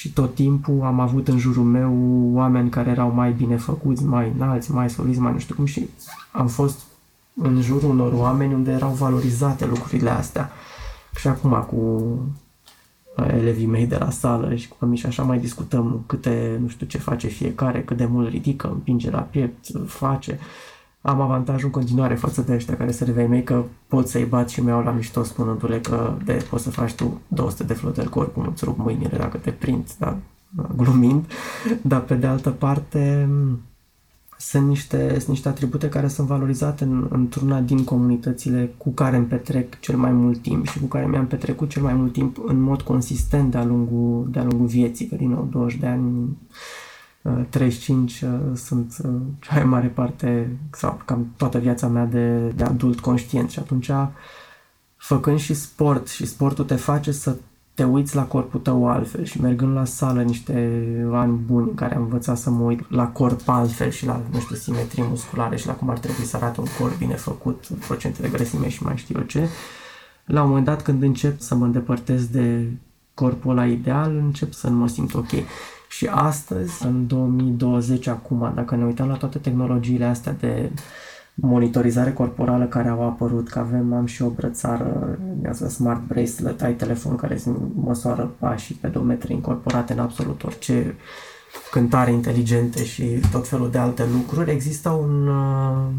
și 0.00 0.12
tot 0.12 0.34
timpul 0.34 0.82
am 0.82 1.00
avut 1.00 1.28
în 1.28 1.38
jurul 1.38 1.64
meu 1.64 1.92
oameni 2.32 2.70
care 2.70 2.90
erau 2.90 3.10
mai 3.10 3.32
bine 3.32 3.56
făcuți, 3.56 4.04
mai 4.04 4.32
înalți, 4.34 4.72
mai 4.72 4.90
soliți, 4.90 5.18
mai 5.18 5.32
nu 5.32 5.38
știu 5.38 5.54
cum 5.54 5.64
și 5.64 5.88
am 6.32 6.46
fost 6.46 6.80
în 7.34 7.60
jurul 7.60 7.90
unor 7.90 8.12
oameni 8.12 8.54
unde 8.54 8.70
erau 8.70 8.90
valorizate 8.90 9.66
lucrurile 9.66 10.10
astea. 10.10 10.50
Și 11.16 11.28
acum 11.28 11.66
cu 11.70 11.76
uh, 13.16 13.28
elevii 13.28 13.66
mei 13.66 13.86
de 13.86 13.96
la 13.96 14.10
sală 14.10 14.54
și 14.54 14.68
cu 14.68 14.94
și 14.94 15.06
așa 15.06 15.22
mai 15.22 15.38
discutăm 15.38 16.02
câte, 16.06 16.58
nu 16.60 16.68
știu 16.68 16.86
ce 16.86 16.98
face 16.98 17.26
fiecare, 17.26 17.82
cât 17.82 17.96
de 17.96 18.06
mult 18.06 18.28
ridică, 18.28 18.68
împinge 18.68 19.10
la 19.10 19.20
piept, 19.20 19.66
face 19.86 20.38
am 21.00 21.20
avantajul 21.20 21.64
în 21.64 21.70
continuare 21.70 22.14
față 22.14 22.42
de 22.42 22.54
ăștia 22.54 22.76
care 22.76 22.90
se 22.90 23.04
revei 23.04 23.26
mei 23.26 23.42
că 23.42 23.64
pot 23.86 24.08
să-i 24.08 24.24
bat 24.24 24.48
și 24.48 24.60
mi-au 24.60 24.82
la 24.82 24.90
mișto 24.90 25.22
spunându-le 25.22 25.80
că 25.80 26.16
de, 26.24 26.46
poți 26.50 26.62
să 26.62 26.70
faci 26.70 26.94
tu 26.94 27.20
200 27.28 27.64
de 27.64 27.74
flotări 27.74 28.08
corpul, 28.08 28.42
nu-ți 28.42 28.64
rup 28.64 28.78
mâinile 28.78 29.16
dacă 29.16 29.36
te 29.36 29.50
prind, 29.50 29.86
da? 29.98 30.16
glumind, 30.76 31.24
dar 31.82 32.00
pe 32.00 32.14
de 32.14 32.26
altă 32.26 32.50
parte 32.50 33.28
sunt 34.38 34.68
niște, 34.68 35.08
sunt 35.10 35.28
niște 35.28 35.48
atribute 35.48 35.88
care 35.88 36.08
sunt 36.08 36.26
valorizate 36.26 36.84
în, 36.84 37.06
într-una 37.10 37.60
din 37.60 37.84
comunitățile 37.84 38.74
cu 38.76 38.90
care 38.90 39.16
îmi 39.16 39.26
petrec 39.26 39.80
cel 39.80 39.96
mai 39.96 40.12
mult 40.12 40.42
timp 40.42 40.66
și 40.66 40.80
cu 40.80 40.86
care 40.86 41.06
mi-am 41.06 41.26
petrecut 41.26 41.68
cel 41.68 41.82
mai 41.82 41.94
mult 41.94 42.12
timp 42.12 42.38
în 42.46 42.60
mod 42.60 42.82
consistent 42.82 43.50
de-a 43.50 43.64
lungul, 43.64 44.28
de-a 44.30 44.44
lungul 44.44 44.66
vieții, 44.66 45.06
că 45.06 45.14
din 45.14 45.30
nou 45.30 45.48
20 45.50 45.78
de 45.78 45.86
ani 45.86 46.36
35 47.48 48.20
uh, 48.20 48.28
sunt 48.54 48.96
uh, 49.04 49.10
cea 49.40 49.54
mai 49.54 49.64
mare 49.64 49.86
parte, 49.86 50.56
sau 50.72 51.00
cam 51.04 51.32
toată 51.36 51.58
viața 51.58 51.86
mea 51.86 52.04
de, 52.04 52.48
de 52.48 52.64
adult 52.64 53.00
conștient 53.00 53.50
și 53.50 53.58
atunci 53.58 53.90
făcând 54.96 55.38
și 55.38 55.54
sport 55.54 56.08
și 56.08 56.26
sportul 56.26 56.64
te 56.64 56.74
face 56.74 57.12
să 57.12 57.36
te 57.74 57.84
uiți 57.84 58.14
la 58.14 58.24
corpul 58.24 58.60
tău 58.60 58.88
altfel 58.88 59.24
și 59.24 59.40
mergând 59.40 59.74
la 59.74 59.84
sală 59.84 60.22
niște 60.22 60.82
ani 61.12 61.32
buni 61.32 61.68
în 61.68 61.74
care 61.74 61.94
am 61.94 62.02
învățat 62.02 62.38
să 62.38 62.50
mă 62.50 62.64
uit 62.64 62.90
la 62.90 63.08
corp 63.08 63.48
altfel 63.48 63.90
și 63.90 64.06
la, 64.06 64.20
nu 64.32 64.38
știu, 64.38 64.56
simetrie 64.56 65.04
musculare 65.08 65.56
și 65.56 65.66
la 65.66 65.72
cum 65.72 65.90
ar 65.90 65.98
trebui 65.98 66.24
să 66.24 66.36
arate 66.36 66.60
un 66.60 66.66
corp 66.78 66.98
bine 66.98 67.14
făcut, 67.14 67.66
procente 67.86 68.22
de 68.22 68.28
grăsime 68.28 68.68
și 68.68 68.82
mai 68.82 68.96
știu 68.96 69.18
eu 69.18 69.24
ce, 69.24 69.48
la 70.24 70.42
un 70.42 70.48
moment 70.48 70.66
dat 70.66 70.82
când 70.82 71.02
încep 71.02 71.40
să 71.40 71.54
mă 71.54 71.64
îndepărtez 71.64 72.26
de 72.26 72.70
corpul 73.14 73.50
ăla 73.50 73.66
ideal, 73.66 74.16
încep 74.16 74.52
să 74.52 74.68
nu 74.68 74.76
mă 74.76 74.88
simt 74.88 75.14
ok. 75.14 75.30
Și 76.00 76.06
astăzi, 76.06 76.86
în 76.86 77.06
2020 77.06 78.06
acum, 78.06 78.52
dacă 78.54 78.76
ne 78.76 78.84
uităm 78.84 79.08
la 79.08 79.16
toate 79.16 79.38
tehnologiile 79.38 80.04
astea 80.04 80.32
de 80.32 80.70
monitorizare 81.34 82.12
corporală 82.12 82.64
care 82.64 82.88
au 82.88 83.02
apărut, 83.02 83.48
că 83.48 83.58
avem, 83.58 83.92
am 83.92 84.06
și 84.06 84.22
o 84.22 84.28
brățară, 84.28 85.18
smart 85.52 86.06
bracelet, 86.06 86.62
ai 86.62 86.72
telefon 86.72 87.16
care 87.16 87.40
măsoară 87.74 88.30
pașii, 88.38 88.74
pedometri 88.74 89.32
incorporate 89.32 89.92
în 89.92 89.98
absolut 89.98 90.42
orice 90.42 90.94
cântare 91.70 92.12
inteligente 92.12 92.84
și 92.84 93.04
tot 93.30 93.48
felul 93.48 93.70
de 93.70 93.78
alte 93.78 94.04
lucruri, 94.12 94.50
există 94.50 94.88
un, 94.88 95.26
uh, 95.26 95.92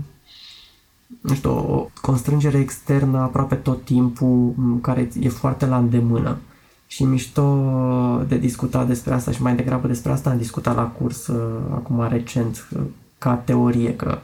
nu 1.22 1.34
știu, 1.34 1.52
o 1.52 1.90
constrângere 2.02 2.58
externă 2.58 3.20
aproape 3.20 3.56
tot 3.56 3.86
timpul 3.86 4.54
care 4.82 5.10
e 5.20 5.30
foarte 5.30 5.66
la 5.66 5.78
îndemână 5.78 6.38
și 6.92 7.04
mișto 7.04 7.66
de 8.28 8.38
discutat 8.38 8.88
despre 8.88 9.14
asta 9.14 9.32
și 9.32 9.42
mai 9.42 9.56
degrabă 9.56 9.88
despre 9.88 10.12
asta 10.12 10.30
am 10.30 10.38
discutat 10.38 10.76
la 10.76 10.84
curs 10.84 11.28
uh, 11.28 11.60
acum 11.74 12.08
recent 12.10 12.68
uh, 12.76 12.82
ca 13.18 13.34
teorie 13.34 13.96
că 13.96 14.18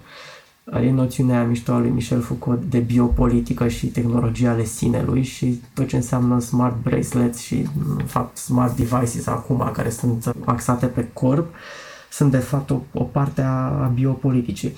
e 0.83 0.91
noțiunea 0.91 1.43
mișto 1.43 1.71
a 1.71 1.79
lui 1.79 1.89
Michel 1.89 2.21
Foucault 2.21 2.63
de 2.63 2.77
biopolitică 2.79 3.67
și 3.67 3.87
tehnologia 3.87 4.51
ale 4.51 4.63
sinelui 4.63 5.23
și 5.23 5.61
tot 5.73 5.87
ce 5.87 5.95
înseamnă 5.95 6.39
smart 6.39 6.75
bracelets 6.83 7.39
și 7.39 7.67
în 7.97 8.05
fapt 8.05 8.37
smart 8.37 8.75
devices 8.75 9.27
acum 9.27 9.69
care 9.73 9.89
sunt 9.89 10.35
axate 10.45 10.85
pe 10.85 11.07
corp 11.13 11.53
sunt 12.11 12.31
de 12.31 12.37
fapt 12.37 12.69
o, 12.69 12.79
o 12.93 13.03
parte 13.03 13.41
a, 13.41 13.83
a 13.83 13.91
biopoliticii 13.93 14.73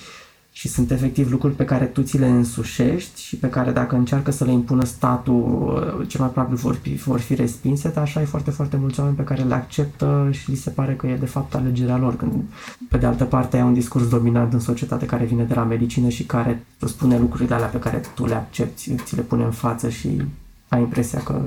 și 0.60 0.68
sunt 0.68 0.91
efectiv 0.91 1.32
lucruri 1.32 1.53
pe 1.53 1.66
care 1.66 1.86
tu 1.86 2.01
ți 2.01 2.18
le 2.18 2.28
însușești 2.28 3.22
și 3.22 3.36
pe 3.36 3.49
care 3.49 3.72
dacă 3.72 3.95
încearcă 3.95 4.32
să 4.32 4.43
le 4.43 4.51
impună 4.51 4.84
statul, 4.84 6.05
ce 6.07 6.18
mai 6.18 6.30
probabil 6.30 6.55
vor 6.55 6.76
fi, 6.76 6.95
vor 6.95 7.20
fi 7.20 7.36
respinse, 7.36 7.89
dar 7.89 8.03
așa 8.03 8.20
ai 8.20 8.26
foarte, 8.26 8.51
foarte 8.51 8.78
mulți 8.78 8.99
oameni 8.99 9.18
pe 9.18 9.24
care 9.24 9.43
le 9.43 9.53
acceptă 9.53 10.30
și 10.32 10.49
li 10.49 10.55
se 10.55 10.70
pare 10.70 10.95
că 10.95 11.07
e 11.07 11.16
de 11.16 11.26
fapt 11.26 11.55
alegerea 11.55 11.97
lor. 11.97 12.16
Când, 12.16 12.43
pe 12.89 12.97
de 12.97 13.05
altă 13.05 13.24
parte, 13.24 13.57
ai 13.57 13.64
un 13.64 13.74
discurs 13.74 14.07
dominant 14.07 14.53
în 14.53 14.60
societate 14.60 15.05
care 15.05 15.26
vine 15.26 15.43
de 15.43 15.53
la 15.53 15.64
medicină 15.64 16.10
și 16.10 16.24
care 16.24 16.66
îți 16.80 16.91
spune 16.91 17.18
lucrurile 17.18 17.55
alea 17.55 17.68
pe 17.68 17.80
care 17.80 18.01
tu 18.16 18.26
le 18.26 18.36
accepti, 18.36 18.95
ți 18.95 19.16
le 19.16 19.22
pune 19.22 19.43
în 19.43 19.51
față 19.51 19.89
și 19.89 20.22
ai 20.68 20.80
impresia 20.80 21.20
că 21.20 21.41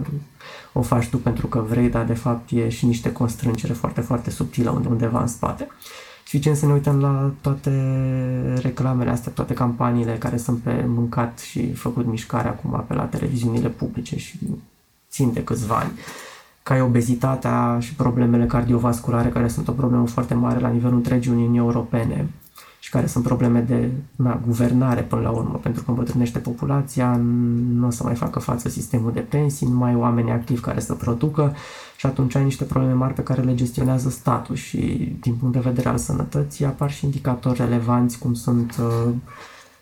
o 0.72 0.82
faci 0.82 1.08
tu 1.08 1.18
pentru 1.18 1.46
că 1.46 1.64
vrei, 1.68 1.88
dar 1.88 2.04
de 2.04 2.14
fapt 2.14 2.50
e 2.50 2.68
și 2.68 2.86
niște 2.86 3.12
constrângere 3.12 3.72
foarte, 3.72 4.00
foarte 4.00 4.30
subtilă 4.30 4.82
undeva 4.88 5.20
în 5.20 5.26
spate. 5.26 5.68
Suficient 6.24 6.56
să 6.56 6.66
ne 6.66 6.72
uităm 6.72 7.00
la 7.00 7.32
toate 7.40 7.70
reclamele 8.62 9.10
astea, 9.10 9.32
toate 9.32 9.54
campaniile 9.54 10.18
care 10.18 10.36
sunt 10.36 10.58
pe 10.58 10.84
mâncat 10.86 11.38
și 11.38 11.72
făcut 11.72 12.06
mișcare 12.06 12.48
acum 12.48 12.84
pe 12.88 12.94
la 12.94 13.04
televiziunile 13.04 13.68
publice 13.68 14.18
și 14.18 14.38
țin 15.10 15.32
de 15.32 15.44
câțiva 15.44 15.76
ani. 15.76 15.92
Ca 16.62 16.76
e 16.76 16.80
obezitatea 16.80 17.78
și 17.80 17.94
problemele 17.94 18.46
cardiovasculare, 18.46 19.28
care 19.28 19.48
sunt 19.48 19.68
o 19.68 19.72
problemă 19.72 20.06
foarte 20.06 20.34
mare 20.34 20.58
la 20.58 20.68
nivelul 20.68 20.96
întregii 20.96 21.32
Uniunii 21.32 21.58
Europene 21.58 22.28
și 22.82 22.90
care 22.90 23.06
sunt 23.06 23.24
probleme 23.24 23.60
de 23.60 23.90
na, 24.16 24.40
guvernare 24.46 25.02
până 25.02 25.22
la 25.22 25.30
urmă, 25.30 25.58
pentru 25.62 25.82
că 25.82 25.90
îmbătrânește 25.90 26.38
populația, 26.38 27.16
nu 27.72 27.86
o 27.86 27.90
să 27.90 28.02
mai 28.02 28.14
facă 28.14 28.38
față 28.38 28.68
sistemul 28.68 29.12
de 29.12 29.20
pensii, 29.20 29.66
nu 29.66 29.74
mai 29.74 29.90
ai 29.90 29.96
oameni 29.96 30.30
activi 30.30 30.60
care 30.60 30.80
să 30.80 30.94
producă 30.94 31.54
și 31.96 32.06
atunci 32.06 32.34
ai 32.34 32.44
niște 32.44 32.64
probleme 32.64 32.92
mari 32.94 33.14
pe 33.14 33.22
care 33.22 33.42
le 33.42 33.54
gestionează 33.54 34.10
statul 34.10 34.54
și 34.54 34.78
din 35.20 35.34
punct 35.34 35.54
de 35.54 35.60
vedere 35.60 35.88
al 35.88 35.98
sănătății 35.98 36.64
apar 36.64 36.90
și 36.90 37.04
indicatori 37.04 37.60
relevanți 37.60 38.18
cum 38.18 38.34
sunt 38.34 38.76
uh, 38.80 39.12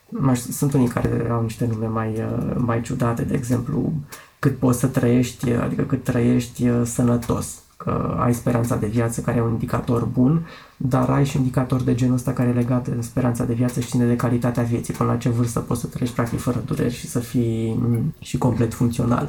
mai, 0.08 0.36
sunt 0.36 0.72
unii 0.72 0.88
care 0.88 1.28
au 1.30 1.42
niște 1.42 1.66
nume 1.66 1.86
mai, 1.86 2.08
uh, 2.08 2.54
mai 2.56 2.80
ciudate, 2.80 3.22
de 3.22 3.34
exemplu 3.34 3.92
cât 4.38 4.56
poți 4.58 4.78
să 4.78 4.86
trăiești, 4.86 5.50
adică 5.50 5.82
cât 5.82 6.04
trăiești 6.04 6.68
uh, 6.68 6.82
sănătos 6.84 7.62
că 7.84 8.16
ai 8.18 8.34
speranța 8.34 8.76
de 8.76 8.86
viață 8.86 9.20
care 9.20 9.36
e 9.36 9.42
un 9.42 9.50
indicator 9.50 10.04
bun, 10.04 10.46
dar 10.76 11.10
ai 11.10 11.24
și 11.24 11.36
indicator 11.36 11.82
de 11.82 11.94
genul 11.94 12.14
ăsta 12.14 12.32
care 12.32 12.48
e 12.48 12.52
legat 12.52 12.88
de 12.88 13.00
speranța 13.00 13.44
de 13.44 13.52
viață 13.52 13.80
și 13.80 13.88
ține 13.88 14.04
de 14.04 14.16
calitatea 14.16 14.62
vieții, 14.62 14.94
până 14.94 15.10
la 15.10 15.16
ce 15.16 15.28
vârstă 15.28 15.60
poți 15.60 15.80
să 15.80 15.86
trăiești 15.86 16.14
practic 16.14 16.40
fără 16.40 16.62
dureri 16.66 16.94
și 16.94 17.08
să 17.08 17.18
fii 17.18 17.76
mm, 17.78 18.14
și 18.18 18.38
complet 18.38 18.74
funcțional. 18.74 19.28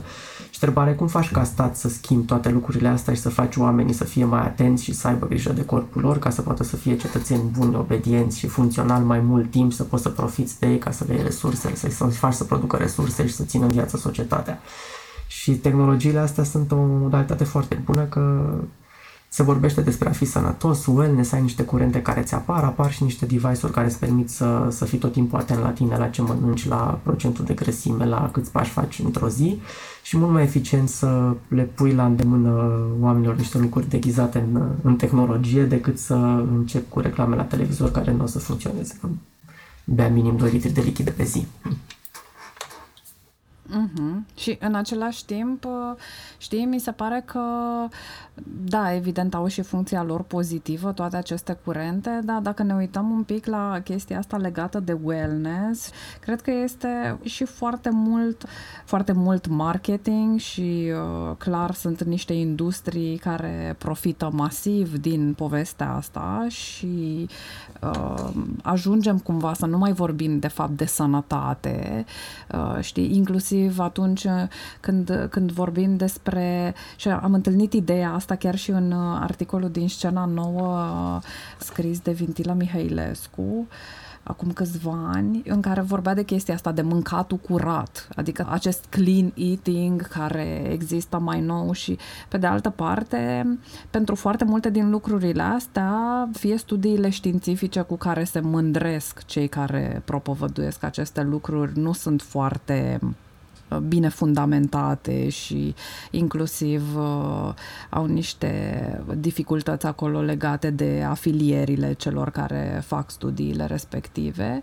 Și 0.49 0.58
întrebare, 0.62 0.93
cum 0.93 1.08
faci 1.08 1.32
ca 1.32 1.43
stat 1.43 1.76
să 1.78 1.89
schimbi 1.89 2.26
toate 2.26 2.49
lucrurile 2.49 2.88
astea 2.88 3.14
și 3.14 3.20
să 3.20 3.30
faci 3.30 3.56
oamenii 3.56 3.93
să 3.93 4.04
fie 4.04 4.26
mai 4.26 4.41
atenți 4.41 4.84
și 4.84 4.93
să 4.93 5.08
aibă 5.08 5.28
grijă 5.28 5.52
de 5.52 5.66
corpul 5.66 6.02
lor, 6.02 6.20
ca 6.20 6.30
să 6.30 6.41
poată 6.41 6.64
să 6.64 6.76
fie 6.76 6.97
cetățeni 6.97 7.49
buni, 7.58 7.76
obedienți 7.76 8.39
și 8.39 8.47
funcțional 8.47 9.04
mai 9.04 9.20
mult 9.20 9.52
timp, 9.52 9.74
să 9.74 9.84
poți 9.84 10.04
să 10.04 10.10
profiți 10.10 10.60
de 10.60 10.68
ei 10.68 10.78
ca 10.78 10.91
să 10.91 11.04
le 11.08 11.14
iei 11.14 11.24
resurse, 11.24 11.76
să-și 11.76 12.18
faci 12.18 12.34
să 12.34 12.43
producă 12.43 12.78
resurse 12.78 13.28
și 13.28 13.34
să 13.34 13.43
țină 13.43 13.66
în 13.66 13.72
viață 13.72 13.97
societatea. 13.97 14.60
Și 15.32 15.51
tehnologiile 15.51 16.19
astea 16.19 16.43
sunt 16.43 16.71
o 16.71 16.75
modalitate 16.75 17.43
foarte 17.43 17.82
bună 17.86 18.03
că 18.03 18.53
se 19.27 19.43
vorbește 19.43 19.82
despre 19.82 20.09
a 20.09 20.11
fi 20.11 20.25
sănătos, 20.25 20.86
wellness, 20.86 21.32
ai 21.32 21.41
niște 21.41 21.63
curente 21.63 22.01
care 22.01 22.21
ți 22.21 22.34
apar, 22.34 22.63
apar 22.63 22.91
și 22.91 23.03
niște 23.03 23.25
device-uri 23.25 23.73
care 23.73 23.88
îți 23.88 23.99
permit 23.99 24.29
să, 24.29 24.67
să 24.69 24.86
fii 24.86 24.97
tot 24.97 25.11
timpul 25.11 25.39
atent 25.39 25.59
la 25.59 25.69
tine, 25.69 25.97
la 25.97 26.07
ce 26.07 26.21
mănânci, 26.21 26.67
la 26.67 26.99
procentul 27.03 27.45
de 27.45 27.53
grăsime, 27.53 28.05
la 28.05 28.29
câți 28.32 28.51
pași 28.51 28.71
faci 28.71 28.99
într-o 29.03 29.29
zi 29.29 29.61
și 30.03 30.17
mult 30.17 30.32
mai 30.32 30.43
eficient 30.43 30.89
să 30.89 31.36
le 31.47 31.63
pui 31.63 31.93
la 31.93 32.05
îndemână 32.05 32.79
oamenilor 32.99 33.36
niște 33.36 33.57
lucruri 33.57 33.89
deghizate 33.89 34.47
în, 34.51 34.69
în 34.82 34.95
tehnologie 34.95 35.65
decât 35.65 35.97
să 35.97 36.15
încep 36.53 36.89
cu 36.89 36.99
reclame 36.99 37.36
la 37.36 37.43
televizor 37.43 37.91
care 37.91 38.11
nu 38.11 38.23
o 38.23 38.27
să 38.27 38.39
funcționeze. 38.39 38.99
Bea 39.84 40.09
minim 40.09 40.38
2 40.38 40.51
litri 40.51 40.71
de 40.71 40.82
lichide 40.82 41.11
pe 41.11 41.23
zi. 41.23 41.47
Uh-huh. 43.72 44.36
Și 44.36 44.57
în 44.59 44.76
același 44.76 45.26
timp, 45.26 45.65
știi, 46.42 46.66
mi 46.66 46.80
se 46.80 46.92
pare 46.92 47.24
că, 47.26 47.42
da, 48.64 48.94
evident 48.94 49.34
au 49.34 49.48
și 49.48 49.62
funcția 49.62 50.04
lor 50.04 50.22
pozitivă 50.24 50.92
toate 50.92 51.16
aceste 51.16 51.58
curente, 51.64 52.20
dar 52.24 52.39
dacă 52.39 52.64
ne 52.64 52.74
uităm 52.74 53.12
un 53.12 53.24
pic 53.24 53.46
la 53.46 53.80
chestia 53.84 54.18
asta 54.18 54.38
legată 54.38 54.80
de 54.80 54.98
wellness, 55.04 55.89
cred 56.20 56.42
că 56.42 56.52
este 56.52 57.18
și 57.24 57.46
foarte 57.46 57.89
mult, 57.89 58.46
foarte 58.86 59.12
mult 59.12 59.48
marketing 59.48 60.39
și 60.39 60.92
uh, 60.94 61.36
clar 61.38 61.74
sunt 61.74 62.04
niște 62.04 62.34
industrii 62.34 63.18
care 63.18 63.76
profită 63.78 64.30
masiv 64.34 64.98
din 64.98 65.34
povestea 65.38 65.94
asta 65.94 66.46
și 66.50 67.28
uh, 67.82 68.30
ajungem 68.62 69.18
cumva 69.18 69.54
să 69.54 69.66
nu 69.66 69.78
mai 69.78 69.94
vorbim 69.94 70.39
de 70.39 70.48
fapt 70.48 70.78
de 70.78 70.86
sănătate, 70.86 72.06
uh, 72.52 72.78
știi, 72.82 73.16
inclusiv 73.16 73.60
inclusiv 73.62 73.80
atunci 73.80 74.26
când, 74.80 75.28
când 75.30 75.52
vorbim 75.52 75.98
despre, 75.98 76.30
și 76.95 77.07
am 77.07 77.34
întâlnit 77.34 77.73
ideea 77.73 78.13
asta 78.13 78.36
chiar 78.36 78.55
și 78.55 78.69
în 78.69 78.91
articolul 79.21 79.69
din 79.69 79.89
scena 79.89 80.25
nouă 80.25 81.19
scris 81.57 81.99
de 81.99 82.11
Vintila 82.11 82.53
Mihailescu, 82.53 83.67
acum 84.23 84.51
câțiva 84.51 85.09
ani, 85.13 85.41
în 85.45 85.61
care 85.61 85.82
vorbea 85.82 86.13
de 86.13 86.23
chestia 86.23 86.53
asta 86.53 86.71
de 86.71 86.82
mâncatul 86.82 87.38
curat, 87.38 88.07
adică 88.15 88.47
acest 88.49 88.86
clean 88.89 89.34
eating 89.36 90.07
care 90.07 90.69
există 90.71 91.19
mai 91.19 91.41
nou 91.41 91.71
și, 91.71 91.97
pe 92.29 92.38
de 92.38 92.47
altă 92.47 92.69
parte, 92.69 93.45
pentru 93.89 94.15
foarte 94.15 94.43
multe 94.43 94.69
din 94.69 94.89
lucrurile 94.89 95.41
astea, 95.41 96.29
fie 96.34 96.57
studiile 96.57 97.09
științifice 97.09 97.82
cu 97.82 97.95
care 97.95 98.23
se 98.23 98.39
mândresc 98.39 99.25
cei 99.25 99.47
care 99.47 100.01
propovăduiesc 100.05 100.84
aceste 100.84 101.21
lucruri 101.21 101.79
nu 101.79 101.93
sunt 101.93 102.21
foarte 102.21 102.99
bine 103.80 104.09
fundamentate 104.09 105.30
și 105.30 105.76
inclusiv 106.11 106.97
uh, 106.97 107.53
au 107.89 108.05
niște 108.05 109.03
dificultăți 109.17 109.86
acolo 109.86 110.22
legate 110.22 110.69
de 110.69 111.05
afilierile 111.09 111.93
celor 111.93 112.30
care 112.30 112.82
fac 112.86 113.11
studiile 113.11 113.65
respective. 113.65 114.61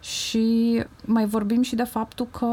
Și 0.00 0.82
mai 1.04 1.26
vorbim 1.26 1.62
și 1.62 1.74
de 1.74 1.82
faptul 1.82 2.26
că 2.30 2.46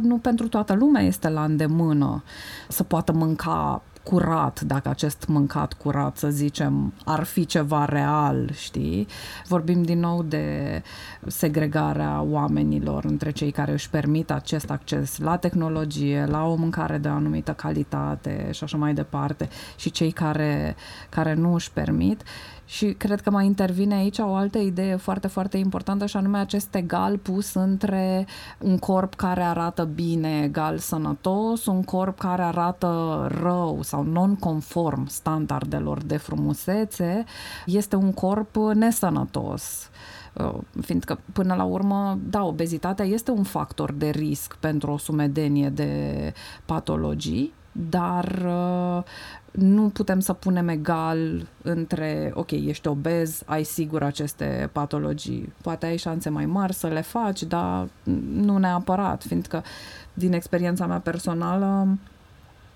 nu 0.00 0.18
pentru 0.18 0.48
toată 0.48 0.74
lumea 0.74 1.02
este 1.02 1.28
la 1.28 1.44
îndemână 1.44 2.22
să 2.68 2.82
poată 2.82 3.12
mânca 3.12 3.82
curat, 4.02 4.60
dacă 4.60 4.88
acest 4.88 5.24
mâncat 5.28 5.72
curat, 5.72 6.16
să 6.16 6.28
zicem, 6.28 6.92
ar 7.04 7.22
fi 7.22 7.46
ceva 7.46 7.84
real, 7.84 8.50
știi? 8.52 9.06
Vorbim 9.46 9.82
din 9.82 10.00
nou 10.00 10.22
de 10.22 10.82
segregarea 11.26 12.22
oamenilor 12.22 13.04
între 13.04 13.30
cei 13.30 13.50
care 13.50 13.72
își 13.72 13.90
permit 13.90 14.30
acest 14.30 14.70
acces 14.70 15.18
la 15.18 15.36
tehnologie, 15.36 16.24
la 16.24 16.46
o 16.46 16.54
mâncare 16.54 16.98
de 16.98 17.08
o 17.08 17.12
anumită 17.12 17.52
calitate 17.52 18.48
și 18.52 18.64
așa 18.64 18.76
mai 18.76 18.94
departe, 18.94 19.48
și 19.76 19.90
cei 19.90 20.10
care, 20.10 20.76
care 21.08 21.34
nu 21.34 21.54
își 21.54 21.72
permit. 21.72 22.22
Și 22.72 22.92
cred 22.92 23.20
că 23.20 23.30
mai 23.30 23.46
intervine 23.46 23.94
aici 23.94 24.18
o 24.18 24.34
altă 24.34 24.58
idee 24.58 24.96
foarte, 24.96 25.26
foarte 25.26 25.56
importantă 25.56 26.06
și 26.06 26.16
anume 26.16 26.38
acest 26.38 26.74
egal 26.74 27.18
pus 27.18 27.54
între 27.54 28.26
un 28.58 28.78
corp 28.78 29.14
care 29.14 29.42
arată 29.42 29.84
bine, 29.84 30.42
egal 30.42 30.78
sănătos, 30.78 31.66
un 31.66 31.82
corp 31.82 32.18
care 32.18 32.42
arată 32.42 32.88
rău 33.42 33.78
sau 33.82 34.02
non-conform 34.02 35.06
standardelor 35.06 36.02
de 36.02 36.16
frumusețe, 36.16 37.24
este 37.66 37.96
un 37.96 38.12
corp 38.12 38.56
nesănătos. 38.56 39.90
Uh, 40.32 40.58
fiindcă 40.80 41.20
până 41.32 41.54
la 41.54 41.64
urmă, 41.64 42.18
da, 42.30 42.44
obezitatea 42.44 43.04
este 43.04 43.30
un 43.30 43.42
factor 43.42 43.92
de 43.92 44.08
risc 44.08 44.56
pentru 44.60 44.90
o 44.90 44.96
sumedenie 44.96 45.68
de 45.68 46.32
patologii, 46.64 47.52
dar 47.72 48.42
uh, 48.46 49.02
nu 49.50 49.88
putem 49.88 50.20
să 50.20 50.32
punem 50.32 50.68
egal 50.68 51.46
între, 51.62 52.30
ok, 52.34 52.50
ești 52.50 52.88
obez, 52.88 53.42
ai 53.46 53.64
sigur 53.64 54.02
aceste 54.02 54.68
patologii. 54.72 55.52
Poate 55.62 55.86
ai 55.86 55.96
șanse 55.96 56.28
mai 56.28 56.46
mari 56.46 56.72
să 56.72 56.86
le 56.86 57.00
faci, 57.00 57.42
dar 57.42 57.88
nu 58.32 58.58
neapărat, 58.58 59.22
fiindcă 59.22 59.62
din 60.14 60.32
experiența 60.32 60.86
mea 60.86 60.98
personală, 60.98 61.88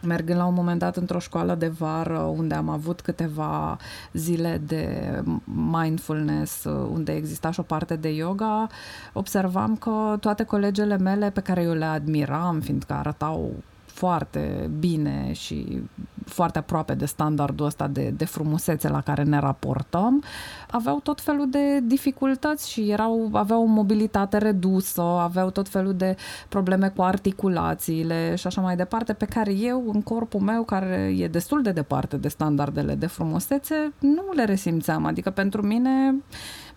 mergând 0.02 0.38
la 0.38 0.44
un 0.44 0.54
moment 0.54 0.78
dat 0.78 0.96
într-o 0.96 1.18
școală 1.18 1.54
de 1.54 1.68
vară 1.68 2.18
unde 2.18 2.54
am 2.54 2.68
avut 2.68 3.00
câteva 3.00 3.78
zile 4.12 4.60
de 4.66 5.10
mindfulness, 5.44 6.64
unde 6.90 7.12
exista 7.12 7.50
și 7.50 7.60
o 7.60 7.62
parte 7.62 7.96
de 7.96 8.08
yoga, 8.08 8.66
observam 9.12 9.76
că 9.76 10.16
toate 10.20 10.44
colegele 10.44 10.98
mele 10.98 11.30
pe 11.30 11.40
care 11.40 11.62
eu 11.62 11.72
le 11.72 11.84
admiram, 11.84 12.60
fiindcă 12.60 12.92
arătau 12.92 13.52
foarte 13.96 14.70
bine 14.78 15.32
și 15.32 15.82
foarte 16.24 16.58
aproape 16.58 16.94
de 16.94 17.04
standardul 17.04 17.66
ăsta 17.66 17.86
de, 17.86 18.12
de 18.16 18.24
frumusețe 18.24 18.88
la 18.88 19.00
care 19.00 19.22
ne 19.22 19.38
raportăm, 19.38 20.22
aveau 20.70 21.00
tot 21.00 21.20
felul 21.20 21.50
de 21.50 21.80
dificultăți 21.80 22.70
și 22.70 22.90
erau, 22.90 23.30
aveau 23.32 23.62
o 23.62 23.64
mobilitate 23.64 24.38
redusă, 24.38 25.02
aveau 25.02 25.50
tot 25.50 25.68
felul 25.68 25.94
de 25.94 26.16
probleme 26.48 26.88
cu 26.88 27.02
articulațiile 27.02 28.34
și 28.34 28.46
așa 28.46 28.60
mai 28.60 28.76
departe, 28.76 29.12
pe 29.12 29.24
care 29.24 29.52
eu, 29.52 29.90
în 29.92 30.02
corpul 30.02 30.40
meu, 30.40 30.62
care 30.62 31.14
e 31.18 31.28
destul 31.28 31.62
de 31.62 31.72
departe 31.72 32.16
de 32.16 32.28
standardele 32.28 32.94
de 32.94 33.06
frumusețe, 33.06 33.92
nu 33.98 34.32
le 34.34 34.44
resimțeam. 34.44 35.04
Adică 35.04 35.30
pentru 35.30 35.62
mine 35.62 36.14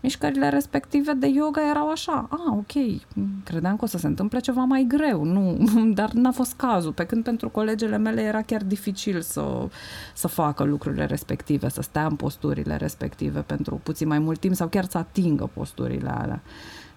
mișcările 0.02 0.50
respective 0.50 1.14
de 1.14 1.28
yoga 1.28 1.70
erau 1.70 1.90
așa, 1.90 2.28
ah, 2.30 2.58
ok, 2.58 3.02
credeam 3.44 3.76
că 3.76 3.84
o 3.84 3.88
să 3.88 3.98
se 3.98 4.08
întâmple 4.08 4.40
ceva 4.40 4.64
mai 4.64 4.86
greu, 4.88 5.24
nu, 5.24 5.58
dar 6.00 6.12
n-a 6.12 6.32
fost 6.32 6.54
cazul, 6.56 6.92
pe 6.92 7.06
când 7.06 7.24
pentru 7.24 7.50
colegele 7.50 7.98
mele 7.98 8.22
era 8.22 8.42
chiar 8.42 8.64
dificil 8.64 9.22
să, 9.22 9.68
să 10.14 10.28
facă 10.28 10.64
lucrurile 10.64 11.06
respective, 11.06 11.70
să 11.70 11.82
stea 11.82 12.06
în 12.06 12.16
posturile 12.16 12.76
respective 12.76 13.40
pentru 13.40 13.80
puțin 13.84 14.08
mai 14.08 14.20
mult 14.20 14.40
timp 14.40 14.56
sau 14.56 14.68
chiar 14.68 14.86
să 14.86 14.98
atingă 14.98 15.50
posturile 15.54 16.10
alea. 16.10 16.42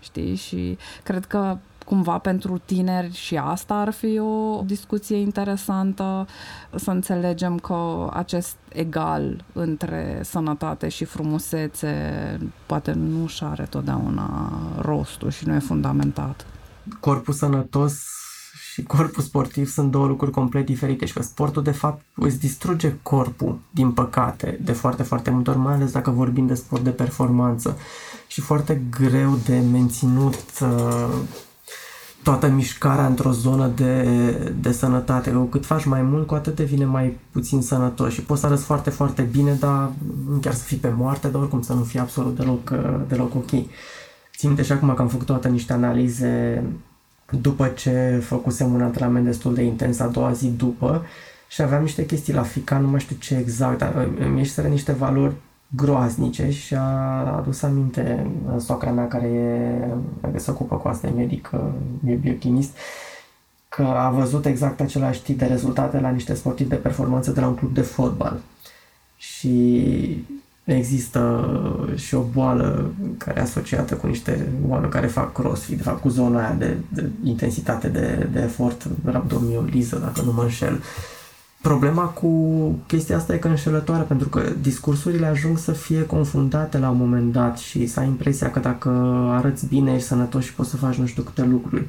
Știi? 0.00 0.34
Și 0.34 0.78
cred 1.02 1.24
că 1.24 1.58
cumva 1.84 2.18
pentru 2.18 2.60
tineri 2.64 3.14
și 3.14 3.36
asta 3.36 3.74
ar 3.74 3.90
fi 3.90 4.18
o 4.18 4.62
discuție 4.66 5.16
interesantă, 5.16 6.26
să 6.74 6.90
înțelegem 6.90 7.58
că 7.58 8.08
acest 8.12 8.56
egal 8.68 9.44
între 9.52 10.20
sănătate 10.24 10.88
și 10.88 11.04
frumusețe 11.04 11.94
poate 12.66 12.92
nu 12.92 13.26
și 13.26 13.44
are 13.44 13.64
totdeauna 13.70 14.52
rostul 14.78 15.30
și 15.30 15.46
nu 15.46 15.54
e 15.54 15.58
fundamentat. 15.58 16.46
Corpul 17.00 17.34
sănătos 17.34 18.04
și 18.72 18.82
corpul 18.82 19.22
sportiv 19.22 19.68
sunt 19.68 19.90
două 19.90 20.06
lucruri 20.06 20.32
complet 20.32 20.66
diferite 20.66 21.06
și 21.06 21.12
că 21.12 21.22
sportul 21.22 21.62
de 21.62 21.70
fapt 21.70 22.04
îți 22.14 22.38
distruge 22.38 22.94
corpul, 23.02 23.58
din 23.70 23.92
păcate, 23.92 24.58
de 24.64 24.72
foarte, 24.72 25.02
foarte 25.02 25.30
multe 25.30 25.50
ori, 25.50 25.58
mai 25.58 25.74
ales 25.74 25.92
dacă 25.92 26.10
vorbim 26.10 26.46
de 26.46 26.54
sport 26.54 26.82
de 26.82 26.90
performanță 26.90 27.78
și 28.26 28.40
foarte 28.40 28.82
greu 28.90 29.38
de 29.44 29.58
menținut 29.58 30.44
uh, 30.60 31.14
toată 32.22 32.48
mișcarea 32.48 33.06
într-o 33.06 33.30
zonă 33.30 33.70
de, 33.76 34.02
de 34.60 34.72
sănătate. 34.72 35.30
Cu 35.30 35.42
cât 35.42 35.66
faci 35.66 35.84
mai 35.84 36.02
mult, 36.02 36.26
cu 36.26 36.34
atât 36.34 36.56
devine 36.56 36.84
mai 36.84 37.18
puțin 37.30 37.62
sănătos 37.62 38.12
și 38.12 38.22
poți 38.22 38.40
să 38.40 38.46
arăți 38.46 38.64
foarte, 38.64 38.90
foarte 38.90 39.22
bine, 39.22 39.52
dar 39.52 39.90
nu 40.28 40.36
chiar 40.40 40.54
să 40.54 40.64
fii 40.64 40.76
pe 40.76 40.92
moarte, 40.96 41.28
dar 41.28 41.40
oricum 41.40 41.62
să 41.62 41.72
nu 41.72 41.82
fii 41.82 42.00
absolut 42.00 42.36
deloc, 42.36 42.72
deloc 43.08 43.34
ok. 43.34 43.50
Țin 44.36 44.62
și 44.62 44.72
acum 44.72 44.94
că 44.94 45.02
am 45.02 45.08
făcut 45.08 45.26
toate 45.26 45.48
niște 45.48 45.72
analize 45.72 46.64
după 47.40 47.66
ce 47.66 48.22
făcusem 48.24 48.74
un 48.74 48.82
antrenament 48.82 49.24
destul 49.24 49.54
de 49.54 49.62
intens 49.62 49.98
a 49.98 50.06
doua 50.06 50.32
zi 50.32 50.48
după 50.48 51.04
și 51.48 51.62
aveam 51.62 51.82
niște 51.82 52.06
chestii 52.06 52.34
la 52.34 52.42
fica, 52.42 52.78
nu 52.78 52.88
mai 52.88 53.00
știu 53.00 53.16
ce 53.18 53.36
exact, 53.36 53.78
dar 53.78 54.08
îmi 54.18 54.38
ieșiseră 54.38 54.68
niște 54.68 54.92
valori 54.92 55.34
groaznice 55.76 56.50
și 56.50 56.74
a 56.74 57.36
adus 57.36 57.62
aminte 57.62 58.26
soacra 58.58 58.90
mea 58.90 59.08
care, 59.08 59.26
e, 59.26 59.86
care 60.20 60.38
se 60.38 60.50
ocupă 60.50 60.76
cu 60.76 60.88
asta, 60.88 61.06
e 61.06 61.10
medic, 61.10 61.50
e 62.06 62.12
biochimist, 62.12 62.76
că 63.68 63.82
a 63.82 64.10
văzut 64.10 64.46
exact 64.46 64.80
același 64.80 65.22
tip 65.22 65.38
de 65.38 65.44
rezultate 65.44 66.00
la 66.00 66.10
niște 66.10 66.34
sportivi 66.34 66.68
de 66.68 66.74
performanță 66.74 67.30
de 67.30 67.40
la 67.40 67.46
un 67.46 67.54
club 67.54 67.74
de 67.74 67.80
fotbal. 67.80 68.40
Și 69.16 70.24
există 70.64 71.46
și 71.96 72.14
o 72.14 72.20
boală 72.32 72.92
care 73.18 73.38
e 73.38 73.42
asociată 73.42 73.94
cu 73.94 74.06
niște 74.06 74.48
oameni 74.68 74.92
care 74.92 75.06
fac 75.06 75.32
crossfit, 75.32 75.76
de 75.76 75.82
fapt 75.82 76.00
cu 76.00 76.08
zona 76.08 76.38
aia 76.38 76.54
de, 76.58 76.76
de 76.88 77.08
intensitate 77.24 77.88
de, 77.88 78.28
de 78.32 78.40
efort, 78.40 78.86
rabdomioliză, 79.04 79.98
dacă 79.98 80.22
nu 80.24 80.32
mă 80.32 80.42
înșel, 80.42 80.82
Problema 81.62 82.02
cu 82.02 82.28
chestia 82.86 83.16
asta 83.16 83.34
e 83.34 83.36
că 83.36 83.48
înșelătoare, 83.48 84.02
pentru 84.02 84.28
că 84.28 84.42
discursurile 84.60 85.26
ajung 85.26 85.58
să 85.58 85.72
fie 85.72 86.06
confundate 86.06 86.78
la 86.78 86.90
un 86.90 86.96
moment 86.96 87.32
dat 87.32 87.58
și 87.58 87.86
să 87.86 88.00
ai 88.00 88.06
impresia 88.06 88.50
că 88.50 88.58
dacă 88.58 88.88
arăți 89.30 89.66
bine, 89.66 89.92
ești 89.92 90.06
sănătos 90.06 90.44
și 90.44 90.54
poți 90.54 90.70
să 90.70 90.76
faci 90.76 90.94
nu 90.94 91.06
știu 91.06 91.22
câte 91.22 91.44
lucruri. 91.44 91.86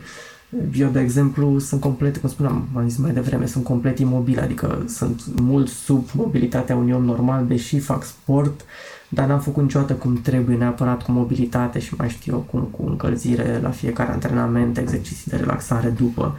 Eu, 0.73 0.89
de 0.89 0.99
exemplu, 0.99 1.59
sunt 1.59 1.81
complet, 1.81 2.17
cum 2.17 2.29
spuneam, 2.29 2.67
am 2.75 2.89
zis 2.89 2.97
mai 2.97 3.11
devreme, 3.11 3.45
sunt 3.45 3.63
complet 3.63 3.99
imobil, 3.99 4.39
adică 4.39 4.83
sunt 4.87 5.21
mult 5.41 5.67
sub 5.67 6.07
mobilitatea 6.13 6.75
unui 6.75 6.93
om 6.93 7.03
normal, 7.03 7.45
deși 7.47 7.79
fac 7.79 8.03
sport, 8.03 8.61
dar 9.09 9.27
n-am 9.27 9.39
făcut 9.39 9.63
niciodată 9.63 9.93
cum 9.93 10.21
trebuie, 10.21 10.57
neapărat 10.57 11.03
cu 11.03 11.11
mobilitate 11.11 11.79
și 11.79 11.95
mai 11.97 12.09
știu 12.09 12.33
eu 12.33 12.39
cum, 12.39 12.61
cu 12.61 12.83
încălzire 12.87 13.59
la 13.61 13.69
fiecare 13.69 14.11
antrenament, 14.11 14.77
exerciții 14.77 15.31
de 15.31 15.37
relaxare 15.37 15.89
după. 15.89 16.35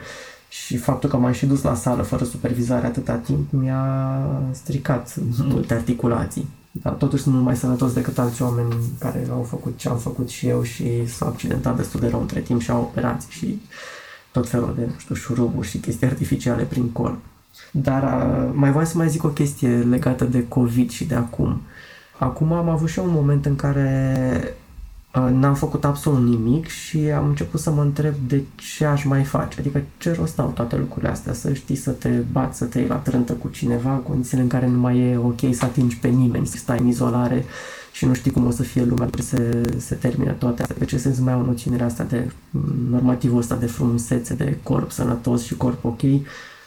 Și 0.63 0.77
faptul 0.77 1.09
că 1.09 1.17
m-am 1.17 1.33
și 1.33 1.47
dus 1.47 1.63
la 1.63 1.75
sală 1.75 2.03
fără 2.03 2.25
supervizare 2.25 2.87
atâta 2.87 3.15
timp 3.15 3.53
mi-a 3.53 4.19
stricat 4.53 5.15
multe 5.39 5.75
articulații. 5.75 6.49
Dar 6.71 6.93
totuși 6.93 7.23
sunt 7.23 7.35
mult 7.35 7.47
mai 7.47 7.57
sănătos 7.57 7.93
decât 7.93 8.19
alți 8.19 8.43
oameni 8.43 8.75
care 8.99 9.27
au 9.31 9.43
făcut 9.43 9.77
ce 9.77 9.89
am 9.89 9.99
făcut 9.99 10.29
și 10.29 10.49
eu 10.49 10.63
și 10.63 11.09
s-au 11.09 11.29
accidentat 11.29 11.77
destul 11.77 12.01
de 12.01 12.09
rău 12.09 12.21
între 12.21 12.41
timp 12.41 12.61
și 12.61 12.71
au 12.71 12.81
operații 12.81 13.31
și 13.31 13.61
tot 14.33 14.49
felul 14.49 14.75
de, 14.79 14.85
nu 14.85 14.99
știu, 14.99 15.15
șuruburi 15.15 15.69
și 15.69 15.79
chestii 15.79 16.07
artificiale 16.07 16.63
prin 16.63 16.91
corp. 16.91 17.19
Dar 17.71 18.27
mai 18.53 18.71
vreau 18.71 18.85
să 18.85 18.97
mai 18.97 19.09
zic 19.09 19.25
o 19.25 19.29
chestie 19.29 19.69
legată 19.69 20.25
de 20.25 20.49
COVID 20.49 20.91
și 20.91 21.05
de 21.05 21.15
acum. 21.15 21.61
Acum 22.19 22.53
am 22.53 22.69
avut 22.69 22.89
și 22.89 22.99
eu 22.99 23.05
un 23.05 23.13
moment 23.13 23.47
în 23.47 23.57
care 23.57 24.55
n-am 25.21 25.55
făcut 25.55 25.85
absolut 25.85 26.29
nimic 26.29 26.67
și 26.67 26.99
am 26.99 27.27
început 27.27 27.61
să 27.61 27.71
mă 27.71 27.83
întreb 27.83 28.15
de 28.27 28.43
ce 28.55 28.85
aș 28.85 29.05
mai 29.05 29.23
face. 29.23 29.61
Adică 29.61 29.83
ce 29.99 30.13
rost 30.13 30.39
au 30.39 30.49
toate 30.49 30.77
lucrurile 30.77 31.11
astea? 31.11 31.33
Să 31.33 31.53
știi 31.53 31.77
să 31.77 31.91
te 31.91 32.09
bați, 32.09 32.59
să 32.59 32.65
te 32.65 32.79
iei 32.79 32.89
la 32.89 32.95
trântă 32.95 33.33
cu 33.33 33.49
cineva, 33.49 33.93
în 33.93 34.03
condițiile 34.03 34.43
în 34.43 34.49
care 34.49 34.67
nu 34.67 34.79
mai 34.79 34.99
e 34.99 35.17
ok 35.17 35.55
să 35.55 35.65
atingi 35.65 35.97
pe 35.97 36.09
nimeni, 36.09 36.47
să 36.47 36.57
stai 36.57 36.79
în 36.79 36.87
izolare 36.87 37.45
și 37.93 38.07
nu 38.07 38.15
știi 38.15 38.31
cum 38.31 38.47
o 38.47 38.51
să 38.51 38.63
fie 38.63 38.85
lumea, 38.85 39.07
trebuie 39.07 39.27
se, 39.27 39.79
se 39.79 39.95
termine 39.95 40.31
toate 40.31 40.63
astea. 40.63 40.77
Pe 40.79 40.85
ce 40.85 40.97
sens 40.97 41.19
mai 41.19 41.33
au 41.33 41.45
noțiunile 41.45 41.85
astea 41.85 42.05
de 42.05 42.31
normativul 42.91 43.39
ăsta 43.39 43.55
de 43.57 43.67
frumusețe, 43.67 44.35
de 44.35 44.59
corp 44.63 44.91
sănătos 44.91 45.43
și 45.43 45.57
corp 45.57 45.85
ok, 45.85 46.01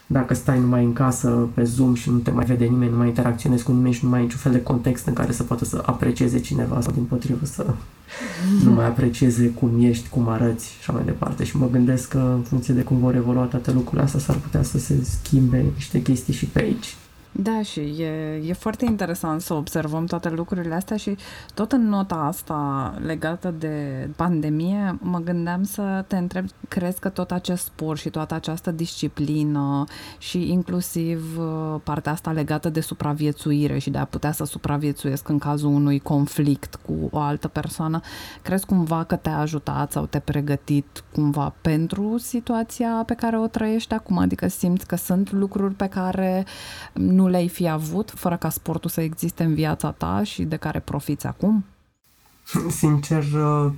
dacă 0.08 0.34
stai 0.34 0.60
numai 0.60 0.84
în 0.84 0.93
casă 0.93 1.47
pe 1.53 1.64
Zoom 1.64 1.93
și 1.93 2.10
nu 2.10 2.18
te 2.18 2.32
mai 2.32 2.45
vede 2.45 2.66
nimeni, 2.66 2.91
nu 2.91 2.97
mai 2.97 3.08
interacționezi 3.08 3.64
cu 3.64 3.72
nimeni 3.72 3.93
și 3.93 4.03
nu 4.03 4.10
mai 4.10 4.20
ai 4.20 4.26
niciun 4.26 4.39
fel 4.39 4.51
de 4.51 4.64
context 4.64 5.08
în 5.08 5.14
care 5.14 5.32
să 5.32 5.43
poată 5.43 5.66
să 5.66 5.84
aprecieze 5.86 6.39
cineva 6.39 6.82
sau 6.82 6.93
din 6.93 7.03
potrivă 7.03 7.45
să 7.45 7.66
nu 8.64 8.72
mai 8.72 8.86
aprecieze 8.86 9.47
cum 9.47 9.84
ești, 9.84 10.10
cum 10.10 10.28
arăți 10.28 10.66
și 10.66 10.76
așa 10.80 10.93
mai 10.93 11.03
departe. 11.05 11.43
Și 11.43 11.58
mă 11.58 11.68
gândesc 11.72 12.10
că 12.10 12.32
în 12.36 12.41
funcție 12.41 12.74
de 12.74 12.82
cum 12.82 12.97
vor 12.97 13.16
evolua 13.16 13.43
toate 13.43 13.72
lucrurile 13.72 14.03
astea 14.03 14.20
s-ar 14.20 14.36
putea 14.36 14.64
să 14.64 14.80
se 14.80 14.95
schimbe 15.03 15.66
niște 15.74 16.01
chestii 16.01 16.34
și 16.34 16.45
pe 16.45 16.60
aici. 16.60 16.95
Da, 17.32 17.61
și 17.61 17.80
e, 17.80 18.41
e 18.45 18.53
foarte 18.53 18.86
interesant 18.86 19.41
să 19.41 19.53
observăm 19.53 20.05
toate 20.05 20.30
lucrurile 20.30 20.75
astea 20.75 20.97
și 20.97 21.17
tot 21.53 21.71
în 21.71 21.89
nota 21.89 22.15
asta 22.15 22.93
legată 23.05 23.53
de 23.59 24.09
pandemie 24.15 24.97
mă 25.01 25.19
gândeam 25.19 25.63
să 25.63 26.03
te 26.07 26.17
întreb, 26.17 26.45
crezi 26.67 26.99
că 26.99 27.09
tot 27.09 27.32
acest 27.32 27.63
sport 27.63 27.99
și 27.99 28.09
toată 28.09 28.34
această 28.34 28.71
disciplină 28.71 29.84
și 30.17 30.51
inclusiv 30.51 31.38
uh, 31.39 31.80
partea 31.84 32.11
asta 32.11 32.32
legată 32.32 32.69
de 32.69 32.80
supraviețuire 32.80 33.78
și 33.78 33.89
de 33.89 33.97
a 33.97 34.05
putea 34.05 34.32
să 34.32 34.45
supraviețuiesc 34.45 35.30
în 35.30 35.38
cazul 35.38 35.69
unui 35.69 35.99
conflict 35.99 36.75
cu 36.75 37.09
o 37.11 37.19
altă 37.19 37.47
persoană, 37.47 37.99
crezi 38.41 38.65
cumva 38.65 39.03
că 39.03 39.15
te-a 39.15 39.38
ajutat 39.38 39.91
sau 39.91 40.05
te-a 40.05 40.19
pregătit 40.19 41.03
cumva 41.13 41.53
pentru 41.61 42.17
situația 42.17 43.03
pe 43.05 43.13
care 43.13 43.38
o 43.39 43.47
trăiești 43.47 43.93
acum? 43.93 44.17
Adică 44.17 44.47
simți 44.47 44.88
că 44.88 44.95
sunt 44.95 45.32
lucruri 45.32 45.73
pe 45.73 45.88
care 45.88 46.45
nu 47.18 47.28
le-ai 47.28 47.47
fi 47.47 47.70
avut 47.70 48.13
fără 48.15 48.38
ca 48.38 48.49
sportul 48.49 48.89
să 48.89 49.01
existe 49.01 49.43
în 49.43 49.53
viața 49.53 49.91
ta 49.91 50.22
și 50.24 50.43
de 50.43 50.55
care 50.55 50.80
profiți 50.80 51.28
acum? 51.28 51.65
Sincer, 52.70 53.24
uh, 53.24 53.72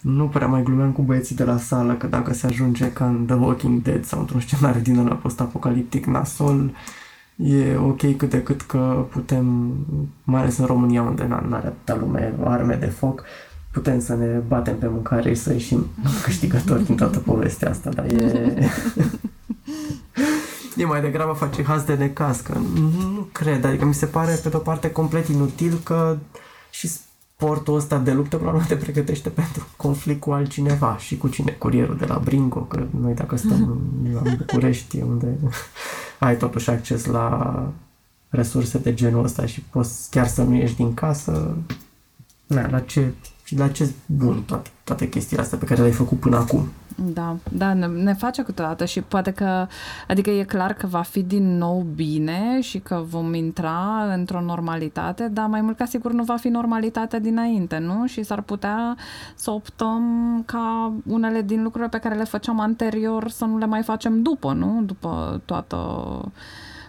nu 0.00 0.28
prea 0.28 0.46
mai 0.46 0.62
glumeam 0.62 0.92
cu 0.92 1.02
băieții 1.02 1.36
de 1.36 1.44
la 1.44 1.56
sală 1.56 1.94
că 1.94 2.06
dacă 2.06 2.32
se 2.34 2.46
ajunge 2.46 2.92
ca 2.92 3.06
în 3.06 3.26
The 3.26 3.34
Walking 3.34 3.82
Dead 3.82 4.04
sau 4.04 4.20
într-un 4.20 4.40
scenariu 4.40 4.80
din 4.80 4.98
ăla 4.98 5.14
post-apocaliptic 5.14 6.06
nasol, 6.06 6.70
e 7.36 7.76
ok 7.76 8.16
cât 8.16 8.30
de 8.30 8.42
cât 8.42 8.62
că 8.62 9.06
putem, 9.10 9.74
mai 10.24 10.40
ales 10.40 10.56
în 10.56 10.66
România 10.66 11.02
unde 11.02 11.26
nu 11.26 11.54
are 11.54 11.66
atâta 11.66 11.96
lume 11.96 12.34
arme 12.44 12.74
de 12.74 12.86
foc, 12.86 13.24
putem 13.72 14.00
să 14.00 14.14
ne 14.14 14.40
batem 14.48 14.78
pe 14.78 14.86
mâncare 14.86 15.34
și 15.34 15.40
să 15.40 15.52
ieșim 15.52 15.86
câștigători 16.24 16.84
din 16.84 16.96
toată 16.96 17.18
povestea 17.18 17.70
asta, 17.70 17.90
dar 17.90 18.04
e... 18.04 18.54
e 20.76 20.84
mai 20.84 21.00
degrabă 21.00 21.32
face 21.32 21.62
haz 21.62 21.82
de 21.82 21.94
necaz, 21.94 22.40
că 22.40 22.58
nu 22.74 23.28
cred, 23.32 23.64
adică 23.64 23.84
mi 23.84 23.94
se 23.94 24.06
pare 24.06 24.40
pe 24.42 24.48
de-o 24.48 24.58
parte 24.58 24.90
complet 24.90 25.28
inutil 25.28 25.80
că 25.84 26.18
și 26.70 26.88
sportul 26.88 27.74
ăsta 27.74 27.98
de 27.98 28.12
luptă 28.12 28.36
probabil 28.36 28.66
te 28.66 28.76
pregătește 28.76 29.28
pentru 29.28 29.66
conflict 29.76 30.20
cu 30.20 30.30
altcineva 30.30 30.96
și 30.98 31.16
cu 31.16 31.28
cine, 31.28 31.50
curierul 31.50 31.96
de 31.96 32.04
la 32.04 32.18
Bringo, 32.18 32.60
că 32.60 32.86
noi 33.00 33.14
dacă 33.14 33.36
stăm 33.36 33.80
în 34.22 34.36
București 34.36 35.00
unde 35.00 35.38
ai 36.18 36.36
totuși 36.36 36.70
acces 36.70 37.04
la 37.04 37.72
resurse 38.28 38.78
de 38.78 38.94
genul 38.94 39.24
ăsta 39.24 39.46
și 39.46 39.60
poți 39.60 40.10
chiar 40.10 40.26
să 40.26 40.42
nu 40.42 40.54
ieși 40.54 40.76
din 40.76 40.94
casă, 40.94 41.56
na, 42.46 42.70
la 42.70 42.80
ce, 42.80 43.12
la 43.48 43.68
ce 43.68 43.90
bun 44.06 44.42
toate, 44.42 44.70
toate 44.84 45.08
chestiile 45.08 45.42
astea 45.42 45.58
pe 45.58 45.64
care 45.64 45.80
le-ai 45.80 45.92
făcut 45.92 46.18
până 46.18 46.36
acum. 46.36 46.68
Da, 47.04 47.36
da, 47.50 47.72
ne, 47.72 47.86
ne 47.86 48.12
face 48.14 48.42
câteodată 48.42 48.84
și 48.84 49.00
poate 49.00 49.30
că, 49.30 49.66
adică 50.08 50.30
e 50.30 50.42
clar 50.42 50.72
că 50.72 50.86
va 50.86 51.02
fi 51.02 51.22
din 51.22 51.56
nou 51.56 51.86
bine 51.94 52.60
și 52.60 52.78
că 52.78 53.02
vom 53.08 53.34
intra 53.34 54.12
într-o 54.14 54.40
normalitate, 54.40 55.28
dar 55.28 55.46
mai 55.46 55.60
mult 55.60 55.76
ca 55.76 55.84
sigur 55.84 56.12
nu 56.12 56.24
va 56.24 56.36
fi 56.36 56.48
normalitatea 56.48 57.18
dinainte, 57.18 57.78
nu? 57.78 58.06
Și 58.06 58.22
s-ar 58.22 58.40
putea 58.40 58.96
să 59.34 59.50
optăm 59.50 60.02
ca 60.46 60.92
unele 61.06 61.42
din 61.42 61.62
lucrurile 61.62 61.90
pe 61.90 61.98
care 61.98 62.14
le 62.14 62.24
făceam 62.24 62.60
anterior 62.60 63.28
să 63.30 63.44
nu 63.44 63.58
le 63.58 63.66
mai 63.66 63.82
facem 63.82 64.22
după, 64.22 64.52
nu? 64.52 64.82
După 64.82 65.40
toată 65.44 65.76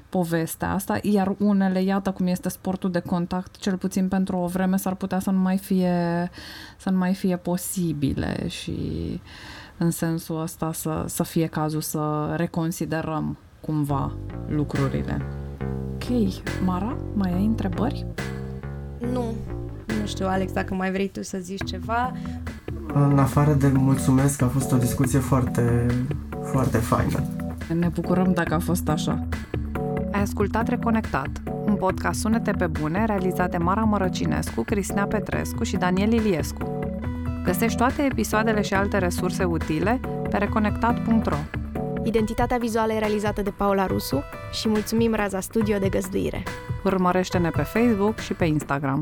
povestea 0.09 0.73
asta, 0.73 0.99
iar 1.01 1.35
unele, 1.37 1.81
iată 1.81 2.11
cum 2.11 2.27
este 2.27 2.49
sportul 2.49 2.91
de 2.91 2.99
contact, 2.99 3.57
cel 3.57 3.77
puțin 3.77 4.07
pentru 4.07 4.37
o 4.37 4.45
vreme 4.47 4.77
s-ar 4.77 4.95
putea 4.95 5.19
să 5.19 5.31
nu 5.31 5.39
mai 5.39 5.57
fie, 5.57 6.29
să 6.77 6.89
nu 6.89 6.97
mai 6.97 7.13
fie 7.13 7.37
posibile 7.37 8.47
și 8.47 8.79
în 9.79 9.91
sensul 9.91 10.41
ăsta 10.41 10.71
să, 10.73 11.03
să 11.07 11.23
fie 11.23 11.45
cazul 11.47 11.81
să 11.81 12.33
reconsiderăm 12.35 13.37
cumva 13.61 14.11
lucrurile. 14.47 15.21
Ok, 15.93 16.33
Mara, 16.65 16.97
mai 17.13 17.33
ai 17.33 17.45
întrebări? 17.45 18.05
Nu, 19.11 19.23
nu 19.99 20.05
știu, 20.05 20.27
Alex, 20.27 20.51
dacă 20.51 20.73
mai 20.73 20.91
vrei 20.91 21.07
tu 21.07 21.23
să 21.23 21.37
zici 21.37 21.63
ceva. 21.63 22.11
În 22.93 23.19
afară 23.19 23.53
de 23.53 23.67
mulțumesc, 23.67 24.41
a 24.41 24.47
fost 24.47 24.71
o 24.71 24.77
discuție 24.77 25.19
foarte, 25.19 25.85
foarte 26.43 26.77
faină. 26.77 27.23
Ne 27.73 27.87
bucurăm 27.87 28.33
dacă 28.33 28.53
a 28.53 28.59
fost 28.59 28.89
așa. 28.89 29.27
Ai 30.11 30.21
ascultat 30.21 30.67
Reconectat, 30.67 31.29
un 31.65 31.75
podcast 31.75 32.19
Sunete 32.19 32.51
pe 32.51 32.67
bune 32.67 33.05
realizat 33.05 33.51
de 33.51 33.57
Mara 33.57 33.83
Mărăcinescu, 33.83 34.61
Cristina 34.61 35.03
Petrescu 35.03 35.63
și 35.63 35.77
Daniel 35.77 36.11
Iliescu. 36.11 36.79
Găsești 37.49 37.77
toate 37.77 38.01
episoadele 38.01 38.61
și 38.61 38.73
alte 38.73 38.97
resurse 38.97 39.43
utile 39.43 39.99
pe 40.29 40.37
reconectat.ro. 40.37 41.35
Identitatea 42.03 42.57
vizuală 42.57 42.93
e 42.93 42.99
realizată 42.99 43.41
de 43.41 43.49
Paula 43.49 43.85
Rusu 43.85 44.23
și 44.51 44.67
mulțumim 44.67 45.13
Raza 45.13 45.39
Studio 45.39 45.77
de 45.77 45.89
găzduire. 45.89 46.43
Urmărește-ne 46.83 47.49
pe 47.49 47.61
Facebook 47.61 48.17
și 48.17 48.33
pe 48.33 48.45
Instagram. 48.45 49.01